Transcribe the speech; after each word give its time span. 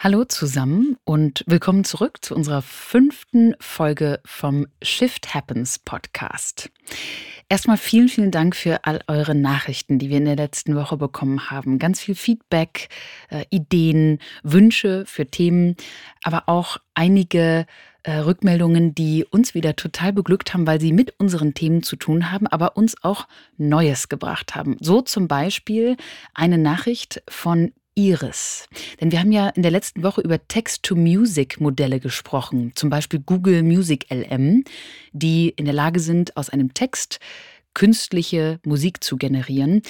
Hallo 0.00 0.24
zusammen 0.24 0.96
und 1.04 1.44
willkommen 1.46 1.84
zurück 1.84 2.24
zu 2.24 2.34
unserer 2.34 2.62
fünften 2.62 3.54
Folge 3.60 4.20
vom 4.24 4.66
Shift 4.80 5.34
Happens 5.34 5.78
Podcast. 5.78 6.70
Erstmal 7.50 7.76
vielen, 7.76 8.08
vielen 8.08 8.30
Dank 8.30 8.56
für 8.56 8.86
all 8.86 9.00
eure 9.08 9.34
Nachrichten, 9.34 9.98
die 9.98 10.08
wir 10.08 10.16
in 10.16 10.24
der 10.24 10.36
letzten 10.36 10.74
Woche 10.74 10.96
bekommen 10.96 11.50
haben. 11.50 11.78
Ganz 11.78 12.00
viel 12.00 12.14
Feedback, 12.14 12.88
äh, 13.28 13.44
Ideen, 13.50 14.20
Wünsche 14.42 15.04
für 15.04 15.26
Themen, 15.26 15.76
aber 16.22 16.44
auch 16.48 16.78
einige 16.94 17.66
äh, 18.04 18.18
Rückmeldungen, 18.18 18.94
die 18.94 19.24
uns 19.28 19.54
wieder 19.54 19.76
total 19.76 20.12
beglückt 20.12 20.54
haben, 20.54 20.66
weil 20.66 20.80
sie 20.80 20.92
mit 20.92 21.18
unseren 21.18 21.54
Themen 21.54 21.82
zu 21.82 21.96
tun 21.96 22.30
haben, 22.30 22.46
aber 22.46 22.76
uns 22.76 22.96
auch 23.02 23.26
Neues 23.56 24.08
gebracht 24.08 24.54
haben. 24.54 24.76
So 24.80 25.00
zum 25.00 25.26
Beispiel 25.26 25.96
eine 26.34 26.58
Nachricht 26.58 27.22
von 27.28 27.72
Iris. 27.94 28.68
Denn 29.00 29.12
wir 29.12 29.20
haben 29.20 29.32
ja 29.32 29.48
in 29.50 29.62
der 29.62 29.70
letzten 29.70 30.02
Woche 30.02 30.20
über 30.20 30.46
Text-to-Music-Modelle 30.46 32.00
gesprochen, 32.00 32.72
zum 32.74 32.90
Beispiel 32.90 33.20
Google 33.20 33.62
Music 33.62 34.06
LM, 34.10 34.64
die 35.12 35.50
in 35.50 35.64
der 35.64 35.74
Lage 35.74 36.00
sind, 36.00 36.36
aus 36.36 36.50
einem 36.50 36.74
Text 36.74 37.20
künstliche 37.74 38.60
Musik 38.64 39.04
zu 39.04 39.16
generieren. 39.16 39.82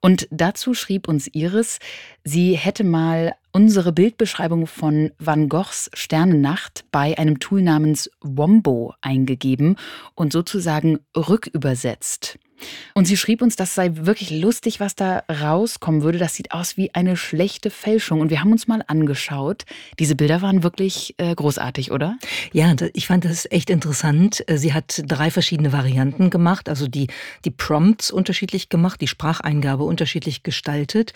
Und 0.00 0.28
dazu 0.30 0.74
schrieb 0.74 1.08
uns 1.08 1.26
Iris, 1.28 1.78
sie 2.24 2.54
hätte 2.56 2.84
mal 2.84 3.34
unsere 3.52 3.92
Bildbeschreibung 3.92 4.66
von 4.66 5.10
Van 5.18 5.48
Goghs 5.48 5.90
Sternennacht 5.92 6.84
bei 6.90 7.18
einem 7.18 7.38
Tool 7.38 7.62
namens 7.62 8.10
Wombo 8.20 8.94
eingegeben 9.02 9.76
und 10.14 10.32
sozusagen 10.32 11.00
rückübersetzt. 11.16 12.38
Und 12.94 13.06
sie 13.06 13.16
schrieb 13.16 13.42
uns, 13.42 13.56
das 13.56 13.74
sei 13.74 13.90
wirklich 13.94 14.30
lustig, 14.30 14.80
was 14.80 14.94
da 14.94 15.24
rauskommen 15.28 16.02
würde. 16.02 16.18
Das 16.18 16.34
sieht 16.34 16.52
aus 16.52 16.76
wie 16.76 16.94
eine 16.94 17.16
schlechte 17.16 17.70
Fälschung. 17.70 18.20
Und 18.20 18.30
wir 18.30 18.40
haben 18.40 18.52
uns 18.52 18.68
mal 18.68 18.82
angeschaut. 18.86 19.64
Diese 19.98 20.14
Bilder 20.14 20.42
waren 20.42 20.62
wirklich 20.62 21.14
äh, 21.18 21.34
großartig, 21.34 21.92
oder? 21.92 22.16
Ja, 22.52 22.74
ich 22.94 23.06
fand 23.06 23.24
das 23.24 23.46
echt 23.50 23.70
interessant. 23.70 24.44
Äh, 24.48 24.58
sie 24.58 24.72
hat 24.72 25.02
drei 25.06 25.30
verschiedene 25.30 25.72
Varianten 25.72 26.30
gemacht, 26.30 26.68
also 26.68 26.88
die, 26.88 27.08
die 27.44 27.50
Prompts 27.50 28.10
unterschiedlich 28.10 28.68
gemacht, 28.68 29.00
die 29.00 29.08
Spracheingabe 29.08 29.84
unterschiedlich 29.84 30.42
gestaltet. 30.42 31.12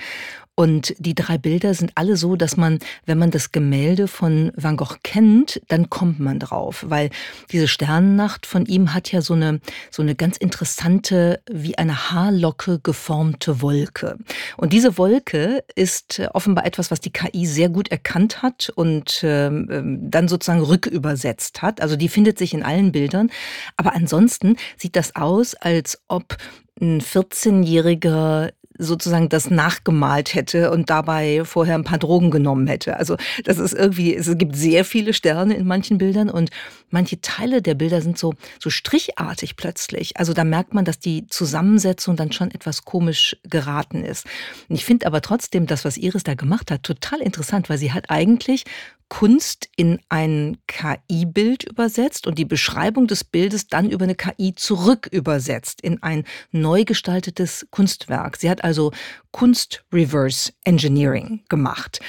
Und 0.59 0.95
die 0.99 1.15
drei 1.15 1.37
Bilder 1.37 1.75
sind 1.75 1.93
alle 1.97 2.17
so, 2.17 2.35
dass 2.35 2.57
man, 2.57 2.79
wenn 3.05 3.19
man 3.19 3.31
das 3.31 3.53
Gemälde 3.53 4.09
von 4.09 4.53
Van 4.57 4.79
Gogh 4.79 4.97
kennt, 5.03 5.61
dann 5.69 5.91
kommt 5.91 6.19
man 6.19 6.39
drauf, 6.39 6.87
weil 6.89 7.11
diese 7.53 7.69
Sternennacht 7.69 8.47
von 8.47 8.65
ihm 8.65 8.95
hat 8.95 9.13
ja 9.13 9.21
so 9.21 9.35
eine, 9.35 9.61
so 9.91 10.01
eine 10.01 10.15
ganz 10.15 10.39
interessante, 10.39 11.36
wie 11.51 11.79
eine 11.79 12.11
Haarlocke 12.11 12.81
geformte 12.83 13.61
Wolke. 13.62 14.19
Und 14.56 14.73
diese 14.73 14.98
Wolke 14.98 15.65
ist 15.75 16.20
offenbar 16.33 16.67
etwas, 16.67 16.91
was 16.91 17.01
die 17.01 17.12
KI 17.12 17.47
sehr 17.47 17.69
gut 17.69 17.89
erkannt 17.89 18.43
hat 18.43 18.73
und 18.75 19.20
ähm, 19.23 19.98
dann 20.11 20.28
sozusagen 20.28 20.62
rückübersetzt 20.62 21.62
hat. 21.62 21.81
Also 21.81 21.97
die 21.97 22.09
findet 22.09 22.39
sich 22.39 22.55
in 22.55 22.62
allen 22.62 22.93
Bildern. 22.93 23.31
Aber 23.77 23.95
ansonsten 23.95 24.56
sieht 24.77 24.97
das 24.97 25.17
aus, 25.17 25.55
als 25.55 26.01
ob 26.09 26.37
ein 26.81 27.01
14-jähriger 27.01 28.53
sozusagen 28.79 29.29
das 29.29 29.51
nachgemalt 29.51 30.35
hätte 30.35 30.71
und 30.71 30.91
dabei 30.91 31.43
vorher 31.45 31.75
ein 31.75 31.85
paar 31.85 31.99
Drogen 31.99 32.31
genommen 32.31 32.67
hätte. 32.67 32.97
Also 32.97 33.17
das 33.45 33.59
ist 33.59 33.73
irgendwie, 33.73 34.15
es 34.15 34.31
gibt 34.37 34.57
sehr 34.57 34.85
viele 34.85 35.13
Sterne 35.13 35.55
in 35.55 35.67
manchen 35.67 35.99
Bildern 35.99 36.31
und 36.31 36.51
manche 36.91 37.21
Teile 37.21 37.63
der 37.63 37.75
Bilder 37.75 38.01
sind 38.01 38.19
so, 38.19 38.35
so 38.61 38.71
strichartig 38.71 39.57
plötzlich. 39.57 40.17
Also 40.17 40.33
da 40.33 40.45
merkt 40.45 40.75
man, 40.75 40.85
dass 40.85 40.99
die 40.99 41.27
Zusammensetzung 41.27 42.17
dann 42.17 42.33
schon 42.33 42.50
etwas 42.50 42.84
komisch 42.84 43.37
geraten 43.45 44.05
ist. 44.05 44.27
Und 44.69 44.77
ich 44.77 44.84
finde 44.84 45.06
aber 45.06 45.21
trotzdem 45.21 45.67
das, 45.67 45.84
was 45.84 45.97
Iris 45.97 46.25
da 46.25 46.34
gemacht 46.34 46.71
hat, 46.71 46.83
total 46.83 47.21
interessant, 47.21 47.69
weil 47.69 47.79
sie 47.79 47.93
hat 47.93 48.11
eigentlich 48.11 48.65
Kunst 49.09 49.69
in 49.77 50.00
ein 50.09 50.59
KI-Bild 50.67 51.65
übersetzt 51.65 52.27
und 52.27 52.39
die 52.39 52.45
Beschreibung 52.45 53.06
des 53.06 53.23
Bildes 53.23 53.69
dann 53.69 53.91
über 53.91 54.05
eine 54.05 54.17
KI 54.17 54.55
zurück 54.55 55.09
übersetzt 55.11 55.81
in 55.81 56.03
ein 56.03 56.25
neu 56.50 56.84
gestaltetes 56.84 57.69
Kunstwerk. 57.71 58.37
Sie 58.37 58.50
hat 58.50 58.65
also 58.66 58.91
Kunst-Reverse 59.31 60.53
Engineering 60.65 61.44
gemacht. 61.49 62.00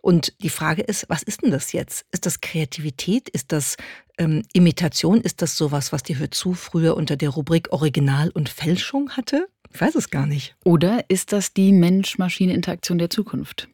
Und 0.00 0.32
die 0.42 0.48
Frage 0.48 0.82
ist, 0.82 1.06
was 1.08 1.22
ist 1.22 1.42
denn 1.42 1.50
das 1.50 1.72
jetzt? 1.72 2.06
Ist 2.10 2.26
das 2.26 2.40
Kreativität? 2.40 3.28
Ist 3.28 3.52
das 3.52 3.76
ähm, 4.18 4.42
Imitation? 4.52 5.20
Ist 5.20 5.42
das 5.42 5.56
sowas, 5.56 5.92
was 5.92 6.02
die 6.02 6.16
Hörzu 6.16 6.54
früher 6.54 6.96
unter 6.96 7.16
der 7.16 7.28
Rubrik 7.30 7.72
Original 7.72 8.30
und 8.30 8.48
Fälschung 8.48 9.10
hatte? 9.10 9.46
Ich 9.72 9.80
weiß 9.80 9.94
es 9.96 10.10
gar 10.10 10.26
nicht. 10.26 10.56
Oder 10.64 11.04
ist 11.08 11.32
das 11.32 11.52
die 11.52 11.72
Mensch-Maschine-Interaktion 11.72 12.98
der 12.98 13.10
Zukunft? 13.10 13.68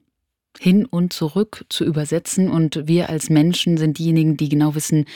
hin 0.60 0.84
und 0.84 1.14
zurück 1.14 1.64
zu 1.70 1.82
übersetzen. 1.84 2.50
Und 2.50 2.86
wir 2.86 3.08
als 3.08 3.30
Menschen 3.30 3.78
sind 3.78 3.98
diejenigen, 3.98 4.36
die 4.36 4.50
genau 4.50 4.74
wissen, 4.74 5.06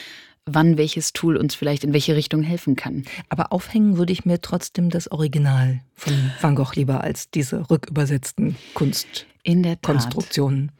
wann 0.47 0.77
welches 0.77 1.13
Tool 1.13 1.37
uns 1.37 1.53
vielleicht 1.53 1.83
in 1.83 1.93
welche 1.93 2.15
Richtung 2.15 2.41
helfen 2.41 2.75
kann. 2.75 3.03
Aber 3.29 3.51
aufhängen 3.51 3.97
würde 3.97 4.13
ich 4.13 4.25
mir 4.25 4.41
trotzdem 4.41 4.89
das 4.89 5.11
Original 5.11 5.81
von 5.93 6.13
Van 6.41 6.55
Gogh 6.55 6.71
lieber 6.73 7.01
als 7.01 7.29
diese 7.29 7.69
rückübersetzten 7.69 8.55
Kunstkonstruktionen. 8.73 10.71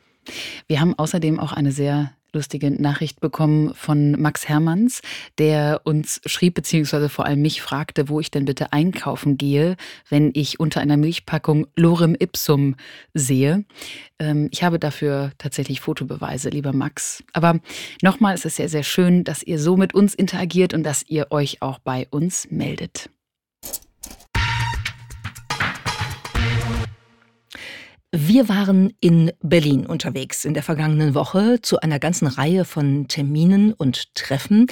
Wir 0.67 0.81
haben 0.81 0.97
außerdem 0.97 1.39
auch 1.39 1.51
eine 1.53 1.71
sehr 1.71 2.11
lustige 2.37 2.71
Nachricht 2.71 3.19
bekommen 3.19 3.73
von 3.73 4.11
Max 4.11 4.47
Hermanns, 4.47 5.01
der 5.39 5.81
uns 5.83 6.21
schrieb, 6.25 6.53
beziehungsweise 6.53 7.09
vor 7.09 7.25
allem 7.25 7.41
mich 7.41 7.61
fragte, 7.61 8.09
wo 8.09 8.19
ich 8.19 8.31
denn 8.31 8.45
bitte 8.45 8.71
einkaufen 8.71 9.37
gehe, 9.37 9.75
wenn 10.09 10.31
ich 10.33 10.59
unter 10.59 10.79
einer 10.79 10.97
Milchpackung 10.97 11.67
Lorem 11.75 12.15
Ipsum 12.17 12.75
sehe. 13.13 13.65
Ähm, 14.19 14.49
ich 14.51 14.63
habe 14.63 14.79
dafür 14.79 15.31
tatsächlich 15.39 15.81
Fotobeweise, 15.81 16.49
lieber 16.49 16.73
Max. 16.73 17.23
Aber 17.33 17.59
nochmal, 18.01 18.35
es 18.35 18.45
ist 18.45 18.57
sehr, 18.57 18.69
sehr 18.69 18.83
schön, 18.83 19.23
dass 19.23 19.43
ihr 19.43 19.59
so 19.59 19.75
mit 19.75 19.93
uns 19.93 20.13
interagiert 20.13 20.73
und 20.73 20.83
dass 20.83 21.03
ihr 21.07 21.31
euch 21.31 21.61
auch 21.61 21.79
bei 21.79 22.07
uns 22.11 22.47
meldet. 22.51 23.09
Wir 28.19 28.49
waren 28.49 28.93
in 28.99 29.31
Berlin 29.43 29.85
unterwegs 29.85 30.43
in 30.43 30.55
der 30.55 30.63
vergangenen 30.63 31.13
Woche 31.13 31.61
zu 31.61 31.81
einer 31.81 31.99
ganzen 31.99 32.25
Reihe 32.25 32.65
von 32.65 33.07
Terminen 33.07 33.73
und 33.73 34.15
Treffen, 34.15 34.65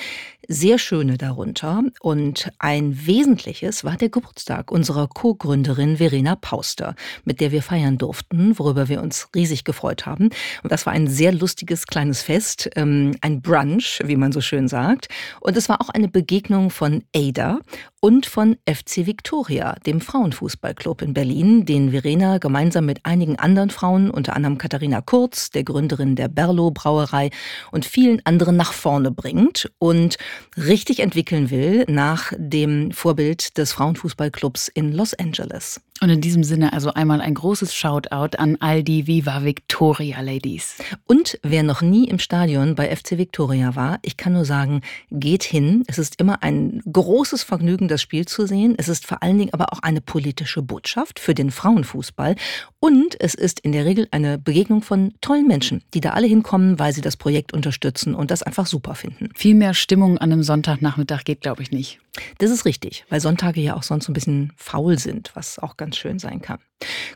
sehr 0.47 0.79
schöne 0.79 1.19
darunter. 1.19 1.83
Und 1.99 2.51
ein 2.57 3.05
wesentliches 3.05 3.83
war 3.83 3.97
der 3.97 4.09
Geburtstag 4.09 4.71
unserer 4.71 5.07
Co-Gründerin 5.07 5.97
Verena 5.97 6.35
Pauster, 6.35 6.95
mit 7.23 7.39
der 7.39 7.51
wir 7.51 7.61
feiern 7.61 7.99
durften, 7.99 8.57
worüber 8.57 8.89
wir 8.89 8.99
uns 8.99 9.29
riesig 9.35 9.63
gefreut 9.63 10.07
haben. 10.07 10.29
Und 10.63 10.71
das 10.71 10.87
war 10.87 10.93
ein 10.93 11.07
sehr 11.07 11.31
lustiges 11.31 11.85
kleines 11.85 12.23
Fest, 12.23 12.71
ähm, 12.75 13.15
ein 13.21 13.43
Brunch, 13.43 13.99
wie 14.03 14.15
man 14.15 14.31
so 14.31 14.41
schön 14.41 14.67
sagt. 14.67 15.07
Und 15.39 15.55
es 15.55 15.69
war 15.69 15.81
auch 15.81 15.89
eine 15.89 16.07
Begegnung 16.07 16.71
von 16.71 17.03
Ada 17.15 17.59
und 18.05 18.27
von 18.27 18.57
FC 18.69 19.07
Victoria, 19.07 19.77
dem 19.87 19.99
Frauenfußballclub 19.99 21.01
in 21.01 21.15
Berlin, 21.15 21.65
den 21.65 21.89
Verena 21.89 22.37
gemeinsam 22.37 22.85
mit 22.85 23.03
einigen 23.03 23.39
anderen 23.39 23.71
Frauen, 23.71 24.11
unter 24.11 24.35
anderem 24.35 24.59
Katharina 24.59 25.01
Kurz, 25.01 25.49
der 25.49 25.63
Gründerin 25.63 26.15
der 26.15 26.27
Berlo 26.27 26.69
Brauerei 26.69 27.31
und 27.71 27.83
vielen 27.83 28.23
anderen 28.23 28.57
nach 28.57 28.73
vorne 28.73 29.09
bringt 29.09 29.71
und 29.79 30.19
richtig 30.55 30.99
entwickeln 30.99 31.49
will 31.49 31.83
nach 31.87 32.31
dem 32.37 32.91
Vorbild 32.91 33.57
des 33.57 33.71
Frauenfußballclubs 33.71 34.67
in 34.67 34.91
Los 34.91 35.15
Angeles. 35.15 35.81
Und 36.01 36.09
in 36.09 36.19
diesem 36.19 36.43
Sinne 36.43 36.73
also 36.73 36.93
einmal 36.93 37.21
ein 37.21 37.33
großes 37.33 37.73
Shoutout 37.73 38.37
an 38.37 38.57
all 38.59 38.83
die 38.83 39.07
Viva 39.07 39.45
Victoria 39.45 40.19
Ladies. 40.19 40.75
Und 41.05 41.39
wer 41.41 41.63
noch 41.63 41.81
nie 41.81 42.09
im 42.09 42.19
Stadion 42.19 42.75
bei 42.75 42.93
FC 42.93 43.17
Victoria 43.17 43.75
war, 43.77 43.99
ich 44.01 44.17
kann 44.17 44.33
nur 44.33 44.43
sagen, 44.43 44.81
geht 45.09 45.43
hin. 45.43 45.83
Es 45.87 45.97
ist 45.97 46.19
immer 46.19 46.43
ein 46.43 46.81
großes 46.91 47.43
Vergnügen, 47.43 47.87
das 47.87 48.01
Spiel 48.01 48.25
zu 48.25 48.45
sehen. 48.45 48.75
Es 48.77 48.89
ist 48.89 49.07
vor 49.07 49.23
allen 49.23 49.37
Dingen 49.37 49.53
aber 49.53 49.71
auch 49.71 49.79
eine 49.79 50.01
politische 50.01 50.61
Botschaft 50.61 51.17
für 51.17 51.33
den 51.33 51.49
Frauenfußball. 51.49 52.35
Und 52.81 53.15
es 53.21 53.33
ist 53.33 53.61
in 53.61 53.71
der 53.71 53.85
Regel 53.85 54.09
eine 54.11 54.37
Begegnung 54.37 54.81
von 54.81 55.13
tollen 55.21 55.47
Menschen, 55.47 55.81
die 55.93 56.01
da 56.01 56.09
alle 56.09 56.27
hinkommen, 56.27 56.77
weil 56.77 56.91
sie 56.91 57.01
das 57.01 57.15
Projekt 57.15 57.53
unterstützen 57.53 58.15
und 58.15 58.31
das 58.31 58.43
einfach 58.43 58.65
super 58.65 58.95
finden. 58.95 59.29
Viel 59.33 59.55
mehr 59.55 59.73
Stimmung 59.73 60.17
an 60.17 60.33
einem 60.33 60.43
Sonntagnachmittag 60.43 61.23
geht, 61.23 61.39
glaube 61.39 61.63
ich, 61.63 61.71
nicht. 61.71 61.99
Das 62.37 62.51
ist 62.51 62.65
richtig, 62.65 63.05
weil 63.09 63.19
Sonntage 63.19 63.61
ja 63.61 63.75
auch 63.75 63.83
sonst 63.83 64.05
so 64.05 64.11
ein 64.11 64.13
bisschen 64.13 64.53
faul 64.55 64.97
sind, 64.99 65.31
was 65.35 65.59
auch 65.59 65.77
ganz 65.77 65.97
schön 65.97 66.19
sein 66.19 66.41
kann. 66.41 66.59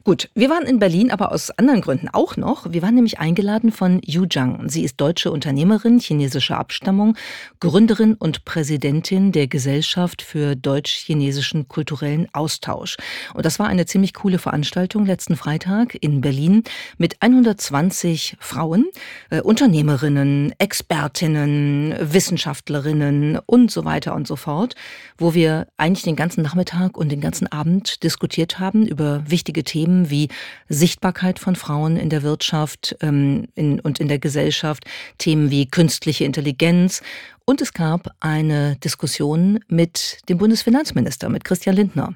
Gut, 0.05 0.29
wir 0.33 0.49
waren 0.49 0.65
in 0.65 0.79
Berlin, 0.79 1.11
aber 1.11 1.31
aus 1.31 1.51
anderen 1.51 1.81
Gründen 1.81 2.07
auch 2.09 2.37
noch. 2.37 2.71
Wir 2.71 2.81
waren 2.81 2.95
nämlich 2.95 3.19
eingeladen 3.19 3.71
von 3.71 4.01
Yu 4.05 4.25
Zhang. 4.25 4.69
Sie 4.69 4.83
ist 4.83 4.99
deutsche 4.99 5.31
Unternehmerin 5.31 5.99
chinesischer 5.99 6.57
Abstammung, 6.57 7.15
Gründerin 7.59 8.13
und 8.15 8.45
Präsidentin 8.45 9.31
der 9.33 9.47
Gesellschaft 9.47 10.21
für 10.21 10.55
deutsch-chinesischen 10.55 11.67
kulturellen 11.67 12.27
Austausch. 12.31 12.97
Und 13.33 13.45
das 13.45 13.59
war 13.59 13.67
eine 13.67 13.85
ziemlich 13.85 14.13
coole 14.13 14.39
Veranstaltung 14.39 15.05
letzten 15.05 15.35
Freitag 15.35 15.95
in 16.01 16.21
Berlin 16.21 16.63
mit 16.97 17.21
120 17.21 18.37
Frauen, 18.39 18.85
äh, 19.29 19.41
Unternehmerinnen, 19.41 20.53
Expertinnen, 20.57 21.93
Wissenschaftlerinnen 21.99 23.37
und 23.45 23.69
so 23.69 23.83
weiter 23.83 24.15
und 24.15 24.27
so 24.27 24.37
fort, 24.37 24.75
wo 25.17 25.33
wir 25.33 25.67
eigentlich 25.77 26.03
den 26.03 26.15
ganzen 26.15 26.41
Nachmittag 26.41 26.97
und 26.97 27.11
den 27.11 27.21
ganzen 27.21 27.51
Abend 27.51 28.01
diskutiert 28.03 28.59
haben 28.59 28.87
über 28.87 29.23
wichtige 29.29 29.48
wichtige 29.49 29.63
Themen 29.63 30.11
wie 30.11 30.27
Sichtbarkeit 30.67 31.39
von 31.39 31.55
Frauen 31.55 31.97
in 31.97 32.09
der 32.09 32.21
Wirtschaft 32.21 32.95
ähm, 33.01 33.47
in, 33.55 33.79
und 33.79 33.99
in 33.99 34.07
der 34.07 34.19
Gesellschaft, 34.19 34.85
Themen 35.17 35.49
wie 35.49 35.65
künstliche 35.65 36.23
Intelligenz. 36.23 37.01
Und 37.45 37.61
es 37.61 37.73
gab 37.73 38.11
eine 38.19 38.75
Diskussion 38.75 39.59
mit 39.67 40.19
dem 40.29 40.37
Bundesfinanzminister, 40.37 41.29
mit 41.29 41.45
Christian 41.45 41.75
Lindner. 41.75 42.13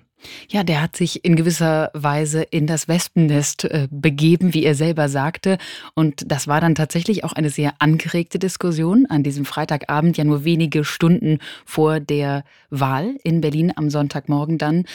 Ja, 0.49 0.63
der 0.63 0.81
hat 0.81 0.95
sich 0.95 1.25
in 1.25 1.35
gewisser 1.35 1.89
Weise 1.93 2.43
in 2.43 2.67
das 2.67 2.87
Wespennest 2.87 3.65
äh, 3.65 3.87
begeben, 3.91 4.53
wie 4.53 4.63
er 4.63 4.75
selber 4.75 5.09
sagte. 5.09 5.57
Und 5.93 6.23
das 6.31 6.47
war 6.47 6.61
dann 6.61 6.75
tatsächlich 6.75 7.23
auch 7.23 7.33
eine 7.33 7.49
sehr 7.49 7.73
angeregte 7.79 8.39
Diskussion 8.39 9.05
an 9.05 9.23
diesem 9.23 9.45
Freitagabend, 9.45 10.17
ja 10.17 10.23
nur 10.23 10.43
wenige 10.43 10.83
Stunden 10.83 11.39
vor 11.65 11.99
der 11.99 12.43
Wahl 12.69 13.15
in 13.23 13.41
Berlin 13.41 13.71
am 13.75 13.89
Sonntagmorgen 13.89 14.57
dann. 14.57 14.85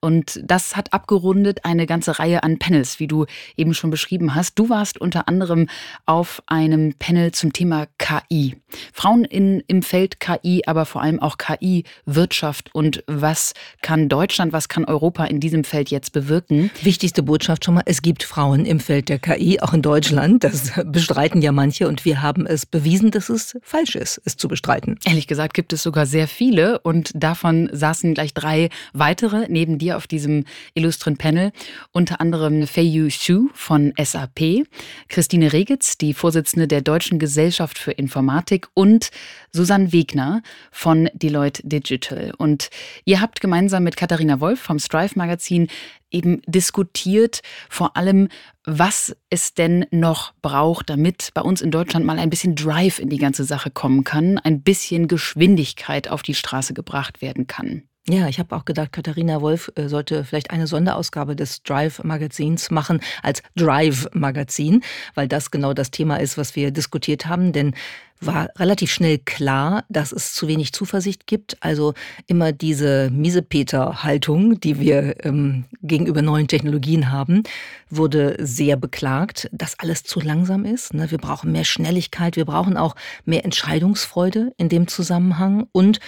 Und 0.00 0.40
das 0.44 0.76
hat 0.76 0.92
abgerundet 0.92 1.64
eine 1.64 1.86
ganze 1.86 2.18
Reihe 2.18 2.42
an 2.42 2.58
Panels, 2.58 3.00
wie 3.00 3.06
du 3.06 3.26
eben 3.56 3.74
schon 3.74 3.90
beschrieben 3.90 4.34
hast. 4.34 4.58
Du 4.58 4.68
warst 4.68 5.00
unter 5.00 5.28
anderem 5.28 5.68
auf 6.06 6.42
einem 6.46 6.94
Panel 6.98 7.32
zum 7.32 7.52
Thema 7.52 7.86
KI. 7.98 8.56
Frauen 8.92 9.24
in, 9.24 9.62
im 9.66 9.82
Feld 9.82 10.20
KI, 10.20 10.62
aber 10.66 10.84
vor 10.86 11.02
allem 11.02 11.20
auch 11.20 11.38
KI, 11.38 11.84
Wirtschaft 12.04 12.74
und 12.74 13.02
was 13.06 13.54
kann 13.82 14.08
Deutschland, 14.08 14.52
was 14.52 14.68
kann 14.68 14.77
kann 14.78 14.84
Europa 14.84 15.24
in 15.24 15.40
diesem 15.40 15.64
Feld 15.64 15.90
jetzt 15.90 16.12
bewirken? 16.12 16.70
Wichtigste 16.82 17.24
Botschaft 17.24 17.64
schon 17.64 17.74
mal, 17.74 17.82
es 17.86 18.00
gibt 18.00 18.22
Frauen 18.22 18.64
im 18.64 18.78
Feld 18.78 19.08
der 19.08 19.18
KI, 19.18 19.58
auch 19.58 19.74
in 19.74 19.82
Deutschland. 19.82 20.44
Das 20.44 20.70
bestreiten 20.84 21.42
ja 21.42 21.50
manche 21.50 21.88
und 21.88 22.04
wir 22.04 22.22
haben 22.22 22.46
es 22.46 22.64
bewiesen, 22.64 23.10
dass 23.10 23.28
es 23.28 23.58
falsch 23.60 23.96
ist, 23.96 24.22
es 24.24 24.36
zu 24.36 24.46
bestreiten. 24.46 24.96
Ehrlich 25.04 25.26
gesagt 25.26 25.54
gibt 25.54 25.72
es 25.72 25.82
sogar 25.82 26.06
sehr 26.06 26.28
viele 26.28 26.78
und 26.78 27.10
davon 27.16 27.68
saßen 27.72 28.14
gleich 28.14 28.34
drei 28.34 28.68
weitere 28.92 29.46
neben 29.48 29.78
dir 29.78 29.96
auf 29.96 30.06
diesem 30.06 30.44
illustren 30.74 31.16
Panel. 31.16 31.50
Unter 31.90 32.20
anderem 32.20 32.68
Feiyu 32.68 33.08
Xu 33.08 33.48
von 33.54 33.92
SAP, 34.00 34.64
Christine 35.08 35.52
Regitz, 35.52 35.98
die 35.98 36.14
Vorsitzende 36.14 36.68
der 36.68 36.82
Deutschen 36.82 37.18
Gesellschaft 37.18 37.78
für 37.78 37.90
Informatik 37.90 38.68
und 38.74 39.10
Susanne 39.50 39.92
Wegner 39.92 40.42
von 40.70 41.10
Deloitte 41.14 41.66
Digital. 41.66 42.32
Und 42.38 42.70
ihr 43.04 43.20
habt 43.20 43.40
gemeinsam 43.40 43.82
mit 43.82 43.96
Katharina 43.96 44.38
Wolf 44.38 44.67
vom 44.68 44.78
Strive 44.78 45.14
Magazin 45.16 45.68
eben 46.10 46.42
diskutiert, 46.46 47.40
vor 47.70 47.96
allem, 47.96 48.28
was 48.64 49.16
es 49.30 49.54
denn 49.54 49.86
noch 49.90 50.34
braucht, 50.42 50.90
damit 50.90 51.30
bei 51.32 51.40
uns 51.40 51.62
in 51.62 51.70
Deutschland 51.70 52.04
mal 52.04 52.18
ein 52.18 52.30
bisschen 52.30 52.54
Drive 52.54 52.98
in 52.98 53.08
die 53.08 53.18
ganze 53.18 53.44
Sache 53.44 53.70
kommen 53.70 54.04
kann, 54.04 54.38
ein 54.38 54.60
bisschen 54.62 55.08
Geschwindigkeit 55.08 56.08
auf 56.08 56.22
die 56.22 56.34
Straße 56.34 56.74
gebracht 56.74 57.22
werden 57.22 57.46
kann. 57.46 57.82
Ja, 58.10 58.26
ich 58.26 58.38
habe 58.38 58.56
auch 58.56 58.64
gedacht, 58.64 58.92
Katharina 58.92 59.42
Wolf 59.42 59.70
äh, 59.74 59.88
sollte 59.88 60.24
vielleicht 60.24 60.50
eine 60.50 60.66
Sonderausgabe 60.66 61.36
des 61.36 61.62
Drive-Magazins 61.62 62.70
machen 62.70 63.00
als 63.22 63.42
Drive-Magazin, 63.54 64.82
weil 65.14 65.28
das 65.28 65.50
genau 65.50 65.74
das 65.74 65.90
Thema 65.90 66.16
ist, 66.16 66.38
was 66.38 66.56
wir 66.56 66.70
diskutiert 66.70 67.26
haben. 67.26 67.52
Denn 67.52 67.74
war 68.20 68.48
relativ 68.56 68.90
schnell 68.90 69.18
klar, 69.18 69.84
dass 69.88 70.12
es 70.12 70.34
zu 70.34 70.48
wenig 70.48 70.72
Zuversicht 70.72 71.26
gibt. 71.26 71.56
Also 71.60 71.94
immer 72.26 72.52
diese 72.52 73.10
Miesepeter-Haltung, 73.10 74.60
die 74.60 74.80
wir 74.80 75.24
ähm, 75.24 75.64
gegenüber 75.82 76.22
neuen 76.22 76.48
Technologien 76.48 77.10
haben, 77.10 77.42
wurde 77.90 78.36
sehr 78.40 78.76
beklagt, 78.76 79.48
dass 79.52 79.78
alles 79.78 80.02
zu 80.02 80.20
langsam 80.20 80.64
ist. 80.64 80.94
Ne? 80.94 81.10
Wir 81.10 81.18
brauchen 81.18 81.52
mehr 81.52 81.64
Schnelligkeit, 81.64 82.36
wir 82.36 82.44
brauchen 82.44 82.76
auch 82.76 82.96
mehr 83.24 83.44
Entscheidungsfreude 83.44 84.52
in 84.56 84.68
dem 84.68 84.88
Zusammenhang 84.88 85.66
und 85.72 86.00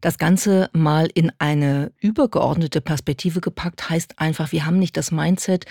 das 0.00 0.18
Ganze 0.18 0.70
mal 0.72 1.08
in 1.12 1.32
eine 1.38 1.90
übergeordnete 2.00 2.80
Perspektive 2.80 3.40
gepackt 3.40 3.90
heißt 3.90 4.20
einfach, 4.20 4.52
wir 4.52 4.64
haben 4.64 4.78
nicht 4.78 4.96
das 4.96 5.10
Mindset, 5.10 5.64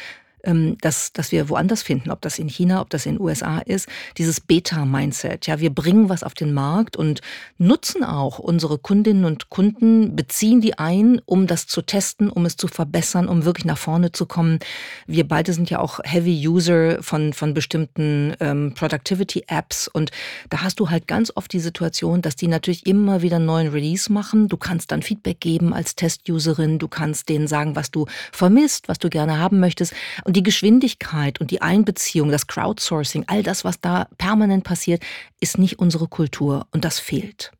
ähm, 0.47 0.77
dass, 0.81 1.11
dass 1.11 1.31
wir 1.31 1.49
woanders 1.49 1.83
finden, 1.83 2.09
ob 2.09 2.21
das 2.21 2.39
in 2.39 2.47
China, 2.47 2.81
ob 2.81 2.89
das 2.89 3.05
in 3.05 3.15
den 3.15 3.21
USA 3.21 3.59
ist, 3.59 3.87
dieses 4.17 4.39
Beta-Mindset. 4.39 5.45
Ja, 5.45 5.59
wir 5.59 5.69
bringen 5.69 6.09
was 6.09 6.23
auf 6.23 6.33
den 6.33 6.53
Markt 6.53 6.95
und 6.95 7.21
nutzen 7.57 8.03
auch 8.03 8.39
unsere 8.39 8.79
Kundinnen 8.79 9.25
und 9.25 9.49
Kunden, 9.49 10.15
beziehen 10.15 10.61
die 10.61 10.79
ein, 10.79 11.21
um 11.25 11.45
das 11.45 11.67
zu 11.67 11.81
testen, 11.81 12.29
um 12.29 12.45
es 12.45 12.55
zu 12.55 12.67
verbessern, 12.67 13.27
um 13.27 13.43
wirklich 13.43 13.65
nach 13.65 13.77
vorne 13.77 14.11
zu 14.13 14.25
kommen. 14.25 14.59
Wir 15.05 15.27
beide 15.27 15.51
sind 15.51 15.69
ja 15.69 15.79
auch 15.79 15.99
Heavy 16.03 16.47
User 16.47 17.03
von, 17.03 17.33
von 17.33 17.53
bestimmten 17.53 18.33
ähm, 18.39 18.73
Productivity-Apps 18.73 19.89
und 19.89 20.11
da 20.49 20.63
hast 20.63 20.79
du 20.79 20.89
halt 20.89 21.07
ganz 21.07 21.31
oft 21.35 21.51
die 21.51 21.59
Situation, 21.59 22.21
dass 22.21 22.37
die 22.37 22.47
natürlich 22.47 22.85
immer 22.87 23.21
wieder 23.21 23.35
einen 23.35 23.45
neuen 23.45 23.67
Release 23.67 24.11
machen. 24.11 24.47
Du 24.47 24.55
kannst 24.55 24.91
dann 24.91 25.01
Feedback 25.01 25.41
geben 25.41 25.73
als 25.73 25.95
Test-Userin, 25.95 26.79
du 26.79 26.87
kannst 26.87 27.27
denen 27.27 27.47
sagen, 27.47 27.75
was 27.75 27.91
du 27.91 28.05
vermisst, 28.31 28.87
was 28.87 28.99
du 28.99 29.09
gerne 29.09 29.39
haben 29.39 29.59
möchtest. 29.59 29.93
Und 30.23 30.36
die 30.37 30.43
Geschwindigkeit 30.43 31.41
und 31.41 31.49
die 31.49 31.63
Einbeziehung, 31.63 32.29
das 32.29 32.45
Crowdsourcing, 32.45 33.23
all 33.25 33.41
das, 33.41 33.65
was 33.65 33.81
da 33.81 34.07
permanent 34.19 34.63
passiert, 34.63 35.01
ist 35.39 35.57
nicht 35.57 35.79
unsere 35.79 36.07
Kultur 36.07 36.67
und 36.71 36.85
das 36.85 36.99
fehlt. 36.99 37.51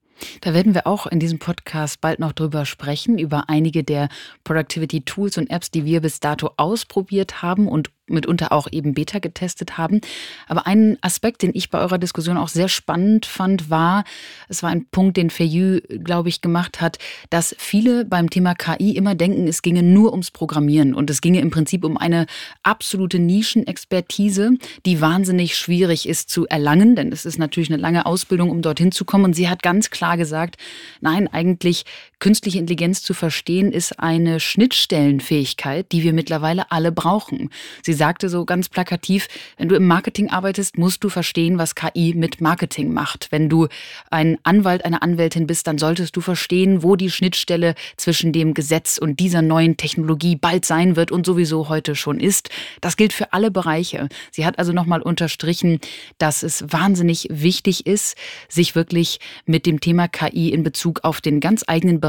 Da 0.42 0.54
werden 0.54 0.76
wir 0.76 0.86
auch 0.86 1.08
in 1.08 1.20
diesem 1.20 1.40
Podcast 1.40 2.02
bald 2.02 2.20
noch 2.20 2.34
drüber 2.34 2.66
sprechen, 2.66 3.18
über 3.18 3.50
einige 3.50 3.84
der 3.84 4.10
Productivity 4.44 5.02
Tools 5.02 5.40
und 5.40 5.50
Apps, 5.50 5.72
die 5.72 5.86
wir 5.86 6.02
bis 6.02 6.20
dato 6.20 6.52
ausprobiert 6.58 7.42
haben 7.42 7.68
und 7.68 7.90
mitunter 8.08 8.52
auch 8.52 8.68
eben 8.72 8.94
Beta 8.94 9.20
getestet 9.20 9.78
haben. 9.78 10.02
Aber 10.48 10.68
ein 10.68 10.98
Aspekt, 11.02 11.42
den 11.42 11.52
ich 11.54 11.70
bei 11.70 11.80
eurer 11.80 11.98
Diskussion 11.98 12.38
auch 12.38 12.48
sehr 12.48 12.70
spannend 12.70 13.26
fand, 13.26 13.70
war, 13.70 14.04
es 14.48 14.64
war 14.64 14.70
ein 14.70 14.86
Punkt, 14.86 15.18
den 15.18 15.30
Fayou, 15.30 15.80
glaube 16.04 16.30
ich, 16.30 16.42
gemacht 16.42 16.82
hat, 16.82 16.98
dass 17.30 17.56
viele 17.58 18.06
beim 18.06 18.30
Thema 18.30 18.56
KI 18.56 18.96
immer 18.96 19.16
denken, 19.16 19.48
es 19.48 19.62
ginge 19.62 19.84
nur 19.84 20.12
ums 20.12 20.32
Programmieren 20.32 20.94
und 20.94 21.10
es 21.10 21.22
ginge 21.22 21.42
im 21.42 21.52
Prinzip 21.52 21.84
um 21.84 21.98
eine 21.98 22.26
absolute 22.64 23.20
Nischenexpertise, 23.20 24.52
die 24.86 25.02
wahnsinnig 25.02 25.58
schwierig 25.58 26.08
ist 26.08 26.30
zu 26.30 26.48
erlangen, 26.48 26.96
denn 26.96 27.12
es 27.12 27.26
ist 27.26 27.38
natürlich 27.38 27.70
eine 27.70 27.82
lange 27.82 28.06
Ausbildung, 28.06 28.50
um 28.50 28.62
dorthin 28.62 28.92
zu 28.92 29.06
kommen. 29.06 29.26
Und 29.26 29.34
sie 29.34 29.50
hat 29.50 29.62
ganz 29.64 29.90
klar 29.90 30.18
gesagt, 30.18 30.58
nein, 31.02 31.28
eigentlich 31.28 31.86
künstliche 32.20 32.58
Intelligenz 32.58 33.04
zu 33.04 33.14
verstehen 33.14 33.72
ist 33.72 34.00
eine 34.00 34.40
Schnittstellenfähigkeit, 34.40 35.92
die 35.92 36.02
wir 36.02 36.14
mittlerweile 36.14 36.72
alle 36.72 36.92
brauchen. 36.92 37.52
Sie 37.84 37.94
sagte 37.94 38.28
so 38.28 38.44
ganz 38.44 38.70
plakativ, 38.70 39.28
wenn 39.58 39.70
du 39.70 39.76
im 39.76 39.86
Marketing 39.86 40.30
arbeitest, 40.30 40.78
musst 40.78 41.04
du 41.04 41.10
verstehen, 41.10 41.60
was 41.60 41.76
KI 41.76 42.16
mit 42.16 42.42
Marketing 42.42 42.92
macht. 42.92 43.28
Wenn 43.32 43.50
du 43.50 43.68
ein 44.10 44.40
Anwalt, 44.44 44.84
eine 44.84 45.04
Anwältin 45.04 45.46
bist, 45.46 45.68
dann 45.68 45.78
solltest 45.78 46.16
du 46.16 46.22
verstehen, 46.22 46.82
wo 46.82 46.96
die 46.96 47.12
Schnittstelle 47.12 47.76
zwischen 47.98 48.34
dem 48.34 48.56
Gesetz 48.56 48.98
und 48.98 49.20
dieser 49.20 49.44
neuen 49.44 49.78
Technologie 49.78 50.36
bald 50.36 50.66
sein 50.66 50.96
wird 50.96 51.12
und 51.12 51.26
sowieso 51.26 51.70
heute 51.70 51.96
schon 51.96 52.20
ist. 52.20 52.50
Das 52.82 52.98
gilt 52.98 53.14
für 53.14 53.32
alle 53.32 53.52
Bereiche. 53.52 54.10
Sie 54.32 54.46
hat 54.46 54.58
also 54.58 54.74
nochmal 54.74 55.04
unterstrichen, 55.04 55.80
dass 56.18 56.42
es 56.42 56.66
wahnsinnig 56.68 57.28
wichtig 57.30 57.86
ist, 57.86 58.18
sich 58.50 58.74
wirklich 58.74 59.20
mit 59.46 59.68
dem 59.68 59.80
Thema 59.82 60.08
KI 60.08 60.50
in 60.50 60.64
Bezug 60.64 61.02
auf 61.04 61.22
den 61.22 61.40
ganz 61.40 61.64
eigenen 61.68 62.00
Bereich 62.00 62.07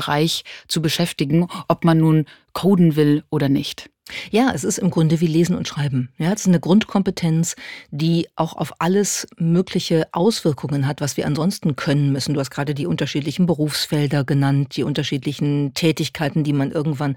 zu 0.69 0.83
beschäftigen, 0.83 1.49
ob 1.69 1.85
man 1.85 1.99
nun 1.99 2.27
coden 2.53 2.97
will 2.97 3.25
oder 3.31 3.49
nicht. 3.49 3.91
Ja, 4.31 4.53
es 4.55 4.65
ist 4.65 4.79
im 4.79 4.91
Grunde 4.91 5.21
wie 5.21 5.27
Lesen 5.27 5.57
und 5.57 5.69
Schreiben. 5.69 6.11
Ja, 6.19 6.33
es 6.33 6.41
ist 6.41 6.49
eine 6.49 6.61
Grundkompetenz, 6.61 7.57
die 7.91 8.27
auch 8.37 8.57
auf 8.57 8.73
alles 8.79 9.27
mögliche 9.37 10.09
Auswirkungen 10.13 10.87
hat, 10.87 11.01
was 11.01 11.17
wir 11.17 11.27
ansonsten 11.27 11.77
können 11.77 12.13
müssen. 12.13 12.35
Du 12.35 12.41
hast 12.41 12.51
gerade 12.51 12.75
die 12.75 12.87
unterschiedlichen 12.87 13.47
Berufsfelder 13.47 14.25
genannt, 14.25 14.77
die 14.77 14.83
unterschiedlichen 14.83 15.75
Tätigkeiten, 15.75 16.45
die 16.45 16.53
man 16.53 16.71
irgendwann 16.71 17.17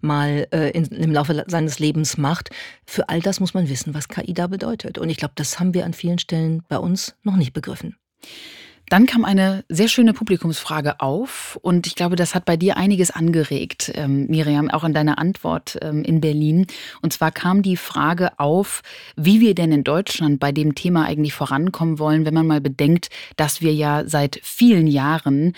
mal 0.00 0.46
äh, 0.52 0.70
in, 0.70 0.86
im 0.86 1.12
Laufe 1.12 1.44
seines 1.46 1.78
Lebens 1.78 2.16
macht. 2.16 2.50
Für 2.86 3.08
all 3.08 3.20
das 3.20 3.40
muss 3.40 3.54
man 3.54 3.68
wissen, 3.68 3.94
was 3.94 4.08
KI 4.08 4.34
da 4.34 4.46
bedeutet. 4.46 4.98
Und 4.98 5.10
ich 5.10 5.16
glaube, 5.16 5.34
das 5.36 5.60
haben 5.60 5.74
wir 5.74 5.84
an 5.84 5.94
vielen 5.94 6.18
Stellen 6.18 6.62
bei 6.68 6.78
uns 6.78 7.14
noch 7.22 7.36
nicht 7.36 7.52
begriffen. 7.52 7.96
Dann 8.90 9.06
kam 9.06 9.24
eine 9.24 9.64
sehr 9.68 9.86
schöne 9.86 10.12
Publikumsfrage 10.12 10.98
auf 10.98 11.56
und 11.62 11.86
ich 11.86 11.94
glaube, 11.94 12.16
das 12.16 12.34
hat 12.34 12.44
bei 12.44 12.56
dir 12.56 12.76
einiges 12.76 13.12
angeregt, 13.12 13.92
ähm, 13.94 14.26
Miriam, 14.26 14.68
auch 14.68 14.82
in 14.82 14.92
deiner 14.92 15.18
Antwort 15.18 15.78
ähm, 15.80 16.02
in 16.02 16.20
Berlin. 16.20 16.66
Und 17.00 17.12
zwar 17.12 17.30
kam 17.30 17.62
die 17.62 17.76
Frage 17.76 18.40
auf, 18.40 18.82
wie 19.14 19.40
wir 19.40 19.54
denn 19.54 19.70
in 19.70 19.84
Deutschland 19.84 20.40
bei 20.40 20.50
dem 20.50 20.74
Thema 20.74 21.04
eigentlich 21.04 21.34
vorankommen 21.34 22.00
wollen, 22.00 22.24
wenn 22.26 22.34
man 22.34 22.48
mal 22.48 22.60
bedenkt, 22.60 23.10
dass 23.36 23.60
wir 23.60 23.72
ja 23.72 24.02
seit 24.08 24.40
vielen 24.42 24.88
Jahren 24.88 25.52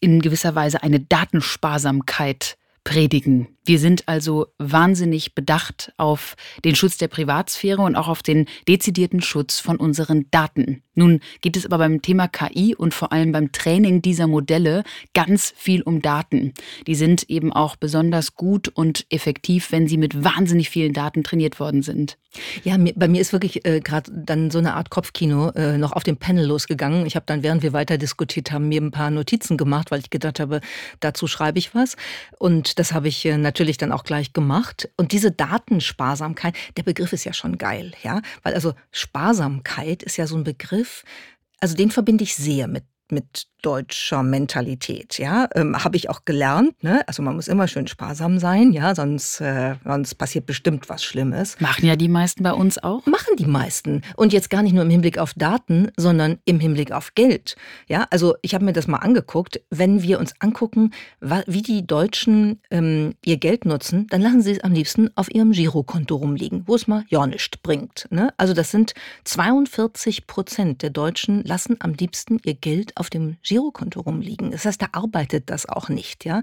in 0.00 0.20
gewisser 0.20 0.56
Weise 0.56 0.82
eine 0.82 0.98
Datensparsamkeit 0.98 2.56
predigen. 2.84 3.48
Wir 3.64 3.78
sind 3.78 4.08
also 4.08 4.46
wahnsinnig 4.58 5.34
bedacht 5.34 5.92
auf 5.96 6.34
den 6.64 6.74
Schutz 6.74 6.96
der 6.96 7.08
Privatsphäre 7.08 7.82
und 7.82 7.94
auch 7.94 8.08
auf 8.08 8.22
den 8.22 8.46
dezidierten 8.66 9.20
Schutz 9.20 9.60
von 9.60 9.76
unseren 9.76 10.30
Daten. 10.30 10.82
Nun 10.94 11.20
geht 11.40 11.56
es 11.56 11.66
aber 11.66 11.78
beim 11.78 12.02
Thema 12.02 12.26
KI 12.26 12.74
und 12.74 12.94
vor 12.94 13.12
allem 13.12 13.32
beim 13.32 13.52
Training 13.52 14.02
dieser 14.02 14.26
Modelle 14.26 14.82
ganz 15.14 15.52
viel 15.56 15.82
um 15.82 16.02
Daten. 16.02 16.54
Die 16.86 16.94
sind 16.94 17.28
eben 17.28 17.52
auch 17.52 17.76
besonders 17.76 18.34
gut 18.34 18.68
und 18.68 19.06
effektiv, 19.10 19.72
wenn 19.72 19.86
sie 19.86 19.98
mit 19.98 20.24
wahnsinnig 20.24 20.70
vielen 20.70 20.92
Daten 20.92 21.22
trainiert 21.22 21.60
worden 21.60 21.82
sind. 21.82 22.18
Ja, 22.62 22.76
bei 22.94 23.08
mir 23.08 23.20
ist 23.20 23.32
wirklich 23.32 23.64
äh, 23.66 23.80
gerade 23.80 24.10
dann 24.14 24.50
so 24.50 24.58
eine 24.58 24.74
Art 24.74 24.90
Kopfkino 24.90 25.50
äh, 25.50 25.78
noch 25.78 25.92
auf 25.92 26.04
dem 26.04 26.16
Panel 26.16 26.46
losgegangen. 26.46 27.04
Ich 27.04 27.16
habe 27.16 27.26
dann, 27.26 27.42
während 27.42 27.62
wir 27.62 27.72
weiter 27.72 27.98
diskutiert 27.98 28.52
haben, 28.52 28.68
mir 28.68 28.80
ein 28.80 28.92
paar 28.92 29.10
Notizen 29.10 29.56
gemacht, 29.56 29.90
weil 29.90 30.00
ich 30.00 30.10
gedacht 30.10 30.38
habe, 30.38 30.60
dazu 31.00 31.26
schreibe 31.26 31.58
ich 31.58 31.74
was. 31.74 31.96
Und 32.38 32.78
das 32.78 32.92
habe 32.92 33.08
ich 33.08 33.24
äh, 33.26 33.36
natürlich 33.36 33.78
dann 33.78 33.90
auch 33.90 34.04
gleich 34.04 34.32
gemacht. 34.32 34.88
Und 34.96 35.10
diese 35.10 35.32
Datensparsamkeit, 35.32 36.54
der 36.76 36.84
Begriff 36.84 37.12
ist 37.12 37.24
ja 37.24 37.32
schon 37.32 37.58
geil, 37.58 37.92
ja, 38.02 38.22
weil 38.42 38.54
also 38.54 38.74
Sparsamkeit 38.92 40.02
ist 40.04 40.16
ja 40.16 40.28
so 40.28 40.36
ein 40.36 40.44
Begriff, 40.44 41.04
also 41.58 41.74
den 41.74 41.90
verbinde 41.90 42.24
ich 42.24 42.36
sehr 42.36 42.68
mit 42.68 42.84
mit 43.12 43.48
deutscher 43.62 44.22
Mentalität, 44.22 45.18
ja, 45.18 45.48
ähm, 45.54 45.82
habe 45.82 45.96
ich 45.96 46.10
auch 46.10 46.24
gelernt. 46.24 46.82
Ne? 46.82 47.02
Also 47.06 47.22
man 47.22 47.36
muss 47.36 47.48
immer 47.48 47.68
schön 47.68 47.86
sparsam 47.86 48.38
sein, 48.38 48.72
ja, 48.72 48.94
sonst, 48.94 49.40
äh, 49.40 49.74
sonst 49.84 50.14
passiert 50.16 50.46
bestimmt 50.46 50.88
was 50.88 51.02
Schlimmes. 51.02 51.60
Machen 51.60 51.86
ja 51.86 51.96
die 51.96 52.08
meisten 52.08 52.42
bei 52.42 52.52
uns 52.52 52.82
auch. 52.82 53.06
Machen 53.06 53.36
die 53.38 53.46
meisten 53.46 54.02
und 54.16 54.32
jetzt 54.32 54.50
gar 54.50 54.62
nicht 54.62 54.72
nur 54.72 54.84
im 54.84 54.90
Hinblick 54.90 55.18
auf 55.18 55.34
Daten, 55.34 55.90
sondern 55.96 56.38
im 56.44 56.60
Hinblick 56.60 56.92
auf 56.92 57.14
Geld. 57.14 57.56
Ja, 57.88 58.06
also 58.10 58.34
ich 58.42 58.54
habe 58.54 58.64
mir 58.64 58.72
das 58.72 58.86
mal 58.86 58.98
angeguckt. 58.98 59.60
Wenn 59.70 60.02
wir 60.02 60.18
uns 60.18 60.34
angucken, 60.40 60.92
wie 61.20 61.62
die 61.62 61.86
Deutschen 61.86 62.60
ähm, 62.70 63.14
ihr 63.24 63.36
Geld 63.36 63.64
nutzen, 63.64 64.06
dann 64.10 64.20
lassen 64.20 64.42
sie 64.42 64.52
es 64.52 64.64
am 64.64 64.72
liebsten 64.72 65.10
auf 65.16 65.32
ihrem 65.32 65.52
Girokonto 65.52 66.16
rumliegen, 66.16 66.64
wo 66.66 66.74
es 66.74 66.86
mal 66.86 67.04
ja 67.08 67.26
nichts 67.26 67.56
bringt. 67.58 68.06
Ne? 68.10 68.32
Also 68.36 68.54
das 68.54 68.70
sind 68.70 68.94
42 69.24 70.26
Prozent 70.26 70.82
der 70.82 70.90
Deutschen 70.90 71.42
lassen 71.44 71.76
am 71.80 71.94
liebsten 71.94 72.38
ihr 72.44 72.54
Geld 72.54 72.96
auf 72.96 73.10
dem 73.10 73.36
Girokonto 73.50 74.00
rumliegen. 74.00 74.52
Das 74.52 74.64
heißt, 74.64 74.80
da 74.80 74.86
arbeitet 74.92 75.50
das 75.50 75.66
auch 75.66 75.88
nicht, 75.88 76.24
ja. 76.24 76.42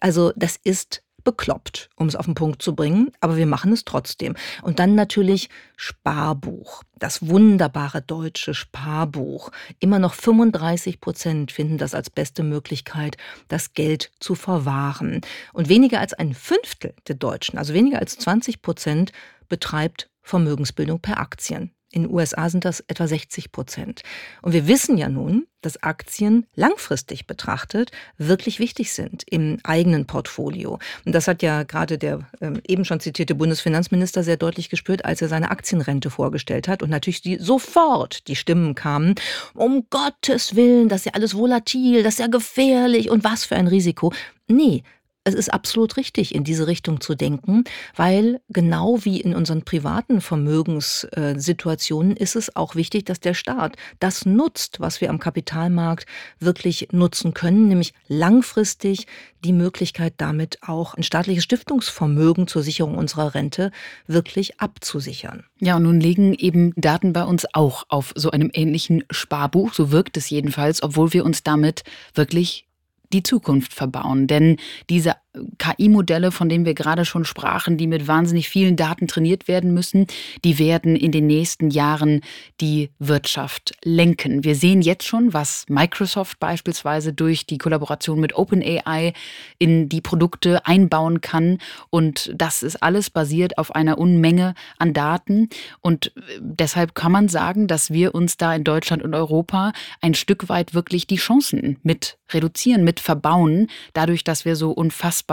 Also 0.00 0.32
das 0.36 0.56
ist 0.62 1.02
bekloppt, 1.24 1.88
um 1.96 2.06
es 2.06 2.16
auf 2.16 2.26
den 2.26 2.34
Punkt 2.34 2.60
zu 2.60 2.74
bringen, 2.74 3.10
aber 3.20 3.38
wir 3.38 3.46
machen 3.46 3.72
es 3.72 3.86
trotzdem. 3.86 4.36
Und 4.62 4.78
dann 4.78 4.94
natürlich 4.94 5.48
Sparbuch, 5.74 6.82
das 6.98 7.26
wunderbare 7.26 8.02
deutsche 8.02 8.52
Sparbuch. 8.52 9.50
Immer 9.80 9.98
noch 9.98 10.12
35 10.12 11.00
Prozent 11.00 11.50
finden 11.50 11.78
das 11.78 11.94
als 11.94 12.10
beste 12.10 12.42
Möglichkeit, 12.42 13.16
das 13.48 13.72
Geld 13.72 14.12
zu 14.20 14.34
verwahren. 14.34 15.22
Und 15.54 15.70
weniger 15.70 16.00
als 16.00 16.12
ein 16.12 16.34
Fünftel 16.34 16.94
der 17.08 17.16
Deutschen, 17.16 17.58
also 17.58 17.72
weniger 17.72 18.00
als 18.00 18.18
20 18.18 18.60
Prozent, 18.60 19.12
betreibt 19.48 20.10
Vermögensbildung 20.20 21.00
per 21.00 21.18
Aktien. 21.18 21.70
In 21.94 22.02
den 22.02 22.12
USA 22.12 22.50
sind 22.50 22.64
das 22.64 22.80
etwa 22.88 23.06
60 23.06 23.52
Prozent. 23.52 24.02
Und 24.42 24.52
wir 24.52 24.66
wissen 24.66 24.98
ja 24.98 25.08
nun, 25.08 25.46
dass 25.60 25.80
Aktien 25.82 26.44
langfristig 26.56 27.28
betrachtet 27.28 27.92
wirklich 28.18 28.58
wichtig 28.58 28.92
sind 28.92 29.22
im 29.30 29.58
eigenen 29.62 30.04
Portfolio. 30.04 30.80
Und 31.06 31.14
das 31.14 31.28
hat 31.28 31.40
ja 31.40 31.62
gerade 31.62 31.96
der 31.96 32.28
ähm, 32.40 32.60
eben 32.66 32.84
schon 32.84 32.98
zitierte 32.98 33.36
Bundesfinanzminister 33.36 34.24
sehr 34.24 34.36
deutlich 34.36 34.70
gespürt, 34.70 35.04
als 35.04 35.22
er 35.22 35.28
seine 35.28 35.52
Aktienrente 35.52 36.10
vorgestellt 36.10 36.66
hat 36.66 36.82
und 36.82 36.90
natürlich 36.90 37.22
die, 37.22 37.38
sofort 37.38 38.26
die 38.26 38.36
Stimmen 38.36 38.74
kamen, 38.74 39.14
um 39.54 39.86
Gottes 39.88 40.56
Willen, 40.56 40.88
das 40.88 41.02
ist 41.02 41.06
ja 41.06 41.12
alles 41.14 41.36
volatil, 41.36 42.02
das 42.02 42.14
ist 42.14 42.20
ja 42.20 42.26
gefährlich 42.26 43.08
und 43.08 43.22
was 43.22 43.44
für 43.44 43.54
ein 43.54 43.68
Risiko. 43.68 44.12
Nee, 44.48 44.82
es 45.24 45.34
ist 45.34 45.52
absolut 45.52 45.96
richtig, 45.96 46.34
in 46.34 46.44
diese 46.44 46.66
Richtung 46.66 47.00
zu 47.00 47.14
denken, 47.14 47.64
weil 47.96 48.40
genau 48.50 48.98
wie 49.04 49.20
in 49.20 49.34
unseren 49.34 49.62
privaten 49.62 50.20
Vermögenssituationen 50.20 52.14
ist 52.16 52.36
es 52.36 52.54
auch 52.54 52.74
wichtig, 52.74 53.06
dass 53.06 53.20
der 53.20 53.32
Staat 53.32 53.76
das 54.00 54.26
nutzt, 54.26 54.80
was 54.80 55.00
wir 55.00 55.08
am 55.08 55.18
Kapitalmarkt 55.18 56.06
wirklich 56.38 56.88
nutzen 56.92 57.32
können, 57.32 57.68
nämlich 57.68 57.94
langfristig 58.06 59.06
die 59.42 59.54
Möglichkeit 59.54 60.14
damit 60.18 60.58
auch 60.62 60.94
ein 60.94 61.02
staatliches 61.02 61.44
Stiftungsvermögen 61.44 62.46
zur 62.46 62.62
Sicherung 62.62 62.96
unserer 62.96 63.34
Rente 63.34 63.70
wirklich 64.06 64.60
abzusichern. 64.60 65.44
Ja, 65.58 65.76
und 65.76 65.84
nun 65.84 66.00
liegen 66.00 66.34
eben 66.34 66.72
Daten 66.76 67.14
bei 67.14 67.24
uns 67.24 67.46
auch 67.54 67.84
auf 67.88 68.12
so 68.14 68.30
einem 68.30 68.50
ähnlichen 68.52 69.04
Sparbuch, 69.10 69.72
so 69.72 69.90
wirkt 69.90 70.18
es 70.18 70.28
jedenfalls, 70.28 70.82
obwohl 70.82 71.14
wir 71.14 71.24
uns 71.24 71.42
damit 71.42 71.82
wirklich 72.14 72.66
die 73.14 73.22
Zukunft 73.22 73.72
verbauen. 73.72 74.26
Denn 74.26 74.56
diese 74.90 75.14
KI-Modelle, 75.58 76.30
von 76.30 76.48
denen 76.48 76.64
wir 76.64 76.74
gerade 76.74 77.04
schon 77.04 77.24
sprachen, 77.24 77.76
die 77.76 77.86
mit 77.86 78.06
wahnsinnig 78.06 78.48
vielen 78.48 78.76
Daten 78.76 79.08
trainiert 79.08 79.48
werden 79.48 79.74
müssen, 79.74 80.06
die 80.44 80.58
werden 80.58 80.96
in 80.96 81.12
den 81.12 81.26
nächsten 81.26 81.70
Jahren 81.70 82.20
die 82.60 82.90
Wirtschaft 82.98 83.72
lenken. 83.82 84.44
Wir 84.44 84.54
sehen 84.54 84.82
jetzt 84.82 85.04
schon, 85.04 85.32
was 85.32 85.66
Microsoft 85.68 86.38
beispielsweise 86.38 87.12
durch 87.12 87.46
die 87.46 87.58
Kollaboration 87.58 88.20
mit 88.20 88.34
OpenAI 88.36 89.12
in 89.58 89.88
die 89.88 90.00
Produkte 90.00 90.66
einbauen 90.66 91.20
kann. 91.20 91.58
Und 91.90 92.32
das 92.34 92.62
ist 92.62 92.82
alles 92.82 93.10
basiert 93.10 93.58
auf 93.58 93.74
einer 93.74 93.98
Unmenge 93.98 94.54
an 94.78 94.92
Daten. 94.92 95.48
Und 95.80 96.12
deshalb 96.38 96.94
kann 96.94 97.12
man 97.12 97.28
sagen, 97.28 97.66
dass 97.66 97.90
wir 97.90 98.14
uns 98.14 98.36
da 98.36 98.54
in 98.54 98.64
Deutschland 98.64 99.02
und 99.02 99.14
Europa 99.14 99.72
ein 100.00 100.14
Stück 100.14 100.48
weit 100.48 100.74
wirklich 100.74 101.06
die 101.06 101.16
Chancen 101.16 101.78
mit 101.82 102.18
reduzieren, 102.30 102.84
mit 102.84 103.00
verbauen, 103.00 103.68
dadurch, 103.92 104.24
dass 104.24 104.44
wir 104.44 104.56
so 104.56 104.70
unfassbar 104.70 105.23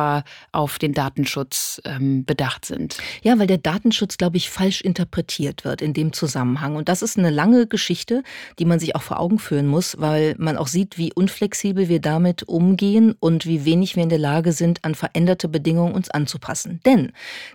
auf 0.52 0.80
den 0.80 0.94
Datenschutz 0.94 1.82
ähm, 1.86 2.26
bedacht 2.26 2.66
sind. 2.66 2.98
Ja, 3.24 3.38
weil 3.40 3.48
der 3.48 3.58
Datenschutz, 3.58 4.18
glaube 4.18 4.38
ich, 4.38 4.50
falsch 4.50 4.82
interpretiert 4.82 5.66
wird 5.66 5.82
in 5.82 5.94
dem 5.94 6.14
Zusammenhang. 6.14 6.76
Und 6.76 6.90
das 6.90 7.02
ist 7.02 7.18
eine 7.18 7.30
lange 7.30 7.68
Geschichte, 7.68 8.24
die 8.60 8.66
man 8.66 8.80
sich 8.80 8.96
auch 8.96 9.02
vor 9.02 9.20
Augen 9.20 9.40
führen 9.40 9.68
muss, 9.68 10.00
weil 10.00 10.36
man 10.38 10.58
auch 10.58 10.68
sieht, 10.68 10.98
wie 10.98 11.14
unflexibel 11.14 11.90
wir 11.90 12.00
damit 12.02 12.44
umgehen 12.44 13.16
und 13.20 13.46
wie 13.46 13.66
wenig 13.66 13.96
wir 13.96 14.04
in 14.04 14.10
der 14.10 14.20
Lage 14.20 14.54
sind, 14.54 14.84
an 14.84 14.96
veränderte 14.96 15.48
Bedingungen 15.48 15.94
uns 15.94 16.10
anzupassen. 16.10 16.80
Denn 16.86 17.12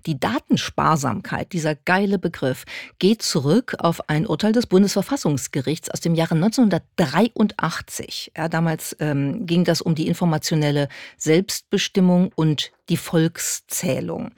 die 0.06 0.18
Datensparsamkeit, 0.18 1.52
dieser 1.52 1.74
geile 1.74 2.18
Begriff, 2.18 2.64
geht 2.98 3.22
zurück 3.22 3.76
auf 3.78 4.08
ein 4.08 4.26
Urteil 4.26 4.52
des 4.52 4.66
Bundesverfassungsgerichts 4.66 5.90
aus 5.90 6.00
dem 6.00 6.14
Jahre 6.14 6.34
1983. 6.34 8.32
Ja, 8.36 8.48
damals 8.48 8.96
ähm, 9.00 9.46
ging 9.46 9.64
das 9.64 9.80
um 9.80 9.94
die 9.94 10.06
informationelle 10.06 10.88
Selbstbestimmung 11.16 12.25
und 12.34 12.72
die 12.88 12.96
Volkszählung. 12.96 14.32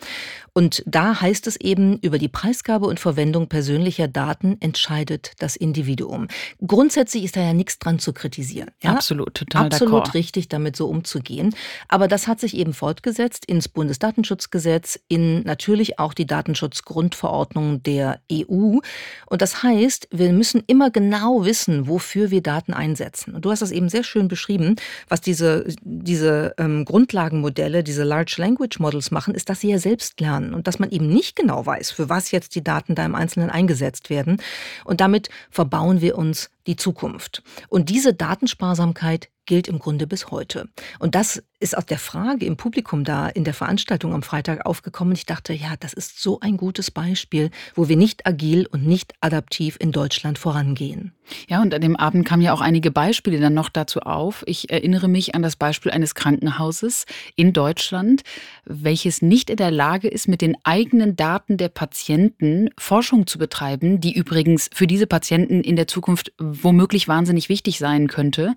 Und 0.58 0.82
da 0.86 1.20
heißt 1.20 1.46
es 1.46 1.54
eben, 1.54 2.00
über 2.00 2.18
die 2.18 2.26
Preisgabe 2.26 2.86
und 2.86 2.98
Verwendung 2.98 3.48
persönlicher 3.48 4.08
Daten 4.08 4.56
entscheidet 4.58 5.32
das 5.38 5.54
Individuum. 5.54 6.26
Grundsätzlich 6.66 7.22
ist 7.22 7.36
da 7.36 7.40
ja 7.42 7.52
nichts 7.52 7.78
dran 7.78 8.00
zu 8.00 8.12
kritisieren. 8.12 8.72
Ja? 8.82 8.90
Absolut, 8.90 9.34
total 9.34 9.66
Absolut 9.66 10.14
richtig, 10.14 10.48
damit 10.48 10.74
so 10.74 10.88
umzugehen. 10.88 11.54
Aber 11.86 12.08
das 12.08 12.26
hat 12.26 12.40
sich 12.40 12.56
eben 12.56 12.72
fortgesetzt 12.72 13.44
ins 13.44 13.68
Bundesdatenschutzgesetz, 13.68 14.98
in 15.06 15.42
natürlich 15.42 16.00
auch 16.00 16.12
die 16.12 16.26
Datenschutzgrundverordnung 16.26 17.84
der 17.84 18.20
EU. 18.32 18.78
Und 19.26 19.42
das 19.42 19.62
heißt, 19.62 20.08
wir 20.10 20.32
müssen 20.32 20.64
immer 20.66 20.90
genau 20.90 21.44
wissen, 21.44 21.86
wofür 21.86 22.32
wir 22.32 22.42
Daten 22.42 22.74
einsetzen. 22.74 23.32
Und 23.36 23.44
du 23.44 23.52
hast 23.52 23.62
das 23.62 23.70
eben 23.70 23.88
sehr 23.88 24.02
schön 24.02 24.26
beschrieben, 24.26 24.74
was 25.08 25.20
diese, 25.20 25.66
diese 25.82 26.54
ähm, 26.58 26.84
Grundlagenmodelle, 26.84 27.84
diese 27.84 28.02
Large 28.02 28.37
Language 28.38 28.78
Models 28.78 29.10
machen, 29.10 29.34
ist, 29.34 29.48
dass 29.48 29.60
sie 29.60 29.70
ja 29.70 29.78
selbst 29.78 30.20
lernen 30.20 30.54
und 30.54 30.66
dass 30.66 30.78
man 30.78 30.90
eben 30.90 31.08
nicht 31.08 31.36
genau 31.36 31.66
weiß, 31.66 31.90
für 31.90 32.08
was 32.08 32.30
jetzt 32.30 32.54
die 32.54 32.64
Daten 32.64 32.94
da 32.94 33.04
im 33.04 33.14
Einzelnen 33.14 33.50
eingesetzt 33.50 34.10
werden. 34.10 34.40
Und 34.84 35.00
damit 35.00 35.28
verbauen 35.50 36.00
wir 36.00 36.16
uns 36.16 36.50
die 36.66 36.76
Zukunft. 36.76 37.42
Und 37.68 37.88
diese 37.88 38.14
Datensparsamkeit 38.14 39.28
gilt 39.46 39.66
im 39.66 39.78
Grunde 39.78 40.06
bis 40.06 40.30
heute. 40.30 40.68
Und 40.98 41.14
das 41.14 41.42
ist 41.60 41.76
aus 41.76 41.86
der 41.86 41.98
Frage 41.98 42.46
im 42.46 42.56
Publikum 42.56 43.02
da 43.02 43.28
in 43.28 43.44
der 43.44 43.54
Veranstaltung 43.54 44.14
am 44.14 44.22
Freitag 44.22 44.64
aufgekommen. 44.64 45.12
Ich 45.14 45.26
dachte, 45.26 45.52
ja, 45.52 45.74
das 45.80 45.92
ist 45.92 46.22
so 46.22 46.38
ein 46.40 46.56
gutes 46.56 46.90
Beispiel, 46.90 47.50
wo 47.74 47.88
wir 47.88 47.96
nicht 47.96 48.26
agil 48.26 48.66
und 48.66 48.86
nicht 48.86 49.14
adaptiv 49.20 49.76
in 49.80 49.90
Deutschland 49.90 50.38
vorangehen. 50.38 51.12
Ja, 51.48 51.60
und 51.60 51.74
an 51.74 51.80
dem 51.80 51.96
Abend 51.96 52.26
kamen 52.26 52.42
ja 52.42 52.52
auch 52.52 52.60
einige 52.60 52.90
Beispiele 52.90 53.40
dann 53.40 53.54
noch 53.54 53.68
dazu 53.68 54.00
auf. 54.00 54.44
Ich 54.46 54.70
erinnere 54.70 55.08
mich 55.08 55.34
an 55.34 55.42
das 55.42 55.56
Beispiel 55.56 55.92
eines 55.92 56.14
Krankenhauses 56.14 57.04
in 57.36 57.52
Deutschland, 57.52 58.22
welches 58.64 59.20
nicht 59.20 59.50
in 59.50 59.56
der 59.56 59.70
Lage 59.70 60.08
ist, 60.08 60.28
mit 60.28 60.40
den 60.40 60.56
eigenen 60.62 61.16
Daten 61.16 61.56
der 61.56 61.68
Patienten 61.68 62.70
Forschung 62.78 63.26
zu 63.26 63.38
betreiben, 63.38 64.00
die 64.00 64.14
übrigens 64.14 64.70
für 64.72 64.86
diese 64.86 65.06
Patienten 65.06 65.62
in 65.62 65.76
der 65.76 65.88
Zukunft 65.88 66.32
womöglich 66.38 67.08
wahnsinnig 67.08 67.48
wichtig 67.48 67.78
sein 67.78 68.08
könnte 68.08 68.54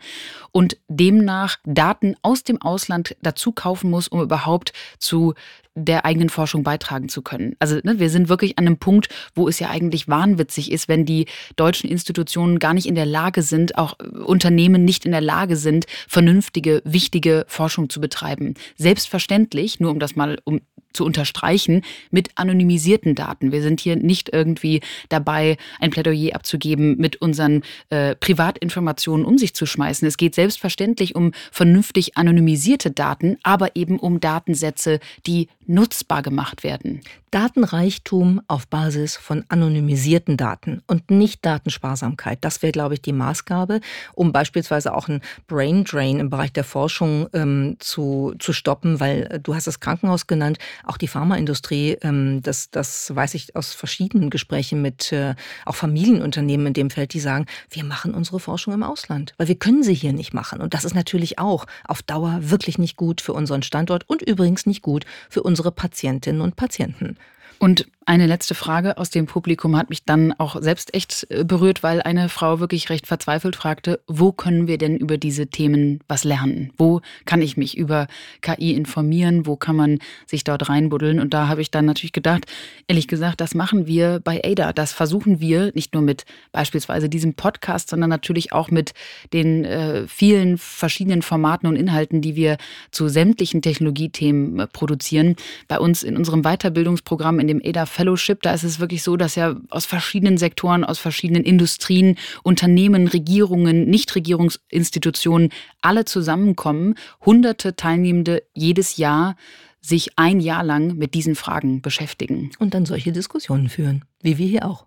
und 0.52 0.78
demnach 0.88 1.58
Daten 1.66 2.16
aus 2.22 2.44
dem 2.44 2.62
Ausland 2.62 2.91
dazu 3.22 3.52
kaufen 3.52 3.90
muss, 3.90 4.08
um 4.08 4.22
überhaupt 4.22 4.74
zu 4.98 5.34
der 5.74 6.06
eigenen 6.06 6.30
Forschung 6.30 6.64
beitragen 6.64 7.08
zu 7.08 7.22
können. 7.22 7.56
Also 7.60 7.80
ne, 7.84 8.00
wir 8.00 8.10
sind 8.10 8.28
wirklich 8.28 8.58
an 8.58 8.68
einem 8.68 8.78
Punkt, 8.78 9.08
wo 9.36 9.48
es 9.48 9.60
ja 9.60 9.70
eigentlich 9.70 10.08
wahnwitzig 10.08 10.72
ist, 10.72 10.90
wenn 10.90 11.06
die 11.06 11.28
deutschen 11.56 11.90
Institutionen 11.90 12.60
gar 12.60 12.74
nicht 12.74 12.88
in 12.88 12.96
der 12.96 13.06
Lage 13.06 13.42
sind, 13.42 13.78
auch 13.78 13.98
Unternehmen 14.00 14.84
nicht 14.84 15.06
in 15.06 15.12
der 15.12 15.22
Lage 15.22 15.56
sind, 15.56 15.86
vernünftige, 16.10 16.82
wichtige 16.84 17.46
Forschung 17.48 17.90
zu 17.90 18.02
betreiben. 18.02 18.56
Selbstverständlich, 18.78 19.80
nur 19.80 19.92
um 19.92 20.00
das 20.00 20.16
mal 20.16 20.40
um 20.44 20.62
zu 20.94 21.06
unterstreichen, 21.06 21.84
mit 22.10 22.30
anonymisierten 22.36 23.16
Daten. 23.16 23.52
Wir 23.52 23.62
sind 23.62 23.80
hier 23.80 23.96
nicht 23.96 24.30
irgendwie 24.34 24.82
dabei, 25.10 25.58
ein 25.80 25.92
Plädoyer 25.92 26.36
abzugeben, 26.36 26.98
mit 26.98 27.22
unseren 27.22 27.64
äh, 27.90 28.16
Privatinformationen 28.16 29.26
um 29.26 29.38
sich 29.38 29.54
zu 29.54 29.66
schmeißen. 29.66 30.08
Es 30.08 30.18
geht 30.18 30.36
selbstverständlich 30.36 31.16
um 31.16 31.32
vernünftig 31.52 32.18
anonymisierte 32.18 32.92
Daten, 32.92 33.38
aber 33.44 33.76
eben 33.76 34.00
um 34.00 34.20
Datensätze, 34.20 35.00
die 35.26 35.48
nutzbar 35.66 36.22
gemacht 36.22 36.64
werden. 36.64 37.02
Datenreichtum 37.32 38.42
auf 38.50 38.68
Basis 38.68 39.16
von 39.16 39.46
anonymisierten 39.48 40.36
Daten 40.36 40.84
und 40.86 41.10
nicht 41.10 41.46
Datensparsamkeit. 41.46 42.40
Das 42.42 42.62
wäre, 42.62 42.74
glaube 42.74 42.96
ich, 42.96 43.02
die 43.02 43.14
Maßgabe, 43.14 43.80
um 44.14 44.34
beispielsweise 44.34 44.94
auch 44.94 45.08
ein 45.08 45.22
Brain 45.48 45.86
Drain 45.86 46.20
im 46.20 46.30
Bereich 46.30 46.52
der 46.52 46.66
Forschung 46.66 47.30
ähm, 47.32 47.78
zu, 47.80 48.34
zu 48.38 48.52
stoppen, 48.52 49.00
weil 49.00 49.28
äh, 49.32 49.40
du 49.40 49.56
hast 49.56 49.66
das 49.66 49.80
Krankenhaus 49.80 50.28
genannt, 50.28 50.58
auch 50.84 50.98
die 50.98 51.08
Pharmaindustrie, 51.08 51.98
ähm, 52.02 52.42
das, 52.44 52.70
das 52.70 53.16
weiß 53.16 53.34
ich 53.36 53.56
aus 53.56 53.74
verschiedenen 53.74 54.30
Gesprächen 54.30 54.82
mit 54.82 55.14
äh, 55.14 55.36
auch 55.66 55.76
Familienunternehmen 55.76 56.68
in 56.68 56.74
dem 56.74 56.90
Feld, 56.90 57.14
die 57.14 57.22
sagen, 57.22 57.46
wir 57.70 57.86
machen 57.86 58.14
unsere 58.14 58.42
Forschung 58.42 58.74
im 58.74 58.84
Ausland, 58.84 59.34
weil 59.38 59.48
wir 59.48 59.56
können 59.56 59.84
sie 59.84 59.94
hier 59.94 60.12
nicht 60.12 60.34
machen. 60.34 60.60
Und 60.60 60.74
das 60.74 60.84
ist 60.84 60.96
natürlich 60.96 61.40
auch 61.40 61.66
auf 61.88 62.04
Dauer 62.04 62.40
wirklich 62.42 62.78
nicht 62.78 62.98
gut 62.98 63.22
für 63.22 63.32
unseren 63.32 63.64
Standort 63.64 64.04
und 64.10 64.22
übrigens 64.22 64.66
nicht 64.66 64.82
gut 64.82 65.06
für 65.30 65.44
unsere 65.44 65.72
Patientinnen 65.72 66.42
und 66.42 66.58
Patienten. 66.58 67.16
Und 67.62 67.86
eine 68.08 68.26
letzte 68.26 68.56
Frage 68.56 68.98
aus 68.98 69.12
dem 69.12 69.28
Publikum 69.28 69.78
hat 69.78 69.92
mich 69.92 70.04
dann 70.04 70.34
auch 70.40 70.60
selbst 70.60 70.96
echt 70.96 71.28
äh, 71.30 71.44
berührt, 71.44 71.84
weil 71.84 72.02
eine 72.02 72.30
Frau 72.30 72.60
wirklich 72.60 72.90
recht 72.90 73.06
verzweifelt 73.06 73.56
fragte, 73.56 74.00
wo 74.08 74.32
können 74.32 74.66
wir 74.66 74.80
denn 74.80 74.98
über 74.98 75.20
diese 75.20 75.46
Themen 75.46 76.00
was 76.08 76.24
lernen? 76.24 76.74
Wo 76.78 77.02
kann 77.26 77.44
ich 77.44 77.58
mich 77.58 77.78
über 77.78 78.08
KI 78.42 78.74
informieren? 78.74 79.46
Wo 79.46 79.56
kann 79.56 79.76
man 79.76 80.00
sich 80.26 80.44
dort 80.44 80.68
reinbuddeln? 80.68 81.20
Und 81.20 81.36
da 81.36 81.48
habe 81.48 81.62
ich 81.62 81.70
dann 81.70 81.86
natürlich 81.86 82.12
gedacht, 82.12 82.48
ehrlich 82.88 83.08
gesagt, 83.08 83.40
das 83.40 83.54
machen 83.54 83.86
wir 83.86 84.20
bei 84.20 84.42
ADA. 84.44 84.74
Das 84.74 84.94
versuchen 84.94 85.40
wir 85.40 85.72
nicht 85.76 85.94
nur 85.94 86.02
mit 86.02 86.26
beispielsweise 86.52 87.08
diesem 87.08 87.36
Podcast, 87.36 87.90
sondern 87.90 88.10
natürlich 88.10 88.52
auch 88.52 88.72
mit 88.72 88.94
den 89.32 89.64
äh, 89.64 90.08
vielen 90.08 90.58
verschiedenen 90.58 91.22
Formaten 91.22 91.68
und 91.68 91.76
Inhalten, 91.76 92.22
die 92.22 92.36
wir 92.36 92.58
zu 92.90 93.10
sämtlichen 93.10 93.62
Technologiethemen 93.62 94.60
äh, 94.60 94.66
produzieren. 94.66 95.36
Bei 95.68 95.78
uns 95.78 96.02
in 96.02 96.18
unserem 96.18 96.42
Weiterbildungsprogramm 96.42 97.40
in 97.40 97.51
dem 97.52 97.62
ADA 97.64 97.86
Fellowship, 97.86 98.42
da 98.42 98.54
ist 98.54 98.64
es 98.64 98.80
wirklich 98.80 99.04
so, 99.04 99.18
dass 99.18 99.36
ja 99.36 99.56
aus 99.70 99.86
verschiedenen 99.86 100.38
Sektoren, 100.38 100.84
aus 100.84 101.00
verschiedenen 101.00 101.44
Industrien, 101.44 102.18
Unternehmen, 102.44 103.08
Regierungen, 103.08 103.90
Nichtregierungsinstitutionen 103.90 105.50
alle 105.82 106.06
zusammenkommen, 106.06 106.96
hunderte 107.26 107.76
Teilnehmende 107.76 108.44
jedes 108.54 108.98
Jahr 108.98 109.36
sich 109.82 110.18
ein 110.18 110.40
Jahr 110.40 110.64
lang 110.64 110.98
mit 110.98 111.14
diesen 111.14 111.36
Fragen 111.36 111.82
beschäftigen. 111.82 112.52
Und 112.60 112.74
dann 112.74 112.86
solche 112.86 113.12
Diskussionen 113.12 113.68
führen, 113.68 114.06
wie 114.22 114.38
wir 114.38 114.48
hier 114.48 114.66
auch. 114.66 114.86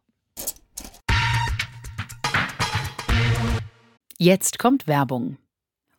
Jetzt 4.18 4.58
kommt 4.58 4.86
Werbung. 4.86 5.36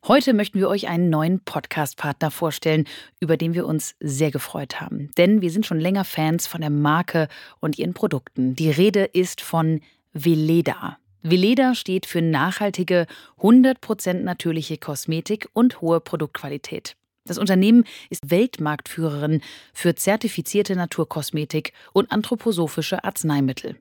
Heute 0.07 0.35
möchten 0.35 0.59
wir 0.59 0.69
euch 0.69 0.88
einen 0.88 1.09
neuen 1.09 1.39
Podcast-Partner 1.39 2.29
vorstellen, 2.29 2.85
über 3.19 3.38
den 3.38 3.55
wir 3.55 3.65
uns 3.65 3.95
sehr 4.00 4.29
gefreut 4.29 4.79
haben. 4.79 5.09
Denn 5.17 5.41
wir 5.41 5.50
sind 5.50 5.65
schon 5.65 5.79
länger 5.79 6.05
Fans 6.05 6.45
von 6.45 6.62
der 6.62 6.69
Marke 6.69 7.27
und 7.59 7.79
ihren 7.79 7.95
Produkten. 7.95 8.55
Die 8.55 8.69
Rede 8.69 9.05
ist 9.05 9.41
von 9.41 9.81
Veleda. 10.13 11.00
Veleda 11.24 11.74
steht 11.74 12.05
für 12.05 12.21
nachhaltige, 12.21 13.07
100% 13.39 14.21
natürliche 14.21 14.77
Kosmetik 14.77 15.50
und 15.53 15.81
hohe 15.81 16.00
Produktqualität. 16.00 16.95
Das 17.27 17.39
Unternehmen 17.39 17.86
ist 18.12 18.29
Weltmarktführerin 18.29 19.41
für 19.74 19.96
zertifizierte 19.96 20.75
Naturkosmetik 20.75 21.74
und 21.91 22.12
anthroposophische 22.12 23.03
Arzneimittel. 23.03 23.77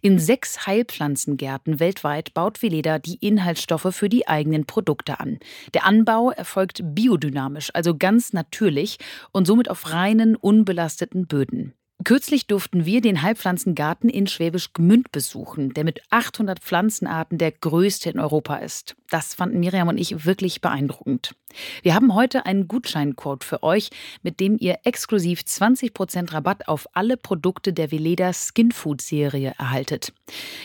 In 0.00 0.20
sechs 0.20 0.68
Heilpflanzengärten 0.68 1.80
weltweit 1.80 2.34
baut 2.34 2.62
Veleda 2.62 3.00
die 3.00 3.16
Inhaltsstoffe 3.16 3.88
für 3.90 4.08
die 4.08 4.28
eigenen 4.28 4.64
Produkte 4.64 5.18
an. 5.18 5.40
Der 5.74 5.86
Anbau 5.86 6.30
erfolgt 6.30 6.82
biodynamisch, 6.84 7.70
also 7.74 7.96
ganz 7.96 8.32
natürlich 8.32 8.98
und 9.32 9.44
somit 9.48 9.68
auf 9.68 9.90
reinen, 9.92 10.36
unbelasteten 10.36 11.26
Böden. 11.26 11.74
Kürzlich 12.04 12.46
durften 12.46 12.84
wir 12.84 13.00
den 13.00 13.22
Heilpflanzengarten 13.22 14.10
in 14.10 14.26
Schwäbisch 14.26 14.72
Gmünd 14.72 15.10
besuchen, 15.10 15.74
der 15.74 15.84
mit 15.84 16.00
800 16.10 16.60
Pflanzenarten 16.60 17.38
der 17.38 17.50
größte 17.50 18.10
in 18.10 18.20
Europa 18.20 18.56
ist. 18.56 18.94
Das 19.14 19.32
fanden 19.32 19.60
Miriam 19.60 19.86
und 19.86 19.96
ich 19.96 20.26
wirklich 20.26 20.60
beeindruckend. 20.60 21.36
Wir 21.84 21.94
haben 21.94 22.16
heute 22.16 22.46
einen 22.46 22.66
Gutscheincode 22.66 23.44
für 23.44 23.62
euch, 23.62 23.90
mit 24.24 24.40
dem 24.40 24.56
ihr 24.58 24.78
exklusiv 24.82 25.42
20% 25.42 26.32
Rabatt 26.32 26.66
auf 26.66 26.88
alle 26.94 27.16
Produkte 27.16 27.72
der 27.72 27.92
Veleda 27.92 28.32
Skin 28.32 28.72
Food 28.72 29.00
Serie 29.00 29.54
erhaltet. 29.56 30.12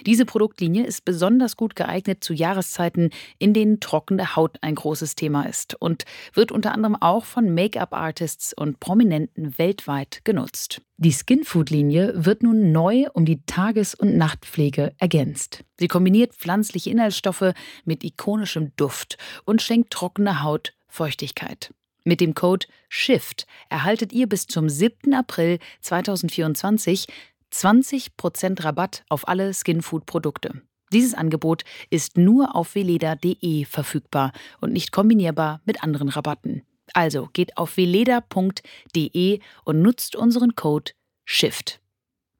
Diese 0.07 0.25
Produktlinie 0.25 0.83
ist 0.83 1.05
besonders 1.05 1.57
gut 1.57 1.75
geeignet 1.75 2.23
zu 2.23 2.33
Jahreszeiten, 2.33 3.11
in 3.37 3.53
denen 3.53 3.81
trockene 3.81 4.35
Haut 4.35 4.57
ein 4.61 4.73
großes 4.73 5.13
Thema 5.13 5.43
ist 5.43 5.75
und 5.75 6.05
wird 6.33 6.51
unter 6.51 6.71
anderem 6.71 6.95
auch 6.99 7.25
von 7.25 7.53
Make-up-Artists 7.53 8.55
und 8.55 8.79
Prominenten 8.79 9.59
weltweit 9.59 10.21
genutzt. 10.23 10.81
Die 10.97 11.13
Skinfood-Linie 11.13 12.25
wird 12.25 12.41
nun 12.41 12.71
neu 12.71 13.05
um 13.13 13.25
die 13.25 13.45
Tages- 13.45 13.93
und 13.93 14.17
Nachtpflege 14.17 14.93
ergänzt. 14.97 15.65
Sie 15.79 15.87
kombiniert 15.87 16.33
pflanzliche 16.33 16.89
Inhaltsstoffe 16.89 17.53
mit 17.85 18.03
ikonischem 18.03 18.73
Duft 18.75 19.17
und 19.45 19.61
schenkt 19.61 19.91
trockene 19.91 20.43
Haut 20.43 20.73
Feuchtigkeit. 20.87 21.73
Mit 22.03 22.21
dem 22.21 22.33
Code 22.33 22.67
SHIFT 22.89 23.45
erhaltet 23.69 24.13
ihr 24.13 24.27
bis 24.27 24.47
zum 24.47 24.69
7. 24.69 25.13
April 25.13 25.59
2024 25.81 27.07
20% 27.51 28.63
Rabatt 28.63 29.03
auf 29.09 29.27
alle 29.27 29.53
Skinfood-Produkte. 29.53 30.61
Dieses 30.91 31.13
Angebot 31.13 31.63
ist 31.89 32.17
nur 32.17 32.55
auf 32.55 32.75
veleda.de 32.75 33.65
verfügbar 33.65 34.31
und 34.59 34.73
nicht 34.73 34.91
kombinierbar 34.91 35.61
mit 35.65 35.83
anderen 35.83 36.09
Rabatten. 36.09 36.63
Also 36.93 37.29
geht 37.31 37.57
auf 37.57 37.77
veleda.de 37.77 39.39
und 39.63 39.81
nutzt 39.81 40.15
unseren 40.15 40.55
Code 40.55 40.91
SHIFT. 41.25 41.79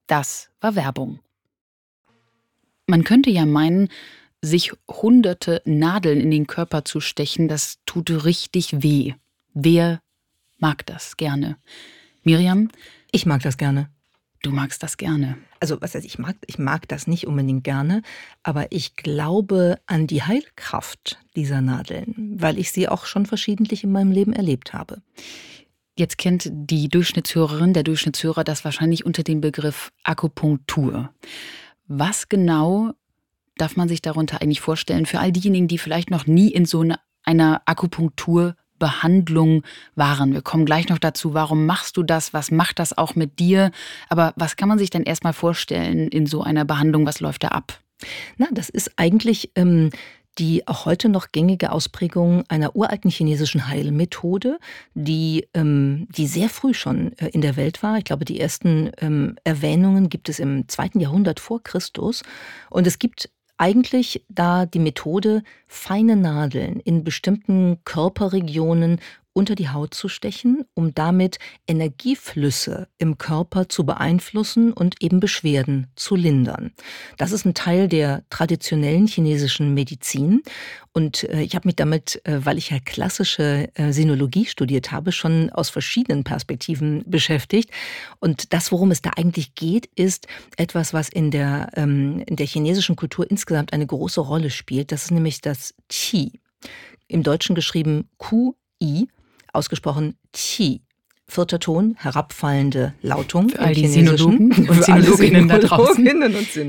Das 0.07 0.49
war 0.61 0.75
Werbung. 0.75 1.19
Man 2.89 3.03
könnte 3.03 3.29
ja 3.29 3.45
meinen, 3.45 3.89
sich 4.41 4.71
hunderte 4.89 5.61
Nadeln 5.63 6.19
in 6.19 6.31
den 6.31 6.47
Körper 6.47 6.85
zu 6.85 7.01
stechen, 7.01 7.47
das 7.47 7.77
tut 7.85 8.25
richtig 8.25 8.81
weh. 8.81 9.13
Wer 9.53 10.01
mag 10.57 10.87
das 10.87 11.15
gerne? 11.15 11.57
Miriam? 12.23 12.69
Ich 13.11 13.27
mag 13.27 13.43
das 13.43 13.57
gerne. 13.57 13.91
Du 14.41 14.49
magst 14.49 14.81
das 14.81 14.97
gerne. 14.97 15.37
Also, 15.59 15.79
was 15.81 15.93
heißt, 15.93 16.05
ich 16.05 16.17
mag, 16.17 16.35
ich 16.47 16.57
mag 16.57 16.87
das 16.87 17.05
nicht 17.05 17.27
unbedingt 17.27 17.63
gerne, 17.63 18.01
aber 18.41 18.71
ich 18.71 18.95
glaube 18.95 19.77
an 19.85 20.07
die 20.07 20.23
Heilkraft 20.23 21.19
dieser 21.35 21.61
Nadeln, 21.61 22.37
weil 22.39 22.57
ich 22.57 22.71
sie 22.71 22.87
auch 22.87 23.05
schon 23.05 23.27
verschiedentlich 23.27 23.83
in 23.83 23.91
meinem 23.91 24.11
Leben 24.11 24.33
erlebt 24.33 24.73
habe. 24.73 25.03
Jetzt 25.95 26.17
kennt 26.17 26.49
die 26.51 26.89
Durchschnittshörerin, 26.89 27.73
der 27.73 27.83
Durchschnittshörer 27.83 28.43
das 28.43 28.65
wahrscheinlich 28.65 29.05
unter 29.05 29.21
dem 29.21 29.41
Begriff 29.41 29.91
Akupunktur. 30.03 31.13
Was 31.89 32.29
genau 32.29 32.91
darf 33.57 33.75
man 33.75 33.89
sich 33.89 34.03
darunter 34.03 34.41
eigentlich 34.41 34.61
vorstellen 34.61 35.07
für 35.07 35.19
all 35.19 35.31
diejenigen, 35.31 35.67
die 35.67 35.79
vielleicht 35.79 36.11
noch 36.11 36.27
nie 36.27 36.49
in 36.49 36.65
so 36.65 36.85
einer 37.23 37.61
Akupunkturbehandlung 37.65 39.63
waren? 39.95 40.33
Wir 40.33 40.43
kommen 40.43 40.65
gleich 40.65 40.87
noch 40.87 40.99
dazu, 40.99 41.33
warum 41.33 41.65
machst 41.65 41.97
du 41.97 42.03
das? 42.03 42.31
Was 42.31 42.51
macht 42.51 42.77
das 42.77 42.95
auch 42.95 43.15
mit 43.15 43.39
dir? 43.39 43.71
Aber 44.07 44.33
was 44.35 44.55
kann 44.55 44.69
man 44.69 44.77
sich 44.77 44.91
denn 44.91 45.01
erstmal 45.01 45.33
vorstellen 45.33 46.09
in 46.09 46.27
so 46.27 46.43
einer 46.43 46.63
Behandlung? 46.63 47.07
Was 47.07 47.21
läuft 47.21 47.43
da 47.43 47.47
ab? 47.47 47.79
Na, 48.37 48.45
das 48.51 48.69
ist 48.69 48.91
eigentlich 48.97 49.51
ähm, 49.55 49.89
die 50.39 50.67
auch 50.67 50.85
heute 50.85 51.09
noch 51.09 51.31
gängige 51.31 51.71
Ausprägung 51.71 52.43
einer 52.47 52.75
uralten 52.75 53.11
chinesischen 53.11 53.67
Heilmethode, 53.67 54.57
die, 54.93 55.47
ähm, 55.53 56.07
die 56.09 56.27
sehr 56.27 56.49
früh 56.49 56.73
schon 56.73 57.11
äh, 57.17 57.27
in 57.27 57.41
der 57.41 57.57
Welt 57.57 57.83
war. 57.83 57.97
Ich 57.97 58.05
glaube, 58.05 58.25
die 58.25 58.39
ersten 58.39 58.91
ähm, 58.99 59.35
Erwähnungen 59.43 60.09
gibt 60.09 60.29
es 60.29 60.39
im 60.39 60.67
zweiten 60.69 61.01
Jahrhundert 61.01 61.39
vor 61.39 61.61
Christus. 61.61 62.23
Und 62.69 62.87
es 62.87 62.99
gibt 62.99 63.29
eigentlich 63.57 64.23
da 64.29 64.65
die 64.65 64.79
Methode, 64.79 65.43
feine 65.67 66.15
Nadeln 66.15 66.79
in 66.79 67.03
bestimmten 67.03 67.83
Körperregionen 67.83 69.01
unter 69.39 69.55
die 69.55 69.69
Haut 69.69 69.93
zu 69.93 70.09
stechen, 70.09 70.65
um 70.73 70.93
damit 70.93 71.37
Energieflüsse 71.65 72.89
im 72.97 73.17
Körper 73.17 73.69
zu 73.69 73.85
beeinflussen 73.85 74.73
und 74.73 75.01
eben 75.01 75.21
Beschwerden 75.21 75.87
zu 75.95 76.17
lindern. 76.17 76.73
Das 77.15 77.31
ist 77.31 77.45
ein 77.45 77.53
Teil 77.53 77.87
der 77.87 78.23
traditionellen 78.29 79.07
chinesischen 79.07 79.73
Medizin. 79.73 80.43
Und 80.91 81.23
äh, 81.23 81.41
ich 81.41 81.55
habe 81.55 81.69
mich 81.69 81.77
damit, 81.77 82.19
äh, 82.25 82.45
weil 82.45 82.57
ich 82.57 82.71
ja 82.71 82.79
klassische 82.83 83.69
äh, 83.75 83.93
Sinologie 83.93 84.45
studiert 84.45 84.91
habe, 84.91 85.13
schon 85.13 85.49
aus 85.51 85.69
verschiedenen 85.69 86.25
Perspektiven 86.25 87.05
beschäftigt. 87.05 87.71
Und 88.19 88.51
das, 88.51 88.73
worum 88.73 88.91
es 88.91 89.01
da 89.01 89.11
eigentlich 89.15 89.55
geht, 89.55 89.89
ist 89.95 90.27
etwas, 90.57 90.93
was 90.93 91.07
in 91.07 91.31
der, 91.31 91.69
ähm, 91.75 92.23
in 92.27 92.35
der 92.35 92.45
chinesischen 92.45 92.97
Kultur 92.97 93.25
insgesamt 93.31 93.71
eine 93.71 93.87
große 93.87 94.19
Rolle 94.19 94.49
spielt. 94.49 94.91
Das 94.91 95.03
ist 95.03 95.11
nämlich 95.11 95.39
das 95.39 95.73
Qi. 95.87 96.41
Im 97.07 97.23
Deutschen 97.23 97.55
geschrieben 97.55 98.09
Qi 98.17 99.07
ausgesprochen 99.53 100.15
Qi. 100.33 100.81
Vierter 101.27 101.59
Ton, 101.59 101.95
herabfallende 101.99 102.95
Lautung. 103.01 103.49
Für 103.49 103.59
all 103.59 103.75
die 103.75 103.87
Sinologen 103.87 104.51
und 104.67 104.83
Sinologinnen 104.83 105.47
da 105.47 105.59
draußen. 105.59 106.07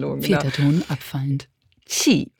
Und 0.04 0.22
Vierter 0.22 0.52
Ton, 0.52 0.82
abfallend. 0.88 1.48
Qi. 1.86 2.30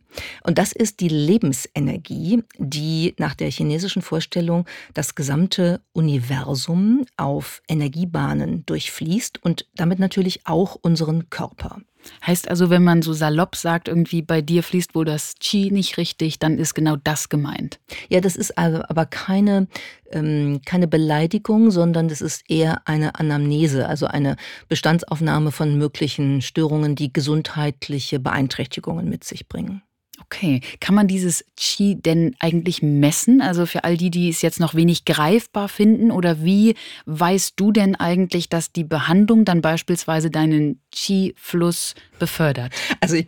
Und 0.42 0.58
das 0.58 0.72
ist 0.72 1.00
die 1.00 1.08
Lebensenergie, 1.08 2.42
die 2.58 3.14
nach 3.18 3.34
der 3.34 3.50
chinesischen 3.50 4.02
Vorstellung 4.02 4.66
das 4.92 5.14
gesamte 5.14 5.80
Universum 5.92 7.04
auf 7.16 7.62
Energiebahnen 7.68 8.66
durchfließt 8.66 9.42
und 9.42 9.66
damit 9.74 9.98
natürlich 9.98 10.46
auch 10.46 10.76
unseren 10.80 11.30
Körper. 11.30 11.80
Heißt 12.26 12.48
also, 12.48 12.70
wenn 12.70 12.84
man 12.84 13.02
so 13.02 13.12
salopp 13.12 13.56
sagt, 13.56 13.88
irgendwie 13.88 14.22
bei 14.22 14.42
dir 14.42 14.62
fließt 14.62 14.94
wohl 14.94 15.04
das 15.04 15.34
Qi 15.40 15.70
nicht 15.70 15.96
richtig, 15.96 16.38
dann 16.38 16.58
ist 16.58 16.74
genau 16.74 16.96
das 16.96 17.28
gemeint. 17.28 17.80
Ja, 18.08 18.20
das 18.20 18.36
ist 18.36 18.56
aber 18.58 19.06
keine, 19.06 19.68
ähm, 20.10 20.60
keine 20.64 20.88
Beleidigung, 20.88 21.70
sondern 21.70 22.08
das 22.08 22.20
ist 22.20 22.42
eher 22.48 22.86
eine 22.86 23.14
Anamnese, 23.16 23.88
also 23.88 24.06
eine 24.06 24.36
Bestandsaufnahme 24.68 25.52
von 25.52 25.78
möglichen 25.78 26.42
Störungen, 26.42 26.94
die 26.94 27.12
gesundheitliche 27.12 28.20
Beeinträchtigungen 28.20 29.08
mit 29.08 29.24
sich 29.24 29.48
bringen. 29.48 29.82
Okay, 30.24 30.60
kann 30.80 30.94
man 30.94 31.08
dieses 31.08 31.44
Qi 31.56 31.96
denn 32.00 32.36
eigentlich 32.38 32.82
messen? 32.82 33.40
Also 33.40 33.66
für 33.66 33.84
all 33.84 33.96
die, 33.96 34.10
die 34.10 34.28
es 34.28 34.42
jetzt 34.42 34.60
noch 34.60 34.74
wenig 34.74 35.04
greifbar 35.04 35.68
finden, 35.68 36.10
oder 36.10 36.44
wie 36.44 36.74
weißt 37.06 37.54
du 37.56 37.72
denn 37.72 37.96
eigentlich, 37.96 38.48
dass 38.48 38.72
die 38.72 38.84
Behandlung 38.84 39.44
dann 39.44 39.60
beispielsweise 39.60 40.30
deinen 40.30 40.80
Qi-Fluss 40.92 41.94
befördert? 42.18 42.72
Also 43.00 43.16
ich 43.16 43.26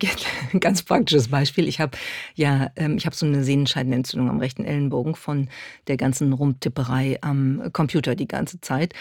ein 0.53 0.61
ganz 0.61 0.83
praktisches 0.83 1.29
Beispiel. 1.29 1.67
Ich 1.67 1.81
habe 1.81 1.97
ja, 2.35 2.71
ähm, 2.77 2.97
ich 2.97 3.07
habe 3.07 3.17
so 3.17 3.27
eine 3.27 3.43
Sehnenscheidenentzündung 3.43 4.29
am 4.29 4.39
rechten 4.39 4.65
Ellenbogen 4.65 5.15
von 5.15 5.49
der 5.89 5.97
ganzen 5.97 6.33
Rumtipperei 6.33 7.19
am 7.23 7.71
Computer 7.73 8.15
die 8.15 8.29
ganze 8.29 8.61
Zeit. 8.61 8.95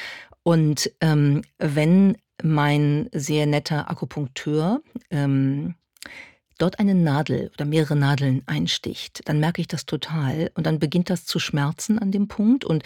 Und 0.43 0.91
ähm, 1.01 1.41
wenn 1.59 2.17
mein 2.43 3.09
sehr 3.13 3.45
netter 3.45 3.89
Akupunkteur 3.89 4.81
ähm, 5.11 5.75
dort 6.61 6.79
eine 6.79 6.95
Nadel 6.95 7.51
oder 7.53 7.65
mehrere 7.65 7.95
Nadeln 7.95 8.43
einsticht, 8.45 9.21
dann 9.25 9.39
merke 9.39 9.61
ich 9.61 9.67
das 9.67 9.85
total 9.85 10.51
und 10.55 10.65
dann 10.65 10.79
beginnt 10.79 11.09
das 11.09 11.25
zu 11.25 11.39
schmerzen 11.39 11.99
an 11.99 12.11
dem 12.11 12.27
Punkt. 12.27 12.65
Und 12.65 12.83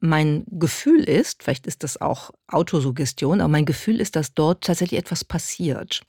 mein 0.00 0.44
Gefühl 0.46 1.04
ist, 1.04 1.42
vielleicht 1.42 1.66
ist 1.66 1.82
das 1.82 2.00
auch 2.00 2.30
Autosuggestion, 2.46 3.40
aber 3.40 3.48
mein 3.48 3.66
Gefühl 3.66 4.00
ist, 4.00 4.16
dass 4.16 4.32
dort 4.32 4.64
tatsächlich 4.64 4.98
etwas 4.98 5.24
passiert 5.24 6.02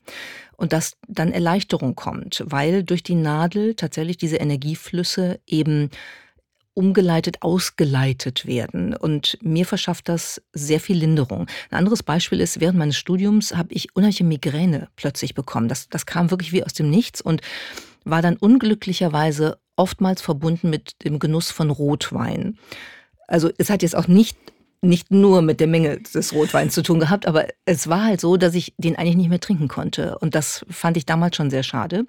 und 0.56 0.72
dass 0.72 0.96
dann 1.08 1.32
Erleichterung 1.32 1.94
kommt, 1.94 2.44
weil 2.46 2.84
durch 2.84 3.02
die 3.02 3.16
Nadel 3.16 3.74
tatsächlich 3.74 4.16
diese 4.16 4.36
Energieflüsse 4.36 5.40
eben 5.46 5.90
umgeleitet, 6.80 7.42
ausgeleitet 7.42 8.46
werden. 8.46 8.96
Und 8.96 9.36
mir 9.42 9.66
verschafft 9.66 10.08
das 10.08 10.40
sehr 10.54 10.80
viel 10.80 10.96
Linderung. 10.96 11.46
Ein 11.70 11.76
anderes 11.76 12.02
Beispiel 12.02 12.40
ist, 12.40 12.58
während 12.58 12.78
meines 12.78 12.96
Studiums 12.96 13.54
habe 13.54 13.74
ich 13.74 13.94
unheimliche 13.94 14.24
Migräne 14.24 14.88
plötzlich 14.96 15.34
bekommen. 15.34 15.68
Das, 15.68 15.90
das 15.90 16.06
kam 16.06 16.30
wirklich 16.30 16.52
wie 16.52 16.64
aus 16.64 16.72
dem 16.72 16.88
Nichts 16.88 17.20
und 17.20 17.42
war 18.04 18.22
dann 18.22 18.38
unglücklicherweise 18.38 19.58
oftmals 19.76 20.22
verbunden 20.22 20.70
mit 20.70 21.04
dem 21.04 21.18
Genuss 21.18 21.50
von 21.50 21.68
Rotwein. 21.68 22.56
Also 23.28 23.50
es 23.58 23.68
hat 23.68 23.82
jetzt 23.82 23.94
auch 23.94 24.08
nicht 24.08 24.38
nicht 24.82 25.10
nur 25.10 25.42
mit 25.42 25.60
der 25.60 25.66
Menge 25.66 26.00
des 26.00 26.32
Rotweins 26.32 26.74
zu 26.74 26.82
tun 26.82 27.00
gehabt, 27.00 27.26
aber 27.26 27.46
es 27.66 27.88
war 27.88 28.04
halt 28.04 28.20
so, 28.20 28.38
dass 28.38 28.54
ich 28.54 28.74
den 28.78 28.96
eigentlich 28.96 29.16
nicht 29.16 29.28
mehr 29.28 29.40
trinken 29.40 29.68
konnte. 29.68 30.18
Und 30.18 30.34
das 30.34 30.64
fand 30.70 30.96
ich 30.96 31.04
damals 31.04 31.36
schon 31.36 31.50
sehr 31.50 31.62
schade. 31.62 32.06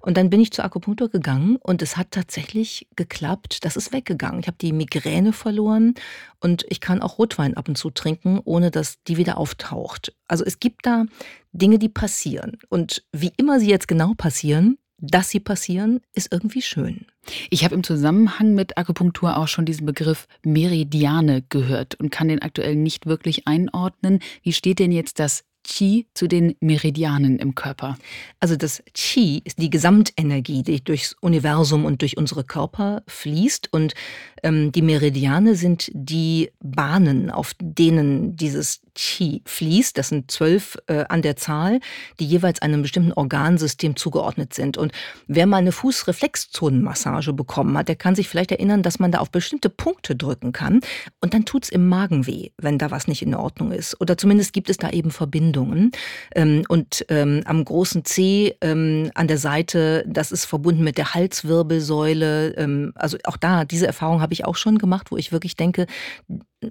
Und 0.00 0.16
dann 0.16 0.30
bin 0.30 0.40
ich 0.40 0.50
zur 0.50 0.64
Akupunktur 0.64 1.10
gegangen 1.10 1.56
und 1.56 1.82
es 1.82 1.98
hat 1.98 2.12
tatsächlich 2.12 2.88
geklappt. 2.96 3.64
Das 3.64 3.76
ist 3.76 3.92
weggegangen. 3.92 4.40
Ich 4.40 4.46
habe 4.46 4.56
die 4.58 4.72
Migräne 4.72 5.34
verloren 5.34 5.94
und 6.40 6.64
ich 6.70 6.80
kann 6.80 7.02
auch 7.02 7.18
Rotwein 7.18 7.54
ab 7.54 7.68
und 7.68 7.76
zu 7.76 7.90
trinken, 7.90 8.40
ohne 8.44 8.70
dass 8.70 9.02
die 9.04 9.18
wieder 9.18 9.36
auftaucht. 9.36 10.14
Also 10.26 10.44
es 10.44 10.58
gibt 10.58 10.86
da 10.86 11.04
Dinge, 11.52 11.78
die 11.78 11.90
passieren. 11.90 12.56
Und 12.70 13.04
wie 13.12 13.32
immer 13.36 13.60
sie 13.60 13.68
jetzt 13.68 13.88
genau 13.88 14.14
passieren, 14.14 14.78
dass 14.98 15.30
sie 15.30 15.40
passieren, 15.40 16.00
ist 16.14 16.32
irgendwie 16.32 16.62
schön. 16.62 17.06
Ich 17.50 17.64
habe 17.64 17.74
im 17.74 17.82
Zusammenhang 17.82 18.54
mit 18.54 18.78
Akupunktur 18.78 19.36
auch 19.36 19.48
schon 19.48 19.64
diesen 19.64 19.86
Begriff 19.86 20.28
Meridiane 20.44 21.42
gehört 21.48 21.96
und 21.96 22.10
kann 22.10 22.28
den 22.28 22.42
aktuell 22.42 22.76
nicht 22.76 23.06
wirklich 23.06 23.46
einordnen. 23.46 24.20
Wie 24.42 24.52
steht 24.52 24.78
denn 24.78 24.92
jetzt 24.92 25.18
das 25.18 25.44
Qi 25.66 26.06
zu 26.14 26.28
den 26.28 26.54
Meridianen 26.60 27.38
im 27.38 27.54
Körper? 27.56 27.98
Also 28.38 28.56
das 28.56 28.82
Qi 28.94 29.42
ist 29.44 29.58
die 29.58 29.70
Gesamtenergie, 29.70 30.62
die 30.62 30.82
durchs 30.82 31.14
Universum 31.20 31.84
und 31.84 32.02
durch 32.02 32.16
unsere 32.16 32.44
Körper 32.44 33.02
fließt. 33.08 33.72
Und 33.72 33.94
ähm, 34.44 34.70
die 34.70 34.82
Meridiane 34.82 35.56
sind 35.56 35.90
die 35.92 36.52
Bahnen, 36.60 37.30
auf 37.30 37.54
denen 37.60 38.36
dieses 38.36 38.80
Qi 38.96 39.42
fließt. 39.44 39.96
Das 39.96 40.08
sind 40.08 40.30
zwölf 40.30 40.76
äh, 40.86 41.04
an 41.08 41.22
der 41.22 41.36
Zahl, 41.36 41.80
die 42.18 42.26
jeweils 42.26 42.62
einem 42.62 42.82
bestimmten 42.82 43.12
Organsystem 43.12 43.94
zugeordnet 43.94 44.54
sind. 44.54 44.76
Und 44.76 44.92
wer 45.26 45.46
mal 45.46 45.58
eine 45.58 45.72
Fußreflexzonenmassage 45.72 47.32
bekommen 47.32 47.76
hat, 47.76 47.88
der 47.88 47.96
kann 47.96 48.14
sich 48.14 48.28
vielleicht 48.28 48.50
erinnern, 48.50 48.82
dass 48.82 48.98
man 48.98 49.12
da 49.12 49.18
auf 49.18 49.30
bestimmte 49.30 49.68
Punkte 49.68 50.16
drücken 50.16 50.52
kann. 50.52 50.80
Und 51.20 51.34
dann 51.34 51.44
tut 51.44 51.64
es 51.64 51.68
im 51.68 51.88
Magen 51.88 52.26
weh, 52.26 52.50
wenn 52.56 52.78
da 52.78 52.90
was 52.90 53.06
nicht 53.06 53.22
in 53.22 53.34
Ordnung 53.34 53.70
ist. 53.70 54.00
Oder 54.00 54.16
zumindest 54.16 54.52
gibt 54.52 54.70
es 54.70 54.78
da 54.78 54.90
eben 54.90 55.10
Verbindungen. 55.10 55.92
Ähm, 56.34 56.64
und 56.68 57.04
ähm, 57.08 57.42
am 57.44 57.64
großen 57.64 58.04
C 58.04 58.56
ähm, 58.62 59.10
an 59.14 59.28
der 59.28 59.38
Seite, 59.38 60.04
das 60.08 60.32
ist 60.32 60.46
verbunden 60.46 60.82
mit 60.82 60.96
der 60.96 61.14
Halswirbelsäule. 61.14 62.54
Ähm, 62.56 62.92
also 62.94 63.18
auch 63.24 63.36
da, 63.36 63.64
diese 63.64 63.86
Erfahrung 63.86 64.22
habe 64.22 64.32
ich 64.32 64.44
auch 64.44 64.56
schon 64.56 64.78
gemacht, 64.78 65.10
wo 65.10 65.16
ich 65.16 65.32
wirklich 65.32 65.56
denke, 65.56 65.86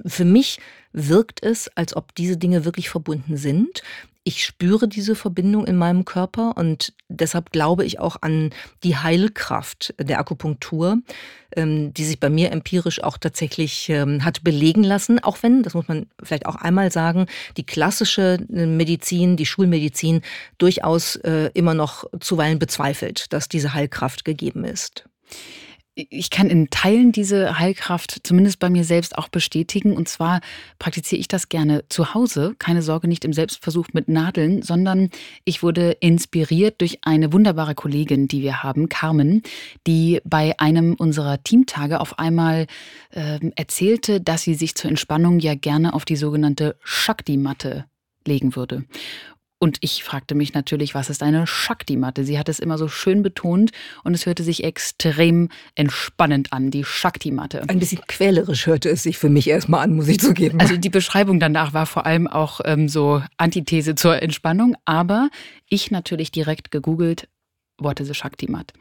für 0.06 0.26
mich 0.26 0.60
wirkt 0.94 1.44
es, 1.44 1.70
als 1.76 1.96
ob 1.96 2.16
diese 2.16 2.38
Dinge 2.38 2.66
wirklich 2.66 2.90
verbunden 2.90 3.38
sind. 3.38 3.84
Ich 4.28 4.44
spüre 4.44 4.88
diese 4.88 5.14
Verbindung 5.14 5.68
in 5.68 5.76
meinem 5.76 6.04
Körper 6.04 6.58
und 6.58 6.94
deshalb 7.10 7.52
glaube 7.52 7.86
ich 7.86 8.00
auch 8.00 8.18
an 8.22 8.50
die 8.84 8.98
Heilkraft 8.98 9.94
der 10.00 10.18
Akupunktur, 10.18 10.98
ähm, 11.56 11.94
die 11.94 12.06
sich 12.06 12.20
bei 12.20 12.32
mir 12.32 12.52
empirisch 12.52 13.04
auch 13.04 13.20
tatsächlich 13.20 13.88
ähm, 13.90 14.26
hat 14.26 14.44
belegen 14.44 14.84
lassen. 14.84 15.20
Auch 15.20 15.44
wenn, 15.44 15.62
das 15.62 15.76
muss 15.76 15.88
man 15.88 16.08
vielleicht 16.24 16.48
auch 16.48 16.56
einmal 16.56 16.92
sagen, 16.92 17.28
die 17.56 17.68
klassische 17.68 18.40
äh, 18.52 18.66
Medizin, 18.66 19.38
die 19.38 19.46
Schulmedizin 19.46 20.22
durchaus 20.58 21.18
äh, 21.18 21.52
immer 21.54 21.76
noch 21.76 22.06
zuweilen 22.20 22.58
bezweifelt, 22.58 23.32
dass 23.32 23.48
diese 23.48 23.76
Heilkraft 23.76 24.26
gegeben 24.26 24.66
ist 24.66 25.06
ich 25.96 26.30
kann 26.30 26.50
in 26.50 26.70
Teilen 26.70 27.14
diese 27.14 27.58
Heilkraft 27.58 28.20
zumindest 28.24 28.60
bei 28.60 28.70
mir 28.70 28.84
selbst 28.84 29.18
auch 29.18 29.30
bestätigen. 29.30 29.94
Und 29.94 30.10
zwar 30.10 30.42
praktiziere 30.78 31.20
ich 31.20 31.30
das 31.30 31.48
gerne 31.48 31.86
zu 31.88 32.14
Hause. 32.14 32.56
Keine 32.60 32.82
Sorge, 32.82 33.08
nicht 33.08 33.24
im 33.24 33.32
Selbstversuch 33.32 33.88
mit 33.94 34.10
Nadeln, 34.10 34.62
sondern 34.62 35.10
ich 35.46 35.64
wurde 35.64 35.92
inspiriert 35.92 36.82
durch 36.82 37.00
eine 37.04 37.32
wunderbare 37.32 37.76
Kollegin, 37.76 38.28
die 38.28 38.42
wir 38.42 38.62
haben, 38.62 38.90
Carmen, 38.90 39.42
die 39.88 40.20
bei 40.26 40.60
einem 40.60 40.96
unserer 40.96 41.42
Teamtage 41.42 42.02
auf 42.02 42.20
einmal 42.20 42.68
äh, 43.12 43.40
erzählte, 43.56 44.20
dass 44.20 44.42
sie 44.42 44.56
sich 44.56 44.76
zur 44.76 44.90
Entspannung 44.90 45.40
ja 45.40 45.56
gerne 45.56 45.94
auf 45.94 46.04
die 46.04 46.18
sogenannte 46.18 46.76
Shakti-Matte 46.84 47.86
legen 48.28 48.56
würde. 48.56 48.84
Und 49.58 49.78
ich 49.80 50.04
fragte 50.04 50.36
mich 50.36 50.54
natürlich, 50.54 50.96
was 50.96 51.10
ist 51.10 51.24
eine 51.24 51.48
Shakti-Matte? 51.48 52.26
Sie 52.26 52.38
hat 52.38 52.50
es 52.50 52.60
immer 52.60 52.78
so 52.78 52.90
schön 52.90 53.24
betont 53.24 53.72
und 54.04 54.14
es 54.14 54.26
hörte 54.26 54.44
sich 54.44 54.64
extrem 54.64 55.50
entspannend 55.76 56.52
an, 56.52 56.72
die 56.72 56.84
Shakti-Matte. 56.84 57.64
Ein 57.68 57.80
bisschen 57.80 58.02
quälerisch 58.08 58.68
hörte 58.68 58.90
es 58.90 59.04
sich 59.04 59.18
für 59.18 59.30
mich 59.30 59.48
erstmal 59.48 59.82
an, 59.82 59.96
muss 59.96 60.10
ich 60.10 60.20
zugeben. 60.20 60.60
Also 60.60 60.76
die 60.76 60.90
Beschreibung 60.90 61.40
danach 61.40 61.74
war 61.74 61.86
vor 61.86 62.06
allem 62.06 62.28
auch 62.28 62.60
ähm, 62.66 62.90
so 62.90 63.22
Antithese 63.38 63.96
zur 63.96 64.22
Entspannung, 64.22 64.76
aber 64.84 65.30
ich 65.70 65.90
natürlich 65.90 66.32
direkt 66.32 66.70
gegoogelt, 66.72 67.30
what 67.78 68.00
is 68.02 68.10
a 68.10 68.14
Shakti-Mat? 68.14 68.74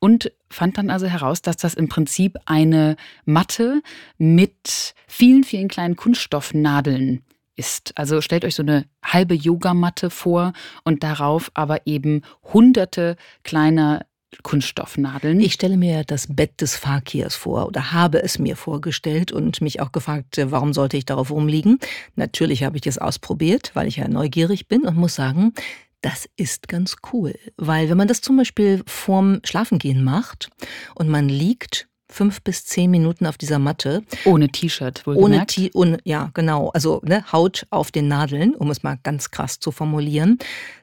Und 0.00 0.30
fand 0.48 0.78
dann 0.78 0.90
also 0.90 1.06
heraus, 1.06 1.42
dass 1.42 1.56
das 1.56 1.74
im 1.74 1.88
Prinzip 1.88 2.36
eine 2.46 2.96
Matte 3.24 3.82
mit 4.16 4.94
vielen, 5.08 5.42
vielen 5.42 5.66
kleinen 5.66 5.96
Kunststoffnadeln 5.96 7.24
ist. 7.58 7.92
Also 7.98 8.20
stellt 8.20 8.44
euch 8.44 8.54
so 8.54 8.62
eine 8.62 8.86
halbe 9.02 9.34
Yogamatte 9.34 10.10
vor 10.10 10.52
und 10.84 11.02
darauf 11.02 11.50
aber 11.54 11.86
eben 11.86 12.22
hunderte 12.52 13.16
kleiner 13.42 14.06
Kunststoffnadeln. 14.42 15.40
Ich 15.40 15.54
stelle 15.54 15.76
mir 15.76 16.04
das 16.04 16.26
Bett 16.28 16.60
des 16.60 16.76
Fakirs 16.76 17.34
vor 17.34 17.66
oder 17.66 17.92
habe 17.92 18.22
es 18.22 18.38
mir 18.38 18.56
vorgestellt 18.56 19.32
und 19.32 19.60
mich 19.60 19.80
auch 19.80 19.90
gefragt, 19.90 20.38
warum 20.38 20.72
sollte 20.74 20.96
ich 20.96 21.06
darauf 21.06 21.30
rumliegen. 21.30 21.78
Natürlich 22.14 22.62
habe 22.62 22.76
ich 22.76 22.82
das 22.82 22.98
ausprobiert, 22.98 23.70
weil 23.74 23.88
ich 23.88 23.96
ja 23.96 24.06
neugierig 24.06 24.68
bin 24.68 24.82
und 24.82 24.96
muss 24.96 25.14
sagen, 25.14 25.54
das 26.02 26.28
ist 26.36 26.68
ganz 26.68 26.96
cool. 27.12 27.34
Weil 27.56 27.88
wenn 27.88 27.96
man 27.96 28.08
das 28.08 28.20
zum 28.20 28.36
Beispiel 28.36 28.82
vorm 28.86 29.40
Schlafengehen 29.44 30.04
macht 30.04 30.50
und 30.94 31.08
man 31.08 31.28
liegt 31.28 31.88
fünf 32.10 32.42
bis 32.42 32.64
zehn 32.64 32.90
Minuten 32.90 33.26
auf 33.26 33.38
dieser 33.38 33.58
Matte. 33.58 34.02
Ohne 34.24 34.48
T-Shirt, 34.48 35.06
wohl 35.06 35.16
ohne 35.16 35.46
T 35.46 35.70
ohne, 35.74 35.98
Ja, 36.04 36.30
genau. 36.34 36.70
Also 36.70 37.00
ne, 37.04 37.24
Haut 37.32 37.66
auf 37.70 37.90
den 37.90 38.08
Nadeln, 38.08 38.54
um 38.54 38.70
es 38.70 38.82
mal 38.82 38.98
ganz 39.02 39.30
krass 39.30 39.60
zu 39.60 39.70
formulieren. 39.70 40.38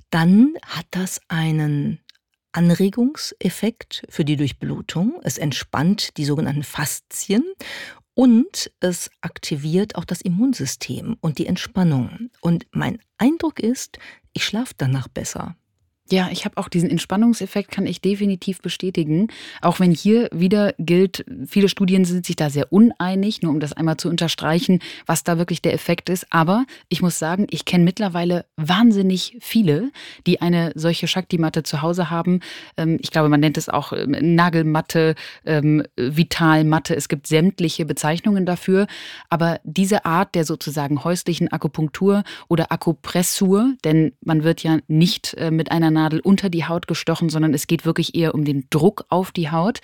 Dann 0.09 0.53
hat 0.65 0.85
das 0.91 1.19
einen 1.27 1.99
Anregungseffekt 2.51 4.05
für 4.09 4.23
die 4.23 4.37
Durchblutung. 4.37 5.19
Es 5.23 5.37
entspannt 5.37 6.17
die 6.17 6.25
sogenannten 6.25 6.63
Faszien 6.63 7.43
und 8.13 8.71
es 8.79 9.11
aktiviert 9.21 9.95
auch 9.95 10.05
das 10.05 10.21
Immunsystem 10.21 11.17
und 11.19 11.37
die 11.37 11.47
Entspannung. 11.47 12.29
Und 12.39 12.65
mein 12.71 12.99
Eindruck 13.17 13.59
ist, 13.59 13.99
ich 14.33 14.45
schlafe 14.45 14.73
danach 14.77 15.09
besser. 15.09 15.57
Ja, 16.11 16.29
ich 16.31 16.45
habe 16.45 16.57
auch 16.57 16.69
diesen 16.69 16.91
Entspannungseffekt, 16.91 17.71
kann 17.71 17.87
ich 17.87 17.99
definitiv 17.99 18.61
bestätigen. 18.61 19.29
Auch 19.63 19.79
wenn 19.79 19.91
hier 19.91 20.29
wieder 20.31 20.75
gilt, 20.77 21.25
viele 21.47 21.67
Studien 21.67 22.05
sind 22.05 22.27
sich 22.27 22.35
da 22.35 22.51
sehr 22.51 22.71
uneinig, 22.71 23.41
nur 23.41 23.51
um 23.51 23.59
das 23.59 23.73
einmal 23.73 23.97
zu 23.97 24.07
unterstreichen, 24.09 24.81
was 25.07 25.23
da 25.23 25.39
wirklich 25.39 25.63
der 25.63 25.73
Effekt 25.73 26.09
ist. 26.09 26.27
Aber 26.29 26.65
ich 26.89 27.01
muss 27.01 27.17
sagen, 27.17 27.47
ich 27.49 27.65
kenne 27.65 27.85
mittlerweile 27.85 28.45
wahnsinnig 28.55 29.35
viele, 29.41 29.89
die 30.27 30.41
eine 30.41 30.73
solche 30.75 31.07
Shakti-Matte 31.07 31.63
zu 31.63 31.81
Hause 31.81 32.11
haben. 32.11 32.41
Ähm, 32.77 32.99
ich 33.01 33.09
glaube, 33.09 33.29
man 33.29 33.39
nennt 33.39 33.57
es 33.57 33.67
auch 33.67 33.91
ähm, 33.91 34.35
Nagelmatte, 34.35 35.15
ähm, 35.43 35.81
Vitalmatte. 35.97 36.95
Es 36.95 37.09
gibt 37.09 37.25
sämtliche 37.25 37.83
Bezeichnungen 37.83 38.45
dafür. 38.45 38.85
Aber 39.31 39.59
diese 39.63 40.05
Art 40.05 40.35
der 40.35 40.45
sozusagen 40.45 41.03
häuslichen 41.03 41.51
Akupunktur 41.51 42.23
oder 42.47 42.71
Akupressur, 42.71 43.73
denn 43.83 44.13
man 44.23 44.43
wird 44.43 44.61
ja 44.61 44.77
nicht 44.87 45.33
äh, 45.39 45.49
mit 45.49 45.71
einer 45.71 45.94
Nadel 45.95 46.19
unter 46.19 46.49
die 46.49 46.65
Haut 46.65 46.87
gestochen, 46.87 47.29
sondern 47.29 47.53
es 47.53 47.67
geht 47.67 47.85
wirklich 47.85 48.15
eher 48.15 48.35
um 48.35 48.45
den 48.45 48.67
Druck 48.69 49.05
auf 49.09 49.31
die 49.31 49.49
Haut. 49.49 49.79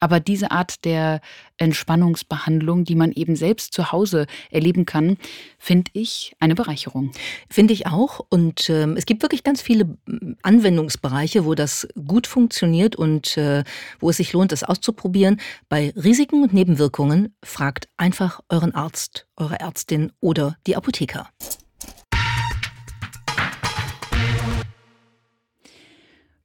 Aber 0.00 0.18
diese 0.18 0.50
Art 0.50 0.84
der 0.86 1.20
Entspannungsbehandlung, 1.58 2.84
die 2.84 2.94
man 2.94 3.12
eben 3.12 3.36
selbst 3.36 3.74
zu 3.74 3.92
Hause 3.92 4.26
erleben 4.50 4.86
kann, 4.86 5.18
finde 5.58 5.90
ich 5.92 6.34
eine 6.40 6.54
Bereicherung. 6.54 7.12
Finde 7.50 7.74
ich 7.74 7.86
auch. 7.86 8.24
Und 8.30 8.70
äh, 8.70 8.86
es 8.94 9.04
gibt 9.04 9.22
wirklich 9.22 9.44
ganz 9.44 9.60
viele 9.60 9.98
Anwendungsbereiche, 10.42 11.44
wo 11.44 11.54
das 11.54 11.86
gut 12.06 12.26
funktioniert 12.26 12.96
und 12.96 13.36
äh, 13.36 13.62
wo 14.00 14.08
es 14.08 14.16
sich 14.16 14.32
lohnt, 14.32 14.52
das 14.52 14.64
auszuprobieren. 14.64 15.38
Bei 15.68 15.92
Risiken 15.96 16.42
und 16.42 16.54
Nebenwirkungen 16.54 17.34
fragt 17.44 17.88
einfach 17.98 18.40
euren 18.48 18.74
Arzt, 18.74 19.26
eure 19.36 19.60
Ärztin 19.60 20.12
oder 20.20 20.56
die 20.66 20.76
Apotheker. 20.76 21.28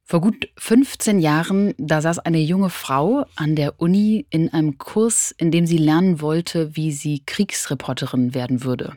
Vor 0.08 0.20
gut 0.20 0.48
15 0.56 1.18
Jahren, 1.18 1.74
da 1.78 2.00
saß 2.00 2.20
eine 2.20 2.38
junge 2.38 2.70
Frau 2.70 3.24
an 3.34 3.56
der 3.56 3.80
Uni 3.80 4.24
in 4.30 4.52
einem 4.52 4.78
Kurs, 4.78 5.34
in 5.36 5.50
dem 5.50 5.66
sie 5.66 5.78
lernen 5.78 6.20
wollte, 6.20 6.76
wie 6.76 6.92
sie 6.92 7.24
Kriegsreporterin 7.26 8.32
werden 8.32 8.62
würde. 8.62 8.96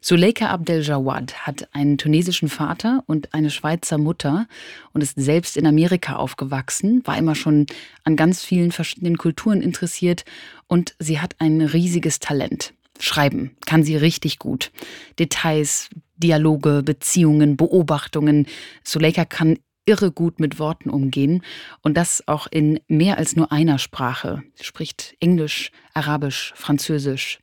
Suleika 0.00 0.48
Abdel-Jawad 0.48 1.46
hat 1.46 1.68
einen 1.72 1.96
tunesischen 1.96 2.48
Vater 2.48 3.04
und 3.06 3.34
eine 3.34 3.50
Schweizer 3.50 3.98
Mutter 3.98 4.48
und 4.92 5.00
ist 5.00 5.14
selbst 5.14 5.56
in 5.56 5.64
Amerika 5.64 6.16
aufgewachsen, 6.16 7.02
war 7.04 7.16
immer 7.16 7.36
schon 7.36 7.66
an 8.02 8.16
ganz 8.16 8.42
vielen 8.42 8.72
verschiedenen 8.72 9.18
Kulturen 9.18 9.62
interessiert 9.62 10.24
und 10.66 10.96
sie 10.98 11.20
hat 11.20 11.36
ein 11.38 11.60
riesiges 11.60 12.18
Talent. 12.18 12.74
Schreiben 12.98 13.56
kann 13.64 13.84
sie 13.84 13.94
richtig 13.94 14.40
gut. 14.40 14.72
Details, 15.20 15.88
Dialoge, 16.16 16.82
Beziehungen, 16.82 17.56
Beobachtungen. 17.56 18.46
Suleika 18.82 19.24
kann 19.24 19.58
irre 19.86 20.10
gut 20.10 20.40
mit 20.40 20.58
Worten 20.58 20.90
umgehen 20.90 21.42
und 21.82 21.96
das 21.96 22.26
auch 22.26 22.46
in 22.50 22.80
mehr 22.88 23.18
als 23.18 23.36
nur 23.36 23.52
einer 23.52 23.78
Sprache. 23.78 24.42
Sie 24.54 24.64
spricht 24.64 25.16
Englisch, 25.20 25.70
Arabisch, 25.94 26.52
Französisch. 26.56 27.38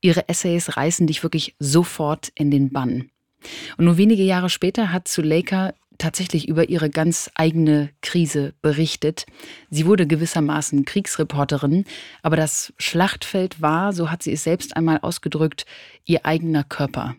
Ihre 0.00 0.28
Essays 0.28 0.76
reißen 0.76 1.06
dich 1.06 1.22
wirklich 1.22 1.56
sofort 1.58 2.30
in 2.34 2.50
den 2.50 2.70
Bann. 2.70 3.10
Und 3.76 3.86
nur 3.86 3.96
wenige 3.96 4.22
Jahre 4.22 4.50
später 4.50 4.92
hat 4.92 5.08
Suleika 5.08 5.72
tatsächlich 5.98 6.48
über 6.48 6.68
ihre 6.68 6.90
ganz 6.90 7.30
eigene 7.34 7.90
Krise 8.02 8.54
berichtet. 8.62 9.26
Sie 9.68 9.84
wurde 9.84 10.06
gewissermaßen 10.06 10.84
Kriegsreporterin, 10.84 11.84
aber 12.22 12.36
das 12.36 12.72
Schlachtfeld 12.78 13.60
war, 13.60 13.92
so 13.92 14.10
hat 14.10 14.22
sie 14.22 14.32
es 14.32 14.44
selbst 14.44 14.76
einmal 14.76 14.98
ausgedrückt, 15.02 15.66
ihr 16.04 16.24
eigener 16.24 16.62
Körper. 16.64 17.16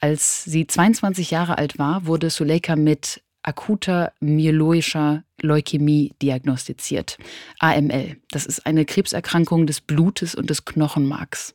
Als 0.00 0.44
sie 0.44 0.66
22 0.66 1.30
Jahre 1.30 1.58
alt 1.58 1.78
war, 1.78 2.06
wurde 2.06 2.28
Suleika 2.28 2.76
mit 2.76 3.22
akuter 3.42 4.12
myeloischer 4.20 5.24
Leukämie 5.40 6.12
diagnostiziert. 6.22 7.18
AML. 7.58 8.16
Das 8.30 8.46
ist 8.46 8.66
eine 8.66 8.84
Krebserkrankung 8.84 9.66
des 9.66 9.80
Blutes 9.80 10.34
und 10.34 10.50
des 10.50 10.64
Knochenmarks. 10.64 11.54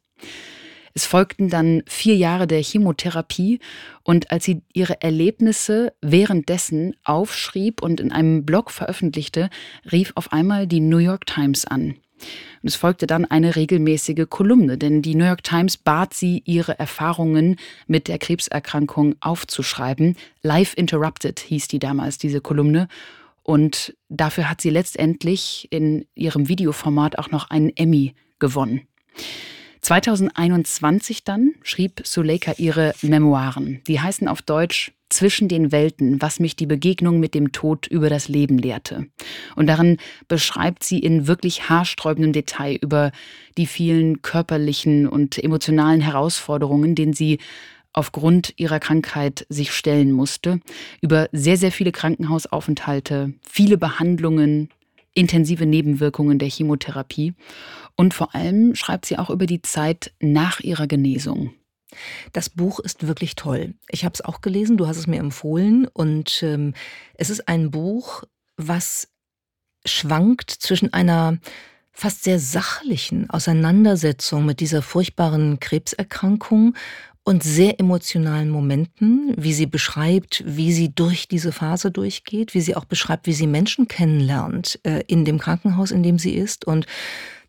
Es 0.94 1.06
folgten 1.06 1.48
dann 1.50 1.84
vier 1.86 2.16
Jahre 2.16 2.48
der 2.48 2.64
Chemotherapie 2.64 3.60
und 4.04 4.32
als 4.32 4.46
sie 4.46 4.64
ihre 4.74 5.00
Erlebnisse 5.02 5.94
währenddessen 6.02 6.96
aufschrieb 7.04 7.84
und 7.84 8.00
in 8.00 8.12
einem 8.12 8.46
Blog 8.46 8.72
veröffentlichte, 8.72 9.52
rief 9.92 10.12
auf 10.16 10.34
einmal 10.34 10.66
die 10.66 10.80
New 10.80 10.98
York 10.98 11.28
Times 11.28 11.66
an. 11.66 11.98
Und 12.62 12.70
es 12.70 12.76
folgte 12.76 13.08
dann 13.08 13.26
eine 13.26 13.56
regelmäßige 13.56 14.26
Kolumne, 14.30 14.78
denn 14.78 15.02
die 15.02 15.16
New 15.16 15.26
York 15.26 15.44
Times 15.44 15.78
bat 15.78 16.14
sie, 16.14 16.42
ihre 16.46 16.78
Erfahrungen 16.80 17.58
mit 17.88 18.08
der 18.08 18.18
Krebserkrankung 18.18 19.16
aufzuschreiben. 19.20 20.16
Live 20.42 20.74
Interrupted 20.76 21.40
hieß 21.40 21.68
die 21.68 21.80
damals, 21.80 22.18
diese 22.18 22.42
Kolumne. 22.42 22.88
Und 23.44 23.96
dafür 24.10 24.50
hat 24.50 24.60
sie 24.60 24.70
letztendlich 24.70 25.68
in 25.72 26.06
ihrem 26.16 26.50
Videoformat 26.50 27.18
auch 27.18 27.32
noch 27.32 27.50
einen 27.50 27.72
Emmy 27.76 28.14
gewonnen. 28.40 28.88
2021 29.88 31.24
dann 31.24 31.54
schrieb 31.64 32.02
Suleika 32.04 32.56
ihre 32.58 32.94
Memoiren. 33.02 33.80
Die 33.88 34.02
heißen 34.02 34.28
auf 34.28 34.42
Deutsch 34.42 34.92
zwischen 35.08 35.48
den 35.48 35.72
Welten, 35.72 36.22
was 36.22 36.42
mich 36.42 36.58
die 36.58 36.66
Begegnung 36.66 37.22
mit 37.22 37.34
dem 37.34 37.54
Tod 37.54 37.88
über 37.88 38.10
das 38.10 38.28
Leben 38.28 38.58
lehrte. 38.58 39.06
Und 39.56 39.68
darin 39.68 39.96
beschreibt 40.28 40.84
sie 40.84 41.00
in 41.00 41.26
wirklich 41.26 41.70
haarsträubendem 41.70 42.34
Detail 42.34 42.76
über 42.82 43.14
die 43.58 43.66
vielen 43.66 44.22
körperlichen 44.22 45.08
und 45.08 45.42
emotionalen 45.42 46.02
Herausforderungen, 46.02 46.94
denen 46.94 47.14
sie 47.14 47.40
aufgrund 47.94 48.56
ihrer 48.58 48.82
Krankheit 48.82 49.46
sich 49.48 49.72
stellen 49.72 50.12
musste, 50.12 50.60
über 51.00 51.30
sehr, 51.32 51.56
sehr 51.56 51.72
viele 51.72 51.94
Krankenhausaufenthalte, 51.94 53.36
viele 53.42 53.78
Behandlungen, 53.78 54.68
intensive 55.14 55.66
Nebenwirkungen 55.66 56.40
der 56.40 56.50
Chemotherapie 56.50 57.34
und 57.98 58.14
vor 58.14 58.34
allem 58.34 58.76
schreibt 58.76 59.06
sie 59.06 59.18
auch 59.18 59.30
über 59.30 59.46
die 59.46 59.62
Zeit 59.62 60.14
nach 60.22 60.62
ihrer 60.62 60.88
Genesung. 60.88 61.54
Das 62.32 62.50
Buch 62.50 62.80
ist 62.80 63.08
wirklich 63.08 63.36
toll. 63.36 63.74
Ich 63.90 64.06
habe 64.06 64.14
es 64.14 64.22
auch 64.22 64.42
gelesen, 64.42 64.78
du 64.78 64.88
hast 64.88 64.98
es 64.98 65.08
mir 65.08 65.20
empfohlen 65.20 65.88
und 65.88 66.42
ähm, 66.44 66.74
es 67.16 67.30
ist 67.30 67.48
ein 67.48 67.72
Buch, 67.72 68.24
was 68.56 69.10
schwankt 69.86 70.52
zwischen 70.52 70.94
einer 70.94 71.40
fast 71.92 72.24
sehr 72.24 72.40
sachlichen 72.40 73.30
Auseinandersetzung 73.30 74.46
mit 74.46 74.60
dieser 74.60 74.82
furchtbaren 74.82 75.60
Krebserkrankung 75.60 76.76
und 77.24 77.44
sehr 77.44 77.80
emotionalen 77.80 78.50
Momenten, 78.50 79.34
wie 79.38 79.54
sie 79.54 79.66
beschreibt, 79.66 80.44
wie 80.46 80.72
sie 80.72 80.94
durch 80.94 81.28
diese 81.28 81.52
Phase 81.52 81.90
durchgeht, 81.90 82.54
wie 82.54 82.62
sie 82.62 82.76
auch 82.76 82.86
beschreibt, 82.86 83.26
wie 83.26 83.34
sie 83.34 83.48
Menschen 83.48 83.88
kennenlernt 83.88 84.80
äh, 84.84 85.04
in 85.08 85.26
dem 85.26 85.40
Krankenhaus, 85.40 85.92
in 85.92 86.04
dem 86.04 86.20
sie 86.20 86.36
ist 86.36 86.66
und 86.66 86.86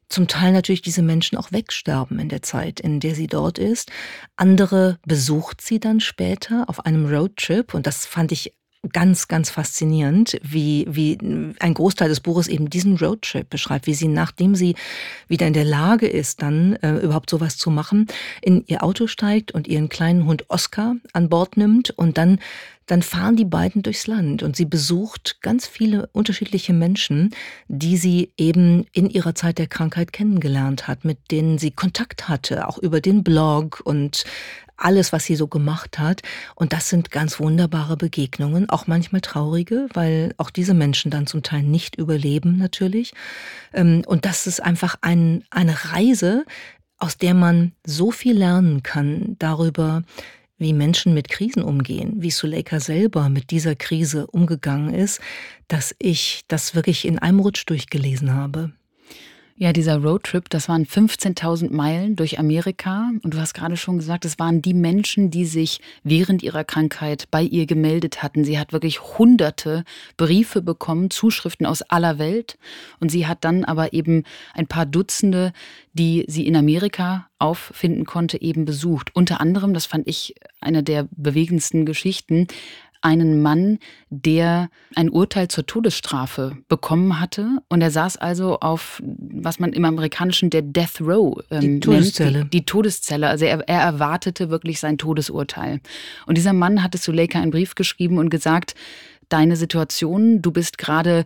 zum 0.09 0.27
Teil 0.27 0.53
natürlich 0.53 0.83
diese 0.83 1.03
Menschen 1.03 1.37
auch 1.37 1.53
wegsterben 1.53 2.19
in 2.19 2.29
der 2.29 2.43
Zeit, 2.43 2.81
in 2.81 3.01
der 3.01 3.15
sie 3.15 3.27
dort 3.27 3.59
ist. 3.59 3.91
Andere 4.37 4.99
besucht 5.07 5.61
sie 5.61 5.81
dann 5.81 6.01
später 6.01 6.65
auf 6.69 6.85
einem 6.87 7.07
Roadtrip 7.07 7.75
und 7.75 7.87
das 7.87 8.07
fand 8.07 8.33
ich 8.33 8.55
ganz, 8.93 9.29
ganz 9.29 9.51
faszinierend, 9.51 10.39
wie, 10.43 10.87
wie 10.89 11.19
ein 11.59 11.75
Großteil 11.75 12.09
des 12.09 12.21
Buches 12.21 12.47
eben 12.47 12.71
diesen 12.71 12.97
Roadtrip 12.97 13.51
beschreibt, 13.51 13.87
wie 13.87 13.95
sie, 13.95 14.09
nachdem 14.09 14.55
sie 14.55 14.77
wieder 15.27 15.47
in 15.47 15.53
der 15.53 15.65
Lage 15.65 16.07
ist, 16.07 16.43
dann 16.43 16.77
äh, 16.77 16.99
überhaupt 16.99 17.29
sowas 17.29 17.59
zu 17.59 17.71
machen, 17.71 18.07
in 18.41 18.65
ihr 18.67 18.83
Auto 18.83 19.07
steigt 19.07 19.53
und 19.53 19.67
ihren 19.67 19.89
kleinen 19.89 20.27
Hund 20.27 20.45
Oscar 20.49 20.97
an 21.13 21.29
Bord 21.29 21.57
nimmt 21.57 21.91
und 21.91 22.19
dann 22.19 22.39
dann 22.89 23.03
fahren 23.03 23.37
die 23.37 23.45
beiden 23.45 23.83
durchs 23.83 24.07
Land 24.07 24.43
und 24.43 24.57
sie 24.57 24.65
besucht 24.65 25.39
ganz 25.43 25.67
viele 25.67 26.09
unterschiedliche 26.13 26.73
Menschen, 26.73 27.31
die 27.69 27.97
sie 27.97 28.33
eben 28.37 28.87
in 28.93 29.09
ihrer 29.11 29.35
Zeit 29.35 29.59
der 29.59 29.67
Krankheit 29.67 30.13
kennengelernt 30.13 30.89
hat, 30.89 31.05
mit 31.05 31.31
denen 31.31 31.59
sie 31.59 31.71
Kontakt 31.71 32.29
hatte, 32.29 32.67
auch 32.67 32.79
über 32.79 33.01
den 33.01 33.23
Blog 33.23 33.83
und 33.85 34.25
alles, 34.79 35.13
was 35.13 35.25
sie 35.25 35.37
so 35.37 35.49
gemacht 35.49 35.99
hat. 35.99 36.23
Und 36.55 36.73
das 36.73 36.89
sind 36.89 37.11
ganz 37.11 37.39
wunderbare 37.39 37.97
Begegnungen, 37.97 38.71
auch 38.71 38.87
manchmal 38.87 39.21
traurige, 39.21 39.89
weil 39.93 40.35
auch 40.39 40.51
diese 40.51 40.73
Menschen 40.73 41.11
dann 41.11 41.27
zum 41.27 41.43
Teil 41.43 41.63
nicht 41.63 41.97
überleben 41.97 42.57
natürlich. 42.57 43.13
Ähm, 43.75 44.03
und 44.07 44.25
das 44.25 44.47
ist 44.47 44.63
einfach 44.63 44.97
ein, 45.03 45.45
eine 45.51 45.93
Reise, 45.93 46.47
aus 46.97 47.19
der 47.19 47.35
man 47.35 47.73
so 47.85 48.11
viel 48.11 48.37
lernen 48.39 48.83
kann 48.83 49.37
darüber, 49.39 50.03
wie 50.59 50.73
Menschen 50.73 51.15
mit 51.15 51.29
Krisen 51.29 51.63
umgehen, 51.63 52.15
wie 52.17 52.31
Suleika 52.31 52.81
selber 52.81 53.29
mit 53.29 53.51
dieser 53.51 53.77
Krise 53.77 54.27
umgegangen 54.27 54.93
ist, 54.93 55.21
dass 55.69 55.95
ich 55.99 56.43
das 56.49 56.75
wirklich 56.75 57.05
in 57.07 57.19
einem 57.19 57.41
Rutsch 57.41 57.65
durchgelesen 57.67 58.35
habe. 58.35 58.73
Ja, 59.61 59.73
dieser 59.73 59.97
Roadtrip, 59.97 60.49
das 60.51 60.69
waren 60.69 60.87
15.000 60.87 61.73
Meilen 61.73 62.15
durch 62.15 62.39
Amerika. 62.39 63.11
Und 63.25 63.35
du 63.35 63.41
hast 63.41 63.55
gerade 63.55 63.77
schon 63.77 63.99
gesagt, 63.99 64.25
es 64.25 64.39
waren 64.39 64.63
die 64.63 64.73
Menschen, 64.73 65.33
die 65.33 65.47
sich 65.47 65.81
während 66.05 66.45
ihrer 66.45 66.63
Krankheit 66.63 67.25
bei 67.33 67.43
ihr 67.43 67.67
gemeldet 67.67 68.23
hatten. 68.23 68.45
Sie 68.45 68.57
hat 68.57 68.73
wirklich 68.73 69.19
hunderte 69.19 69.83
Briefe 70.17 70.63
bekommen, 70.63 71.11
Zuschriften 71.11 71.67
aus 71.67 71.83
aller 71.83 72.21
Welt. 72.21 72.57
Und 73.01 73.11
sie 73.11 73.27
hat 73.27 73.43
dann 73.43 73.65
aber 73.65 73.93
eben 73.93 74.23
ein 74.55 74.69
paar 74.69 74.87
Dutzende, 74.87 75.53
die 75.93 76.25
sie 76.29 76.47
in 76.47 76.55
Amerika 76.55 77.29
auffinden 77.41 78.05
konnte, 78.05 78.41
eben 78.41 78.65
besucht. 78.65 79.11
Unter 79.17 79.41
anderem, 79.41 79.75
das 79.75 79.87
fand 79.87 80.07
ich 80.07 80.37
eine 80.61 80.85
der 80.85 81.09
bewegendsten 81.11 81.85
Geschichten, 81.85 82.47
einen 83.01 83.43
Mann, 83.43 83.79
der 84.11 84.71
ein 84.95 85.11
Urteil 85.11 85.49
zur 85.49 85.67
Todesstrafe 85.67 86.57
bekommen 86.69 87.21
hatte. 87.21 87.59
Und 87.69 87.81
er 87.81 87.91
saß 87.91 88.17
also 88.17 88.61
auf, 88.61 89.03
was 89.05 89.59
man 89.61 89.73
im 89.73 89.85
Amerikanischen 89.85 90.51
der 90.51 90.63
Death 90.63 91.01
Row 91.01 91.39
ähm, 91.51 91.61
die 91.61 91.81
Todeszelle. 91.81 92.39
Nennt, 92.39 92.53
die, 92.53 92.59
die, 92.59 92.65
Todeszelle. 92.65 93.29
Also 93.29 93.45
er, 93.45 93.69
er 93.69 93.81
erwartete 93.81 94.51
wirklich 94.51 94.81
sein 94.81 94.99
Todesurteil. 94.99 95.81
Und 96.27 96.37
dieser 96.37 96.53
Mann 96.53 96.83
hatte 96.83 96.99
Suleika 96.99 97.41
einen 97.41 97.51
Brief 97.51 97.75
geschrieben 97.75 98.19
und 98.19 98.31
gesagt, 98.31 98.75
deine 99.29 99.57
Situation, 99.57 100.43
du 100.43 100.51
bist 100.51 100.79
gerade 100.79 101.25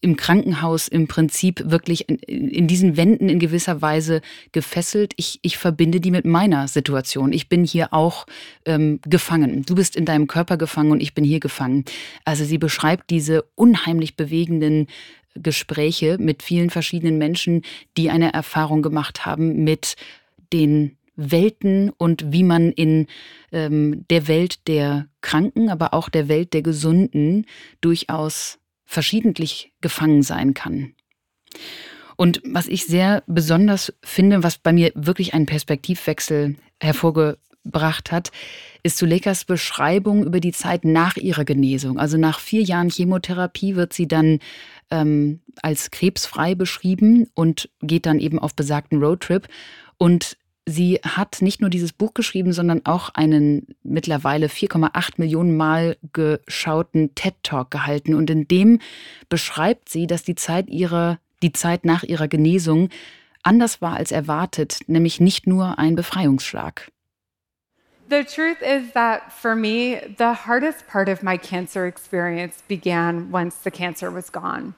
im 0.00 0.16
Krankenhaus 0.16 0.86
im 0.88 1.08
Prinzip 1.08 1.62
wirklich 1.64 2.08
in, 2.08 2.18
in, 2.18 2.66
diesen 2.66 2.96
Wänden 2.96 3.28
in 3.28 3.38
gewisser 3.38 3.80
Weise 3.80 4.20
gefesselt. 4.52 5.14
Ich, 5.16 5.38
ich 5.42 5.56
verbinde 5.56 5.98
die 5.98 6.10
mit 6.10 6.26
meiner 6.26 6.68
Situation. 6.68 7.32
Ich 7.32 7.48
bin 7.48 7.64
hier 7.64 7.94
auch 7.94 8.26
ähm, 8.66 9.00
gefangen. 9.06 9.64
Du 9.64 9.74
bist 9.74 9.96
in 9.96 10.04
deinem 10.04 10.26
Körper 10.26 10.58
gefangen 10.58 10.92
und 10.92 11.00
ich 11.00 11.14
bin 11.14 11.24
hier 11.24 11.40
gefangen. 11.40 11.84
Also 12.24 12.44
sie 12.44 12.58
beschreibt 12.58 13.08
diese 13.08 13.44
unheimlich 13.54 14.14
bewegenden 14.14 14.88
Gespräche 15.34 16.18
mit 16.18 16.42
vielen 16.42 16.70
verschiedenen 16.70 17.18
Menschen, 17.18 17.62
die 17.96 18.10
eine 18.10 18.32
Erfahrung 18.32 18.82
gemacht 18.82 19.24
haben 19.26 19.64
mit 19.64 19.96
den 20.52 20.96
Welten 21.16 21.90
und 21.90 22.32
wie 22.32 22.42
man 22.42 22.72
in 22.72 23.06
ähm, 23.52 24.04
der 24.10 24.28
Welt 24.28 24.66
der 24.68 25.06
Kranken, 25.20 25.70
aber 25.70 25.94
auch 25.94 26.08
der 26.08 26.28
Welt 26.28 26.52
der 26.52 26.62
Gesunden 26.62 27.46
durchaus 27.80 28.58
verschiedentlich 28.84 29.72
gefangen 29.80 30.22
sein 30.22 30.54
kann. 30.54 30.94
Und 32.16 32.40
was 32.44 32.68
ich 32.68 32.86
sehr 32.86 33.22
besonders 33.26 33.92
finde, 34.02 34.42
was 34.42 34.58
bei 34.58 34.72
mir 34.72 34.92
wirklich 34.94 35.34
einen 35.34 35.46
Perspektivwechsel 35.46 36.56
hervorgebracht 36.80 38.12
hat, 38.12 38.30
ist 38.82 38.98
Sulekas 38.98 39.44
Beschreibung 39.44 40.24
über 40.24 40.40
die 40.40 40.52
Zeit 40.52 40.84
nach 40.84 41.16
ihrer 41.16 41.44
Genesung. 41.44 41.98
Also 41.98 42.18
nach 42.18 42.38
vier 42.38 42.62
Jahren 42.62 42.90
Chemotherapie 42.90 43.74
wird 43.74 43.92
sie 43.92 44.06
dann 44.06 44.38
ähm, 44.90 45.40
als 45.62 45.90
krebsfrei 45.90 46.54
beschrieben 46.54 47.28
und 47.34 47.70
geht 47.80 48.06
dann 48.06 48.20
eben 48.20 48.38
auf 48.38 48.54
besagten 48.54 49.02
Roadtrip. 49.02 49.48
Und 49.96 50.36
Sie 50.66 50.98
hat 51.02 51.42
nicht 51.42 51.60
nur 51.60 51.68
dieses 51.68 51.92
Buch 51.92 52.14
geschrieben, 52.14 52.52
sondern 52.54 52.86
auch 52.86 53.10
einen 53.10 53.66
mittlerweile 53.82 54.46
4,8 54.46 55.14
Millionen 55.18 55.56
Mal 55.56 55.98
geschauten 56.12 57.14
TED 57.14 57.34
Talk 57.42 57.70
gehalten. 57.70 58.14
Und 58.14 58.30
in 58.30 58.48
dem 58.48 58.80
beschreibt 59.28 59.90
sie, 59.90 60.06
dass 60.06 60.22
die 60.22 60.36
Zeit 60.36 60.68
ihrer, 60.70 61.18
die 61.42 61.52
Zeit 61.52 61.84
nach 61.84 62.02
ihrer 62.02 62.28
Genesung 62.28 62.88
anders 63.42 63.82
war 63.82 63.96
als 63.96 64.10
erwartet, 64.10 64.80
nämlich 64.86 65.20
nicht 65.20 65.46
nur 65.46 65.78
ein 65.78 65.96
Befreiungsschlag. 65.96 66.90
The 68.08 68.22
truth 68.24 68.60
is 68.60 68.92
that 68.92 69.32
for 69.32 69.54
me, 69.54 70.14
the 70.18 70.34
hardest 70.46 70.86
part 70.86 71.08
of 71.08 71.22
my 71.22 71.36
cancer 71.38 71.86
experience 71.86 72.62
began 72.68 73.30
once 73.32 73.56
the 73.64 73.70
cancer 73.70 74.10
was 74.10 74.30
gone. 74.30 74.74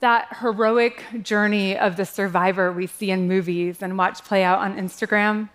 That 0.00 0.36
heroic 0.40 1.02
journey 1.22 1.76
of 1.76 1.96
the 1.96 2.04
survivor 2.04 2.72
we 2.72 2.86
see 2.86 3.10
in 3.10 3.26
movies 3.26 3.82
and 3.82 3.98
watch 3.98 4.22
play 4.24 4.44
out 4.44 4.60
on 4.60 4.76
Instagram, 4.76 5.48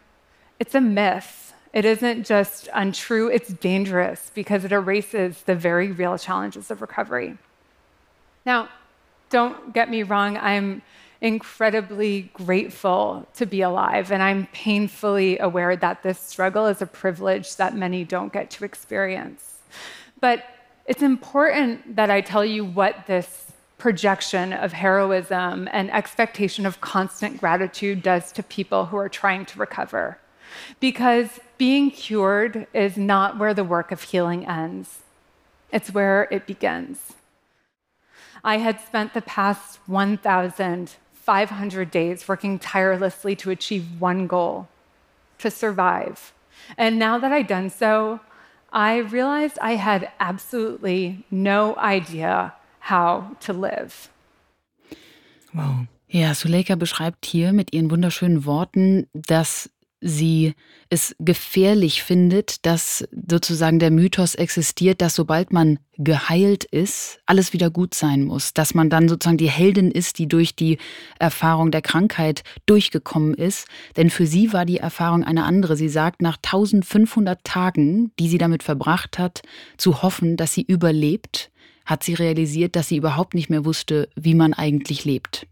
it's 0.59 0.75
a 0.75 0.81
myth. 0.81 1.53
It 1.71 1.85
isn't 1.85 2.25
just 2.25 2.69
untrue, 2.73 3.29
it's 3.29 3.49
dangerous 3.53 4.31
because 4.35 4.63
it 4.63 4.71
erases 4.71 5.41
the 5.43 5.55
very 5.55 5.91
real 5.91 6.17
challenges 6.17 6.69
of 6.69 6.81
recovery. 6.81 7.37
Now, 8.45 8.69
don't 9.29 9.73
get 9.73 9.89
me 9.89 10.03
wrong, 10.03 10.37
I'm 10.37 10.83
incredibly 11.21 12.29
grateful 12.33 13.25
to 13.33 13.45
be 13.45 13.61
alive, 13.61 14.11
and 14.11 14.21
I'm 14.21 14.45
painfully 14.47 15.39
aware 15.39 15.75
that 15.77 16.03
this 16.03 16.19
struggle 16.19 16.67
is 16.67 16.81
a 16.81 16.85
privilege 16.85 17.55
that 17.55 17.75
many 17.75 18.03
don't 18.03 18.31
get 18.31 18.51
to 18.51 18.65
experience. 18.65 19.59
But 20.19 20.43
it's 20.85 21.01
important 21.01 21.95
that 21.95 22.11
I 22.11 22.19
tell 22.19 22.43
you 22.43 22.65
what 22.65 23.07
this 23.07 23.52
projection 23.83 24.53
of 24.53 24.71
heroism 24.71 25.67
and 25.73 25.91
expectation 25.91 26.65
of 26.65 26.79
constant 26.79 27.37
gratitude 27.37 28.01
does 28.01 28.31
to 28.31 28.41
people 28.41 28.85
who 28.85 28.95
are 28.95 29.09
trying 29.09 29.45
to 29.45 29.59
recover. 29.59 30.17
Because 30.79 31.41
being 31.57 31.91
cured 31.91 32.65
is 32.73 32.95
not 32.95 33.37
where 33.37 33.53
the 33.53 33.65
work 33.65 33.91
of 33.91 34.01
healing 34.01 34.47
ends, 34.47 35.01
it's 35.69 35.93
where 35.93 36.29
it 36.31 36.47
begins. 36.47 37.15
I 38.41 38.59
had 38.59 38.79
spent 38.79 39.13
the 39.13 39.21
past 39.21 39.79
1,500 39.85 41.91
days 41.91 42.25
working 42.25 42.59
tirelessly 42.59 43.35
to 43.35 43.49
achieve 43.49 43.85
one 43.99 44.27
goal 44.27 44.69
to 45.39 45.51
survive. 45.51 46.31
And 46.77 46.97
now 46.97 47.19
that 47.19 47.33
I'd 47.33 47.47
done 47.47 47.69
so, 47.69 48.21
I 48.71 48.99
realized 48.99 49.59
I 49.59 49.75
had 49.75 50.09
absolutely 50.21 51.25
no 51.29 51.75
idea 51.75 52.53
how 52.89 53.23
to 53.39 53.53
live. 53.53 54.09
Wow. 55.53 55.87
Ja, 56.07 56.33
Suleika 56.35 56.75
beschreibt 56.75 57.25
hier 57.25 57.53
mit 57.53 57.73
ihren 57.73 57.89
wunderschönen 57.89 58.45
Worten, 58.45 59.07
dass 59.13 59.69
sie 60.03 60.53
es 60.89 61.15
gefährlich 61.19 62.03
findet, 62.03 62.65
dass 62.65 63.07
sozusagen 63.27 63.79
der 63.79 63.89
Mythos 63.89 64.35
existiert, 64.35 65.01
dass 65.01 65.15
sobald 65.15 65.53
man 65.53 65.79
geheilt 65.97 66.65
ist, 66.65 67.19
alles 67.25 67.53
wieder 67.53 67.69
gut 67.69 67.93
sein 67.93 68.25
muss, 68.25 68.53
dass 68.53 68.73
man 68.73 68.89
dann 68.89 69.07
sozusagen 69.07 69.37
die 69.37 69.49
Heldin 69.49 69.89
ist, 69.89 70.19
die 70.19 70.27
durch 70.27 70.55
die 70.55 70.77
Erfahrung 71.19 71.71
der 71.71 71.81
Krankheit 71.81 72.43
durchgekommen 72.65 73.33
ist. 73.33 73.67
Denn 73.95 74.09
für 74.09 74.27
sie 74.27 74.53
war 74.53 74.65
die 74.65 74.77
Erfahrung 74.77 75.23
eine 75.23 75.45
andere. 75.45 75.77
Sie 75.77 75.89
sagt, 75.89 76.21
nach 76.21 76.37
1500 76.37 77.43
Tagen, 77.43 78.11
die 78.19 78.27
sie 78.27 78.37
damit 78.37 78.61
verbracht 78.61 79.17
hat, 79.17 79.41
zu 79.77 80.01
hoffen, 80.01 80.35
dass 80.35 80.53
sie 80.53 80.63
überlebt, 80.63 81.49
hat 81.85 82.03
sie 82.03 82.13
realisiert, 82.13 82.75
dass 82.75 82.87
sie 82.87 82.97
überhaupt 82.97 83.33
nicht 83.33 83.49
mehr 83.49 83.65
wusste, 83.65 84.09
wie 84.15 84.35
man 84.35 84.53
eigentlich 84.53 85.05
lebt. 85.05 85.47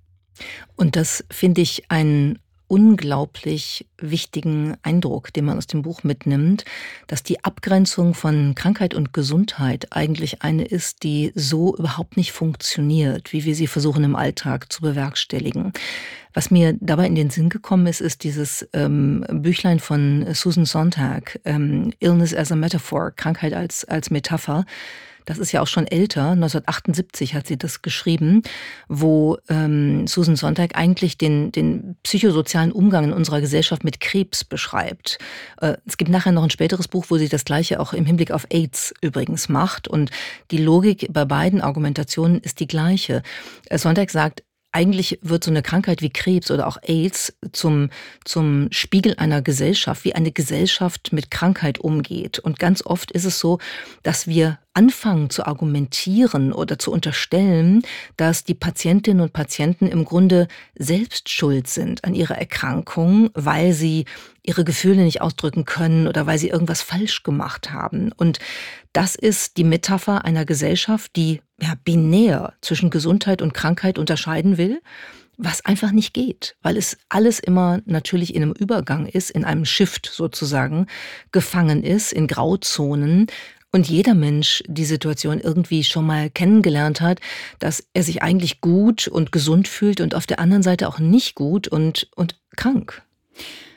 Und 0.75 0.95
das 0.95 1.23
finde 1.29 1.61
ich 1.61 1.89
einen 1.89 2.39
unglaublich 2.71 3.85
wichtigen 3.97 4.77
Eindruck, 4.81 5.33
den 5.33 5.43
man 5.43 5.57
aus 5.57 5.67
dem 5.67 5.81
Buch 5.81 6.05
mitnimmt, 6.05 6.63
dass 7.07 7.21
die 7.21 7.43
Abgrenzung 7.43 8.13
von 8.13 8.55
Krankheit 8.55 8.93
und 8.93 9.11
Gesundheit 9.11 9.87
eigentlich 9.91 10.41
eine 10.41 10.63
ist, 10.63 11.03
die 11.03 11.33
so 11.35 11.75
überhaupt 11.75 12.15
nicht 12.15 12.31
funktioniert, 12.31 13.33
wie 13.33 13.43
wir 13.43 13.55
sie 13.55 13.67
versuchen 13.67 14.05
im 14.05 14.15
Alltag 14.15 14.71
zu 14.71 14.81
bewerkstelligen. 14.81 15.73
Was 16.33 16.49
mir 16.49 16.77
dabei 16.79 17.07
in 17.07 17.15
den 17.15 17.29
Sinn 17.29 17.49
gekommen 17.49 17.87
ist, 17.87 17.99
ist 17.99 18.23
dieses 18.23 18.65
ähm, 18.71 19.25
Büchlein 19.29 19.81
von 19.81 20.33
Susan 20.33 20.63
Sontag, 20.63 21.41
ähm, 21.43 21.91
Illness 21.99 22.33
as 22.33 22.53
a 22.53 22.55
Metaphor, 22.55 23.11
Krankheit 23.11 23.51
als, 23.51 23.83
als 23.83 24.11
Metapher 24.11 24.65
das 25.25 25.37
ist 25.37 25.51
ja 25.51 25.61
auch 25.61 25.67
schon 25.67 25.87
älter, 25.87 26.31
1978 26.31 27.33
hat 27.33 27.47
sie 27.47 27.57
das 27.57 27.81
geschrieben, 27.81 28.43
wo 28.87 29.37
ähm, 29.49 30.07
Susan 30.07 30.35
Sontag 30.35 30.75
eigentlich 30.75 31.17
den, 31.17 31.51
den 31.51 31.95
psychosozialen 32.03 32.71
Umgang 32.71 33.05
in 33.05 33.13
unserer 33.13 33.41
Gesellschaft 33.41 33.83
mit 33.83 33.99
Krebs 33.99 34.43
beschreibt. 34.43 35.17
Äh, 35.61 35.77
es 35.85 35.97
gibt 35.97 36.11
nachher 36.11 36.31
noch 36.31 36.43
ein 36.43 36.49
späteres 36.49 36.87
Buch, 36.87 37.05
wo 37.09 37.17
sie 37.17 37.29
das 37.29 37.45
gleiche 37.45 37.79
auch 37.79 37.93
im 37.93 38.05
Hinblick 38.05 38.31
auf 38.31 38.45
AIDS 38.49 38.93
übrigens 39.01 39.49
macht. 39.49 39.87
Und 39.87 40.11
die 40.51 40.57
Logik 40.57 41.07
bei 41.11 41.25
beiden 41.25 41.61
Argumentationen 41.61 42.39
ist 42.39 42.59
die 42.59 42.67
gleiche. 42.67 43.23
Äh, 43.69 43.77
Sontag 43.77 44.09
sagt, 44.09 44.43
eigentlich 44.71 45.19
wird 45.21 45.43
so 45.43 45.51
eine 45.51 45.61
Krankheit 45.61 46.01
wie 46.01 46.11
Krebs 46.11 46.49
oder 46.49 46.67
auch 46.67 46.77
AIDS 46.81 47.33
zum, 47.51 47.89
zum 48.23 48.69
Spiegel 48.71 49.15
einer 49.17 49.41
Gesellschaft, 49.41 50.05
wie 50.05 50.15
eine 50.15 50.31
Gesellschaft 50.31 51.11
mit 51.11 51.29
Krankheit 51.29 51.79
umgeht. 51.79 52.39
Und 52.39 52.57
ganz 52.57 52.85
oft 52.85 53.11
ist 53.11 53.25
es 53.25 53.39
so, 53.39 53.59
dass 54.03 54.27
wir 54.27 54.59
anfangen 54.73 55.29
zu 55.29 55.45
argumentieren 55.45 56.53
oder 56.53 56.79
zu 56.79 56.91
unterstellen, 56.91 57.81
dass 58.17 58.43
die 58.43 58.53
Patientinnen 58.53 59.21
und 59.21 59.33
Patienten 59.33 59.87
im 59.87 60.05
Grunde 60.05 60.47
selbst 60.77 61.29
schuld 61.29 61.67
sind 61.67 62.03
an 62.03 62.13
ihrer 62.13 62.37
Erkrankung, 62.37 63.29
weil 63.33 63.73
sie 63.73 64.05
ihre 64.43 64.63
Gefühle 64.63 65.03
nicht 65.03 65.21
ausdrücken 65.21 65.65
können 65.65 66.07
oder 66.07 66.25
weil 66.25 66.37
sie 66.37 66.49
irgendwas 66.49 66.81
falsch 66.81 67.23
gemacht 67.23 67.71
haben. 67.71 68.11
Und 68.13 68.39
das 68.93 69.15
ist 69.15 69.57
die 69.57 69.63
Metapher 69.63 70.25
einer 70.25 70.45
Gesellschaft, 70.45 71.15
die 71.15 71.41
ja, 71.59 71.73
binär 71.83 72.53
zwischen 72.61 72.89
Gesundheit 72.89 73.41
und 73.41 73.53
Krankheit 73.53 73.99
unterscheiden 73.99 74.57
will 74.57 74.81
was 75.43 75.65
einfach 75.65 75.91
nicht 75.91 76.13
geht, 76.13 76.55
weil 76.61 76.77
es 76.77 76.97
alles 77.09 77.39
immer 77.39 77.81
natürlich 77.85 78.35
in 78.35 78.43
einem 78.43 78.51
Übergang 78.51 79.07
ist, 79.07 79.31
in 79.31 79.43
einem 79.43 79.65
Shift 79.65 80.09
sozusagen, 80.13 80.85
gefangen 81.31 81.83
ist, 81.83 82.13
in 82.13 82.27
Grauzonen 82.27 83.25
und 83.71 83.87
jeder 83.87 84.13
Mensch 84.13 84.63
die 84.67 84.85
Situation 84.85 85.39
irgendwie 85.39 85.83
schon 85.83 86.05
mal 86.05 86.29
kennengelernt 86.29 87.01
hat, 87.01 87.19
dass 87.59 87.83
er 87.93 88.03
sich 88.03 88.21
eigentlich 88.21 88.61
gut 88.61 89.07
und 89.07 89.31
gesund 89.31 89.67
fühlt 89.67 90.01
und 90.01 90.15
auf 90.15 90.27
der 90.27 90.39
anderen 90.39 90.63
Seite 90.63 90.87
auch 90.87 90.99
nicht 90.99 91.35
gut 91.35 91.67
und, 91.67 92.09
und 92.15 92.35
krank. 92.55 93.03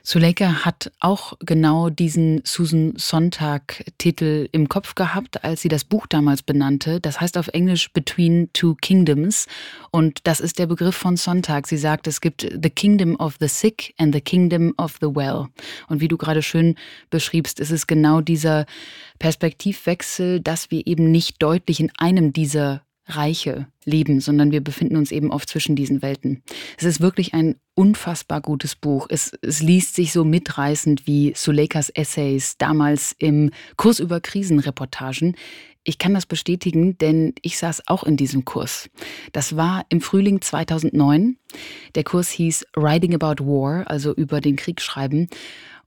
Suleika 0.06 0.66
hat 0.66 0.92
auch 1.00 1.32
genau 1.40 1.88
diesen 1.88 2.42
Susan 2.44 2.92
Sontag-Titel 2.94 4.50
im 4.52 4.68
Kopf 4.68 4.94
gehabt, 4.94 5.42
als 5.44 5.62
sie 5.62 5.68
das 5.68 5.84
Buch 5.84 6.06
damals 6.06 6.42
benannte. 6.42 7.00
Das 7.00 7.22
heißt 7.22 7.38
auf 7.38 7.48
Englisch 7.48 7.90
Between 7.90 8.50
Two 8.52 8.74
Kingdoms. 8.74 9.46
Und 9.90 10.20
das 10.24 10.40
ist 10.40 10.58
der 10.58 10.66
Begriff 10.66 10.94
von 10.94 11.16
Sontag. 11.16 11.66
Sie 11.66 11.78
sagt, 11.78 12.06
es 12.06 12.20
gibt 12.20 12.42
The 12.42 12.68
Kingdom 12.68 13.16
of 13.16 13.36
the 13.40 13.48
Sick 13.48 13.94
and 13.96 14.14
the 14.14 14.20
Kingdom 14.20 14.74
of 14.76 14.98
the 15.00 15.06
Well. 15.06 15.46
Und 15.88 16.02
wie 16.02 16.08
du 16.08 16.18
gerade 16.18 16.42
schön 16.42 16.74
beschriebst, 17.08 17.58
ist 17.58 17.70
es 17.70 17.86
genau 17.86 18.20
dieser 18.20 18.66
Perspektivwechsel, 19.18 20.40
dass 20.40 20.70
wir 20.70 20.86
eben 20.86 21.10
nicht 21.12 21.42
deutlich 21.42 21.80
in 21.80 21.90
einem 21.96 22.34
dieser 22.34 22.82
Reiche 23.06 23.66
leben, 23.84 24.20
sondern 24.20 24.50
wir 24.50 24.62
befinden 24.62 24.96
uns 24.96 25.12
eben 25.12 25.30
oft 25.30 25.48
zwischen 25.48 25.76
diesen 25.76 26.00
Welten. 26.00 26.42
Es 26.78 26.84
ist 26.84 27.00
wirklich 27.00 27.34
ein 27.34 27.56
unfassbar 27.74 28.40
gutes 28.40 28.76
Buch. 28.76 29.06
Es, 29.10 29.32
es 29.42 29.60
liest 29.60 29.94
sich 29.94 30.12
so 30.12 30.24
mitreißend 30.24 31.06
wie 31.06 31.32
Suleikas 31.36 31.90
Essays 31.90 32.56
damals 32.56 33.14
im 33.18 33.50
Kurs 33.76 34.00
über 34.00 34.20
Krisenreportagen. 34.20 35.36
Ich 35.82 35.98
kann 35.98 36.14
das 36.14 36.24
bestätigen, 36.24 36.96
denn 36.96 37.34
ich 37.42 37.58
saß 37.58 37.82
auch 37.88 38.04
in 38.04 38.16
diesem 38.16 38.46
Kurs. 38.46 38.88
Das 39.32 39.54
war 39.54 39.84
im 39.90 40.00
Frühling 40.00 40.40
2009. 40.40 41.36
Der 41.94 42.04
Kurs 42.04 42.30
hieß 42.30 42.64
Writing 42.74 43.14
About 43.14 43.44
War, 43.44 43.90
also 43.90 44.14
über 44.14 44.40
den 44.40 44.56
Krieg 44.56 44.80
schreiben. 44.80 45.28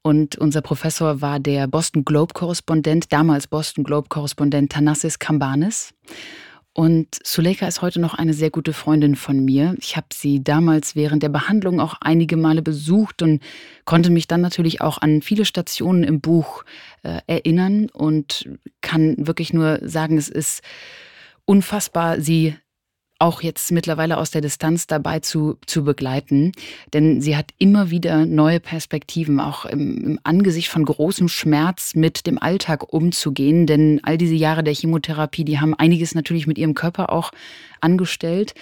Und 0.03 0.37
unser 0.37 0.61
Professor 0.61 1.21
war 1.21 1.39
der 1.39 1.67
Boston 1.67 2.05
Globe-Korrespondent, 2.05 3.11
damals 3.11 3.47
Boston 3.47 3.83
Globe-Korrespondent 3.83 4.71
Thanassis 4.71 5.17
Kambanis. 5.17 5.95
Und 6.79 7.17
Suleika 7.23 7.67
ist 7.67 7.81
heute 7.81 7.99
noch 7.99 8.13
eine 8.13 8.35
sehr 8.35 8.51
gute 8.51 8.71
Freundin 8.71 9.15
von 9.15 9.43
mir. 9.43 9.75
Ich 9.79 9.97
habe 9.97 10.09
sie 10.13 10.43
damals 10.43 10.95
während 10.95 11.23
der 11.23 11.29
Behandlung 11.29 11.79
auch 11.79 11.95
einige 12.01 12.37
Male 12.37 12.61
besucht 12.61 13.23
und 13.23 13.41
konnte 13.85 14.11
mich 14.11 14.27
dann 14.27 14.41
natürlich 14.41 14.79
auch 14.79 14.99
an 14.99 15.23
viele 15.23 15.45
Stationen 15.45 16.03
im 16.03 16.21
Buch 16.21 16.63
äh, 17.01 17.21
erinnern 17.25 17.89
und 17.91 18.47
kann 18.81 19.15
wirklich 19.17 19.53
nur 19.53 19.79
sagen, 19.81 20.19
es 20.19 20.29
ist 20.29 20.61
unfassbar, 21.45 22.21
sie 22.21 22.55
auch 23.19 23.41
jetzt 23.41 23.71
mittlerweile 23.71 24.17
aus 24.17 24.31
der 24.31 24.41
Distanz 24.41 24.87
dabei 24.87 25.19
zu, 25.19 25.57
zu 25.65 25.83
begleiten. 25.83 26.51
Denn 26.93 27.21
sie 27.21 27.35
hat 27.35 27.51
immer 27.57 27.89
wieder 27.89 28.25
neue 28.25 28.59
Perspektiven, 28.59 29.39
auch 29.39 29.65
im, 29.65 30.03
im, 30.03 30.19
Angesicht 30.23 30.69
von 30.69 30.85
großem 30.85 31.27
Schmerz 31.27 31.95
mit 31.95 32.27
dem 32.27 32.37
Alltag 32.41 32.93
umzugehen. 32.93 33.65
Denn 33.65 33.99
all 34.03 34.17
diese 34.17 34.35
Jahre 34.35 34.63
der 34.63 34.75
Chemotherapie, 34.75 35.45
die 35.45 35.59
haben 35.59 35.73
einiges 35.73 36.15
natürlich 36.15 36.47
mit 36.47 36.57
ihrem 36.57 36.75
Körper 36.75 37.11
auch 37.11 37.31
angestellt. 37.81 38.53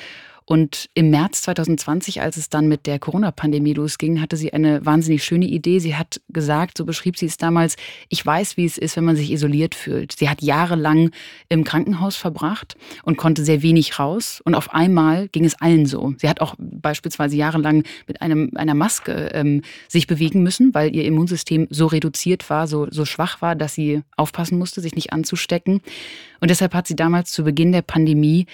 Und 0.48 0.90
im 0.94 1.10
März 1.10 1.42
2020, 1.42 2.22
als 2.22 2.38
es 2.38 2.50
dann 2.50 2.68
mit 2.68 2.86
der 2.86 3.00
Corona-Pandemie 3.00 3.74
losging, 3.74 4.22
hatte 4.22 4.38
sie 4.38 4.54
eine 4.54 4.86
wahnsinnig 4.86 5.24
schöne 5.24 5.48
Idee. 5.48 5.80
Sie 5.80 5.96
hat 5.96 6.22
gesagt, 6.30 6.78
so 6.78 6.86
beschrieb 6.86 7.18
sie 7.18 7.26
es 7.26 7.38
damals, 7.38 7.78
ich 8.10 8.24
weiß, 8.24 8.56
wie 8.56 8.66
es 8.66 8.78
ist, 8.78 8.96
wenn 8.96 9.06
man 9.06 9.16
sich 9.16 9.32
isoliert 9.32 9.74
fühlt. 9.74 10.12
Sie 10.12 10.30
hat 10.30 10.44
jahrelang 10.44 11.10
im 11.50 11.64
Krankenhaus 11.64 12.16
verbracht 12.16 12.78
und 13.04 13.18
konnte 13.18 13.44
sehr 13.44 13.64
wenig 13.64 13.98
raus. 13.98 14.40
Und 14.46 14.54
auf 14.54 14.72
einmal 14.72 15.30
ging 15.30 15.46
es 15.46 15.60
allen 15.60 15.88
so. 15.88 16.14
Sie 16.20 16.30
hat 16.30 16.42
auch 16.42 16.54
beispielsweise 16.60 17.36
jahrelang 17.36 17.84
mit 18.06 18.22
einem, 18.22 18.52
einer 18.54 18.76
Maske 18.76 19.32
ähm, 19.34 19.64
sich 19.88 20.06
bewegen 20.06 20.44
müssen, 20.44 20.76
weil 20.76 20.96
ihr 20.96 21.06
Immunsystem 21.06 21.68
so 21.72 21.88
reduziert 21.88 22.48
war, 22.52 22.68
so, 22.68 22.88
so 22.92 23.06
schwach 23.06 23.42
war, 23.42 23.56
dass 23.56 23.74
sie 23.74 24.04
aufpassen 24.16 24.60
musste, 24.60 24.80
sich 24.80 24.94
nicht 24.94 25.12
anzustecken. 25.12 25.82
Und 26.40 26.52
deshalb 26.52 26.76
hat 26.76 26.86
sie 26.86 26.96
damals 26.96 27.32
zu 27.32 27.44
Beginn 27.44 27.72
der 27.72 27.82
Pandemie 27.82 28.46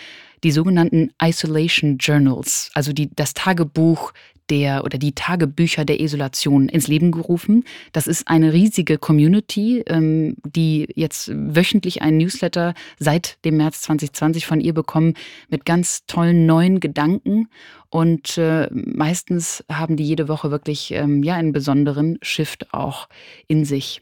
die 0.43 0.51
sogenannten 0.51 1.11
Isolation 1.21 1.97
Journals, 1.97 2.71
also 2.73 2.93
die, 2.93 3.09
das 3.15 3.33
Tagebuch 3.33 4.13
der 4.51 4.83
oder 4.83 4.97
die 4.97 5.13
Tagebücher 5.13 5.85
der 5.85 5.99
Isolation 5.99 6.67
ins 6.67 6.87
Leben 6.87 7.11
gerufen. 7.11 7.63
Das 7.93 8.05
ist 8.05 8.27
eine 8.27 8.51
riesige 8.53 8.97
Community, 8.97 9.83
ähm, 9.87 10.35
die 10.45 10.89
jetzt 10.93 11.31
wöchentlich 11.33 12.01
einen 12.01 12.17
Newsletter 12.17 12.73
seit 12.99 13.43
dem 13.45 13.57
März 13.57 13.81
2020 13.83 14.45
von 14.45 14.59
ihr 14.59 14.73
bekommen 14.73 15.13
mit 15.49 15.65
ganz 15.65 16.05
tollen 16.05 16.45
neuen 16.45 16.81
Gedanken. 16.81 17.47
Und 17.89 18.37
äh, 18.37 18.67
meistens 18.71 19.63
haben 19.71 19.95
die 19.95 20.05
jede 20.05 20.27
Woche 20.27 20.51
wirklich 20.51 20.91
ähm, 20.91 21.23
ja 21.23 21.35
einen 21.35 21.53
besonderen 21.53 22.19
Shift 22.21 22.73
auch 22.73 23.07
in 23.47 23.63
sich. 23.63 24.01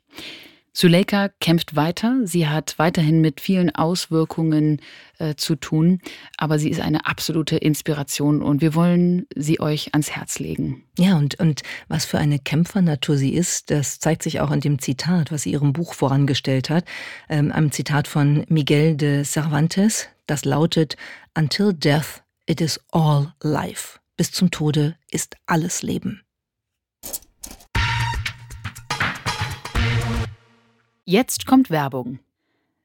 Suleika 0.79 1.27
kämpft 1.41 1.75
weiter. 1.75 2.21
Sie 2.23 2.47
hat 2.47 2.75
weiterhin 2.77 3.19
mit 3.19 3.41
vielen 3.41 3.75
Auswirkungen 3.75 4.81
äh, 5.17 5.35
zu 5.35 5.57
tun, 5.57 5.99
aber 6.37 6.57
sie 6.57 6.69
ist 6.69 6.79
eine 6.79 7.05
absolute 7.05 7.57
Inspiration 7.57 8.41
und 8.41 8.61
wir 8.61 8.75
wollen 8.75 9.27
sie 9.35 9.59
euch 9.59 9.93
ans 9.93 10.11
Herz 10.11 10.39
legen. 10.39 10.85
Ja, 10.97 11.17
und, 11.17 11.37
und 11.37 11.63
was 11.89 12.05
für 12.05 12.17
eine 12.17 12.39
Kämpfernatur 12.39 13.17
sie 13.17 13.33
ist, 13.33 13.71
das 13.71 13.99
zeigt 13.99 14.23
sich 14.23 14.39
auch 14.39 14.51
in 14.51 14.61
dem 14.61 14.79
Zitat, 14.79 15.33
was 15.33 15.41
sie 15.41 15.51
ihrem 15.51 15.73
Buch 15.73 15.93
vorangestellt 15.93 16.69
hat. 16.69 16.85
Ähm, 17.27 17.51
einem 17.51 17.73
Zitat 17.73 18.07
von 18.07 18.45
Miguel 18.47 18.95
de 18.95 19.25
Cervantes, 19.25 20.07
das 20.27 20.45
lautet: 20.45 20.95
Until 21.37 21.73
death, 21.73 22.23
it 22.45 22.61
is 22.61 22.79
all 22.93 23.33
life. 23.43 23.99
Bis 24.15 24.31
zum 24.31 24.49
Tode 24.49 24.95
ist 25.11 25.35
alles 25.45 25.83
Leben. 25.83 26.21
Jetzt 31.11 31.47
kommt 31.47 31.71
Werbung. 31.71 32.19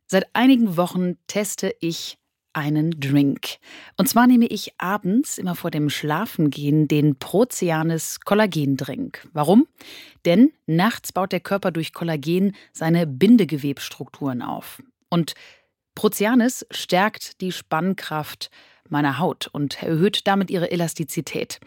Seit 0.06 0.34
einigen 0.34 0.78
Wochen 0.78 1.18
teste 1.26 1.74
ich 1.80 2.16
einen 2.54 2.98
Drink. 2.98 3.58
Und 3.98 4.08
zwar 4.08 4.26
nehme 4.26 4.46
ich 4.46 4.72
abends, 4.78 5.36
immer 5.36 5.54
vor 5.54 5.70
dem 5.70 5.90
Schlafengehen, 5.90 6.88
den 6.88 7.18
Proceanis 7.18 8.20
Kollagendrink. 8.20 9.28
Warum? 9.34 9.66
Denn 10.24 10.54
nachts 10.64 11.12
baut 11.12 11.32
der 11.32 11.40
Körper 11.40 11.70
durch 11.70 11.92
Kollagen 11.92 12.56
seine 12.72 13.06
Bindegewebstrukturen 13.06 14.40
auf. 14.40 14.82
Und 15.10 15.34
Proceanis 15.94 16.64
stärkt 16.70 17.42
die 17.42 17.52
Spannkraft 17.52 18.50
meiner 18.88 19.18
Haut 19.18 19.48
und 19.48 19.82
erhöht 19.82 20.26
damit 20.26 20.50
ihre 20.50 20.70
Elastizität. 20.70 21.60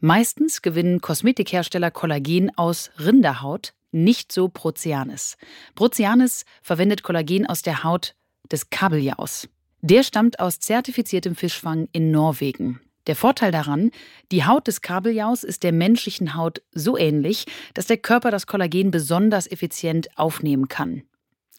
Meistens 0.00 0.62
gewinnen 0.62 1.02
Kosmetikhersteller 1.02 1.90
Kollagen 1.90 2.50
aus 2.56 2.92
Rinderhaut, 2.98 3.74
nicht 3.92 4.32
so 4.32 4.48
Proceanis. 4.48 5.36
Proceanis 5.74 6.44
verwendet 6.62 7.02
Kollagen 7.02 7.46
aus 7.46 7.62
der 7.62 7.84
Haut 7.84 8.14
des 8.50 8.70
Kabeljaus. 8.70 9.48
Der 9.80 10.02
stammt 10.02 10.40
aus 10.40 10.58
zertifiziertem 10.58 11.36
Fischfang 11.36 11.88
in 11.92 12.10
Norwegen. 12.10 12.80
Der 13.06 13.16
Vorteil 13.16 13.52
daran, 13.52 13.90
die 14.30 14.44
Haut 14.44 14.66
des 14.66 14.82
Kabeljaus 14.82 15.42
ist 15.42 15.62
der 15.62 15.72
menschlichen 15.72 16.34
Haut 16.34 16.60
so 16.72 16.98
ähnlich, 16.98 17.46
dass 17.72 17.86
der 17.86 17.96
Körper 17.96 18.30
das 18.30 18.46
Kollagen 18.46 18.90
besonders 18.90 19.50
effizient 19.50 20.08
aufnehmen 20.18 20.68
kann. 20.68 21.02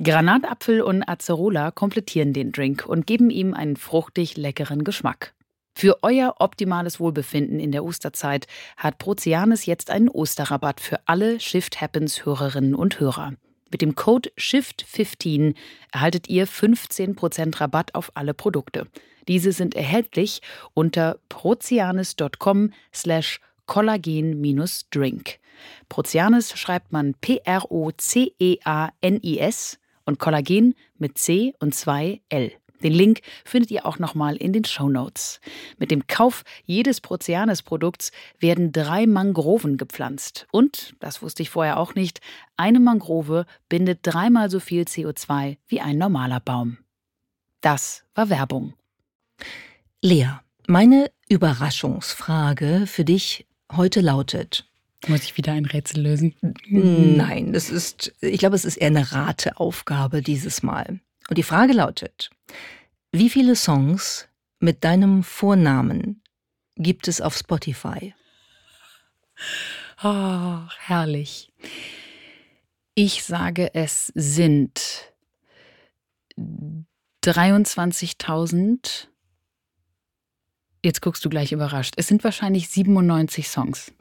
Granatapfel 0.02 0.82
und 0.82 1.04
Acerola 1.04 1.72
komplettieren 1.72 2.34
den 2.34 2.52
Drink 2.52 2.86
und 2.86 3.08
geben 3.08 3.32
ihm 3.32 3.54
einen 3.54 3.76
fruchtig 3.78 4.38
leckeren 4.38 4.84
Geschmack. 4.84 5.34
Für 5.80 6.04
euer 6.04 6.36
optimales 6.40 7.00
Wohlbefinden 7.00 7.62
in 7.62 7.72
der 7.72 7.86
Osterzeit 7.86 8.48
hat 8.76 8.98
Proceanis 8.98 9.66
jetzt 9.66 9.92
einen 9.92 10.10
Osterrabatt 10.10 10.82
für 10.82 11.00
alle 11.06 11.40
Shift 11.40 11.80
Happens 11.80 12.26
Hörerinnen 12.26 12.76
und 12.76 13.00
Hörer. 13.00 13.36
Mit 13.72 13.82
dem 13.82 13.96
Code 13.96 14.30
SHIFT15 14.38 15.56
erhaltet 15.94 16.28
ihr 16.28 16.50
15% 16.50 17.62
Rabatt 17.62 17.96
auf 17.96 18.12
alle 18.16 18.34
Produkte. 18.34 18.88
Diese 19.30 19.54
sind 19.54 19.74
erhältlich 19.74 20.42
unter 20.74 21.18
proceanis.com 21.30 22.74
slash 22.94 23.40
kollagen-drink. 23.66 25.40
Proceanis 25.88 26.60
schreibt 26.60 26.92
man 26.92 27.14
P-R-O-C-E-A-N-I-S 27.22 27.40
und 30.04 30.20
Kollagen 30.20 30.76
mit 30.98 31.18
C 31.18 31.54
und 31.62 31.74
2 31.74 32.20
L. 32.28 32.59
Den 32.84 32.94
Link 32.94 33.22
findet 33.46 33.72
ihr 33.72 33.86
auch 33.86 34.00
nochmal 34.00 34.36
in 34.36 34.54
den 34.54 34.66
Show 34.66 34.90
Notes. 34.90 35.40
Mit 35.78 35.92
dem 35.92 36.08
Kauf 36.08 36.44
jedes 36.66 37.02
Proceanes-Produkts 37.02 38.12
werden 38.40 38.72
drei 38.72 39.06
Mangroven 39.06 39.78
gepflanzt. 39.78 40.48
Und, 40.52 40.96
das 41.00 41.22
wusste 41.22 41.44
ich 41.44 41.50
vorher 41.50 41.78
auch 41.78 41.96
nicht, 41.96 42.22
eine 42.58 42.80
Mangrove 42.80 43.46
bindet 43.68 44.00
dreimal 44.04 44.50
so 44.50 44.60
viel 44.60 44.84
CO2 44.84 45.58
wie 45.68 45.82
ein 45.82 45.98
normaler 45.98 46.40
Baum. 46.40 46.78
Das 47.62 48.04
war 48.16 48.30
Werbung. 48.30 48.74
Lea, 50.02 50.40
meine 50.68 51.12
Überraschungsfrage 51.28 52.86
für 52.88 53.04
dich 53.04 53.46
heute 53.76 54.02
lautet. 54.02 54.70
Muss 55.08 55.24
ich 55.24 55.38
wieder 55.38 55.54
ein 55.54 55.66
Rätsel 55.66 56.02
lösen? 56.02 56.36
Nein, 56.68 57.54
das 57.54 57.70
ist, 57.70 58.14
ich 58.22 58.40
glaube, 58.40 58.56
es 58.56 58.66
ist 58.66 58.78
eher 58.78 58.88
eine 58.88 59.12
Rateaufgabe 59.12 60.22
dieses 60.22 60.62
Mal. 60.62 61.00
Und 61.30 61.38
die 61.38 61.44
Frage 61.44 61.74
lautet, 61.74 62.32
wie 63.12 63.30
viele 63.30 63.56
Songs 63.56 64.28
mit 64.60 64.84
deinem 64.84 65.24
Vornamen 65.24 66.24
gibt 66.76 67.08
es 67.08 67.22
auf 67.22 67.38
Spotify? 67.38 68.16
Oh, 70.04 70.62
herrlich. 70.80 71.54
Ich 72.96 73.24
sage, 73.24 73.74
es 73.76 74.12
sind 74.16 75.14
23.000. 77.24 79.08
Jetzt 80.84 81.02
guckst 81.02 81.24
du 81.24 81.30
gleich 81.30 81.52
überrascht. 81.52 81.94
Es 81.98 82.08
sind 82.08 82.24
wahrscheinlich 82.24 82.70
97 82.70 83.50
Songs. 83.50 83.92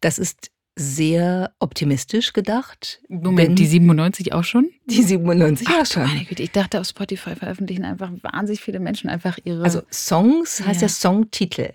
Das 0.00 0.18
ist 0.18 0.50
sehr 0.76 1.52
optimistisch 1.60 2.32
gedacht. 2.32 3.00
Moment, 3.08 3.58
die 3.58 3.66
97 3.66 4.32
auch 4.32 4.44
schon? 4.44 4.70
Die 4.86 5.02
97 5.02 5.68
Ach, 5.70 5.82
auch 5.82 5.86
schon. 5.86 6.02
Meine 6.04 6.24
Güte, 6.24 6.42
ich 6.42 6.50
dachte, 6.50 6.80
auf 6.80 6.88
Spotify 6.88 7.36
veröffentlichen 7.36 7.84
einfach 7.84 8.10
wahnsinnig 8.22 8.60
viele 8.60 8.80
Menschen 8.80 9.08
einfach 9.08 9.38
ihre. 9.44 9.62
Also 9.62 9.82
Songs 9.92 10.64
heißt 10.64 10.82
ja, 10.82 10.88
ja 10.88 10.92
Songtitel. 10.92 11.72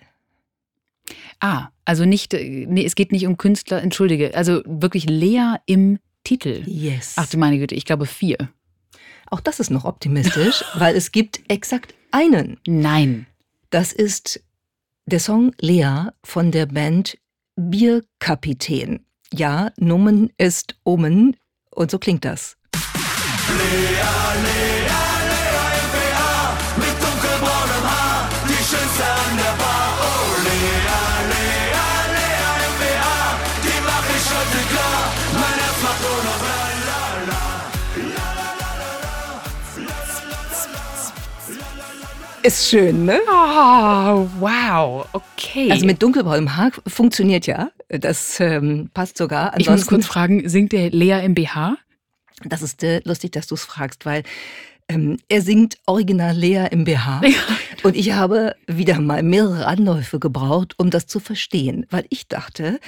Ah, 1.40 1.70
also 1.86 2.06
nicht, 2.06 2.34
äh, 2.34 2.66
nee, 2.68 2.86
es 2.86 2.96
geht 2.96 3.12
nicht 3.12 3.26
um 3.26 3.38
Künstler, 3.38 3.82
entschuldige, 3.82 4.36
also 4.36 4.62
wirklich 4.66 5.06
Lea 5.10 5.56
im 5.66 6.00
Titel. 6.24 6.64
Yes. 6.66 7.14
Ach 7.16 7.28
du 7.28 7.38
meine 7.38 7.58
Güte, 7.58 7.76
ich 7.76 7.86
glaube 7.86 8.06
vier. 8.06 8.38
Auch 9.28 9.40
das 9.40 9.60
ist 9.60 9.70
noch 9.70 9.86
optimistisch, 9.86 10.64
weil 10.76 10.96
es 10.96 11.12
gibt 11.12 11.42
exakt 11.48 11.94
einen. 12.12 12.60
Nein. 12.68 13.28
Das 13.70 13.94
ist 13.94 14.44
der 15.06 15.20
Song 15.20 15.54
Lea 15.60 16.10
von 16.24 16.52
der 16.52 16.66
Band 16.66 17.18
Bierkapitän. 17.60 19.06
Ja, 19.34 19.72
Nomen 19.78 20.30
ist 20.38 20.76
Omen 20.86 21.36
und 21.76 21.92
so 21.92 22.00
klingt 22.00 22.24
das. 22.24 22.56
Lea, 22.74 24.44
Lea 24.44 24.59
Ist 42.42 42.70
schön, 42.70 43.06
ne? 43.06 43.20
Oh, 43.28 44.28
wow, 44.40 45.06
okay. 45.12 45.70
Also 45.72 45.86
mit 45.86 46.02
dunkelbraunem 46.02 46.56
Haar 46.56 46.72
funktioniert 46.88 47.48
ja. 47.48 47.72
Das 47.90 48.40
ähm, 48.40 48.90
passt 48.94 49.18
sogar. 49.18 49.54
Ansonsten, 49.54 49.62
ich 49.62 49.70
muss 49.70 49.88
kurz 49.88 50.06
fragen, 50.06 50.48
singt 50.48 50.72
der 50.72 50.90
Lea 50.90 51.24
im 51.26 51.34
BH? 51.34 51.78
Das 52.46 52.62
ist 52.62 52.82
äh, 52.84 53.02
lustig, 53.04 53.34
dass 53.34 53.48
du 53.48 53.56
es 53.56 53.64
fragst, 53.64 54.06
weil 54.06 54.24
ähm, 54.88 55.18
er 55.28 55.42
singt 55.42 55.78
original 55.86 56.36
Lea 56.36 56.68
im 56.72 56.86
BH. 56.86 57.22
Ja. 57.30 57.38
Und 57.84 57.96
ich 57.96 58.12
habe 58.12 58.56
wieder 58.68 59.00
mal 59.00 59.24
mehrere 59.24 59.66
Anläufe 59.66 60.20
gebraucht, 60.20 60.76
um 60.78 60.90
das 60.90 61.08
zu 61.08 61.22
verstehen, 61.22 61.86
weil 61.90 62.06
ich 62.10 62.28
dachte, 62.28 62.80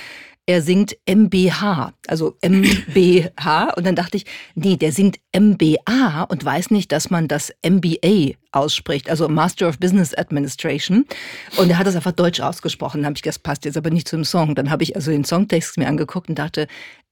er 0.46 0.62
singt 0.62 0.98
MBH, 1.06 1.94
also 2.08 2.38
MBH. 2.42 3.74
Und 3.76 3.86
dann 3.86 3.96
dachte 3.96 4.18
ich, 4.18 4.26
nee, 4.56 4.76
der 4.76 4.92
singt 4.92 5.20
MBA 5.36 6.24
und 6.24 6.44
weiß 6.44 6.72
nicht, 6.72 6.92
dass 6.92 7.10
man 7.10 7.28
das 7.28 7.54
MBA 7.66 8.34
ausspricht, 8.52 9.10
also 9.10 9.30
Master 9.30 9.70
of 9.70 9.80
Business 9.80 10.14
Administration. 10.14 11.06
Und 11.58 11.70
er 11.70 11.78
hat 11.78 11.88
das 11.88 11.96
einfach 11.96 12.12
deutsch 12.12 12.42
ausgesprochen. 12.42 13.00
Dann 13.00 13.08
habe 13.08 13.16
ich, 13.16 13.22
das 13.22 13.40
passt 13.40 13.66
jetzt 13.66 13.78
aber 13.78 13.92
nicht 13.92 14.08
zum 14.08 14.26
Song. 14.26 14.56
Dann 14.56 14.70
habe 14.72 14.84
ich 14.84 14.96
also 14.96 15.12
den 15.12 15.24
Songtext 15.24 15.78
mir 15.78 15.88
angeguckt 15.88 16.28
und 16.28 16.38
dachte, 16.40 16.68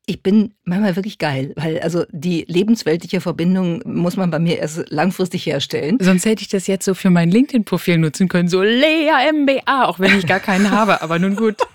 ich 0.10 0.24
bin 0.24 0.56
manchmal 0.64 0.96
wirklich 0.96 1.20
geil, 1.20 1.54
weil 1.56 1.80
also 1.82 2.04
die 2.10 2.44
lebensweltliche 2.48 3.22
Verbindung 3.22 3.84
muss 3.86 4.18
man 4.18 4.32
bei 4.32 4.40
mir 4.40 4.58
erst 4.58 4.90
langfristig 4.90 5.46
herstellen. 5.46 5.98
Sonst 6.02 6.26
hätte 6.26 6.42
ich 6.42 6.48
das 6.48 6.66
jetzt 6.66 6.86
so 6.86 6.96
für 6.96 7.12
mein 7.12 7.30
LinkedIn-Profil 7.30 8.00
nutzen 8.00 8.28
können, 8.28 8.50
so 8.50 8.64
Lea 8.64 9.12
MBA, 9.32 9.86
auch 9.86 10.00
wenn 10.00 10.18
ich 10.18 10.26
gar 10.26 10.40
keinen 10.40 10.72
habe, 10.72 11.04
aber 11.04 11.20
nun 11.20 11.36
gut. 11.36 11.58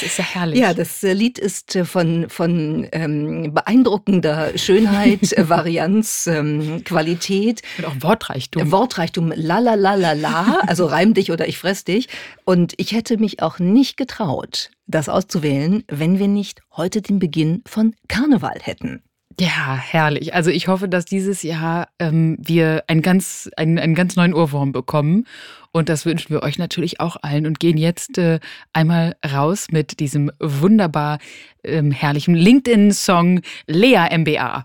Das 0.00 0.10
ist 0.10 0.18
ja 0.18 0.24
herrlich. 0.24 0.60
Ja, 0.60 0.74
das 0.74 1.02
äh, 1.02 1.12
Lied 1.12 1.38
ist 1.38 1.76
äh, 1.76 1.84
von, 1.84 2.28
von 2.28 2.88
ähm, 2.92 3.54
beeindruckender 3.54 4.56
Schönheit, 4.56 5.32
äh, 5.36 5.48
Varianz, 5.48 6.26
ähm, 6.26 6.82
Qualität. 6.84 7.62
Und 7.78 7.84
auch 7.86 7.94
Wortreichtum. 8.00 8.70
Wortreichtum, 8.70 9.32
la 9.34 9.58
la 9.58 9.74
la 9.74 9.94
la 9.94 10.12
la, 10.12 10.60
also 10.66 10.86
reim 10.92 11.14
dich 11.14 11.30
oder 11.32 11.48
ich 11.48 11.58
fress 11.58 11.84
dich. 11.84 12.08
Und 12.44 12.74
ich 12.76 12.92
hätte 12.92 13.18
mich 13.18 13.42
auch 13.42 13.58
nicht 13.58 13.96
getraut, 13.96 14.70
das 14.86 15.08
auszuwählen, 15.08 15.84
wenn 15.88 16.18
wir 16.18 16.28
nicht 16.28 16.62
heute 16.76 17.02
den 17.02 17.18
Beginn 17.18 17.62
von 17.66 17.94
Karneval 18.08 18.58
hätten. 18.60 19.02
Ja, 19.40 19.76
herrlich. 19.76 20.34
Also 20.34 20.50
ich 20.50 20.68
hoffe, 20.68 20.88
dass 20.88 21.04
dieses 21.04 21.42
Jahr 21.42 21.88
ähm, 21.98 22.36
wir 22.40 22.84
einen 22.86 23.02
ganz, 23.02 23.50
einen, 23.56 23.78
einen 23.78 23.94
ganz 23.94 24.16
neuen 24.16 24.34
Ohrwurm 24.34 24.72
bekommen. 24.72 25.26
Und 25.72 25.88
das 25.88 26.04
wünschen 26.04 26.30
wir 26.30 26.42
euch 26.42 26.58
natürlich 26.58 27.00
auch 27.00 27.16
allen 27.22 27.46
und 27.46 27.58
gehen 27.58 27.78
jetzt 27.78 28.18
äh, 28.18 28.40
einmal 28.72 29.16
raus 29.26 29.68
mit 29.70 30.00
diesem 30.00 30.30
wunderbar 30.38 31.18
ähm, 31.64 31.90
herrlichen 31.90 32.34
LinkedIn-Song 32.34 33.40
Lea 33.66 34.08
MBA. 34.18 34.64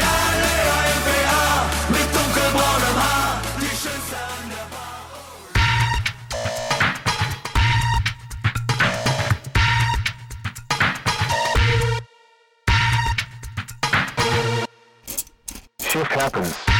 Shift 15.93 16.11
happens. 16.13 16.72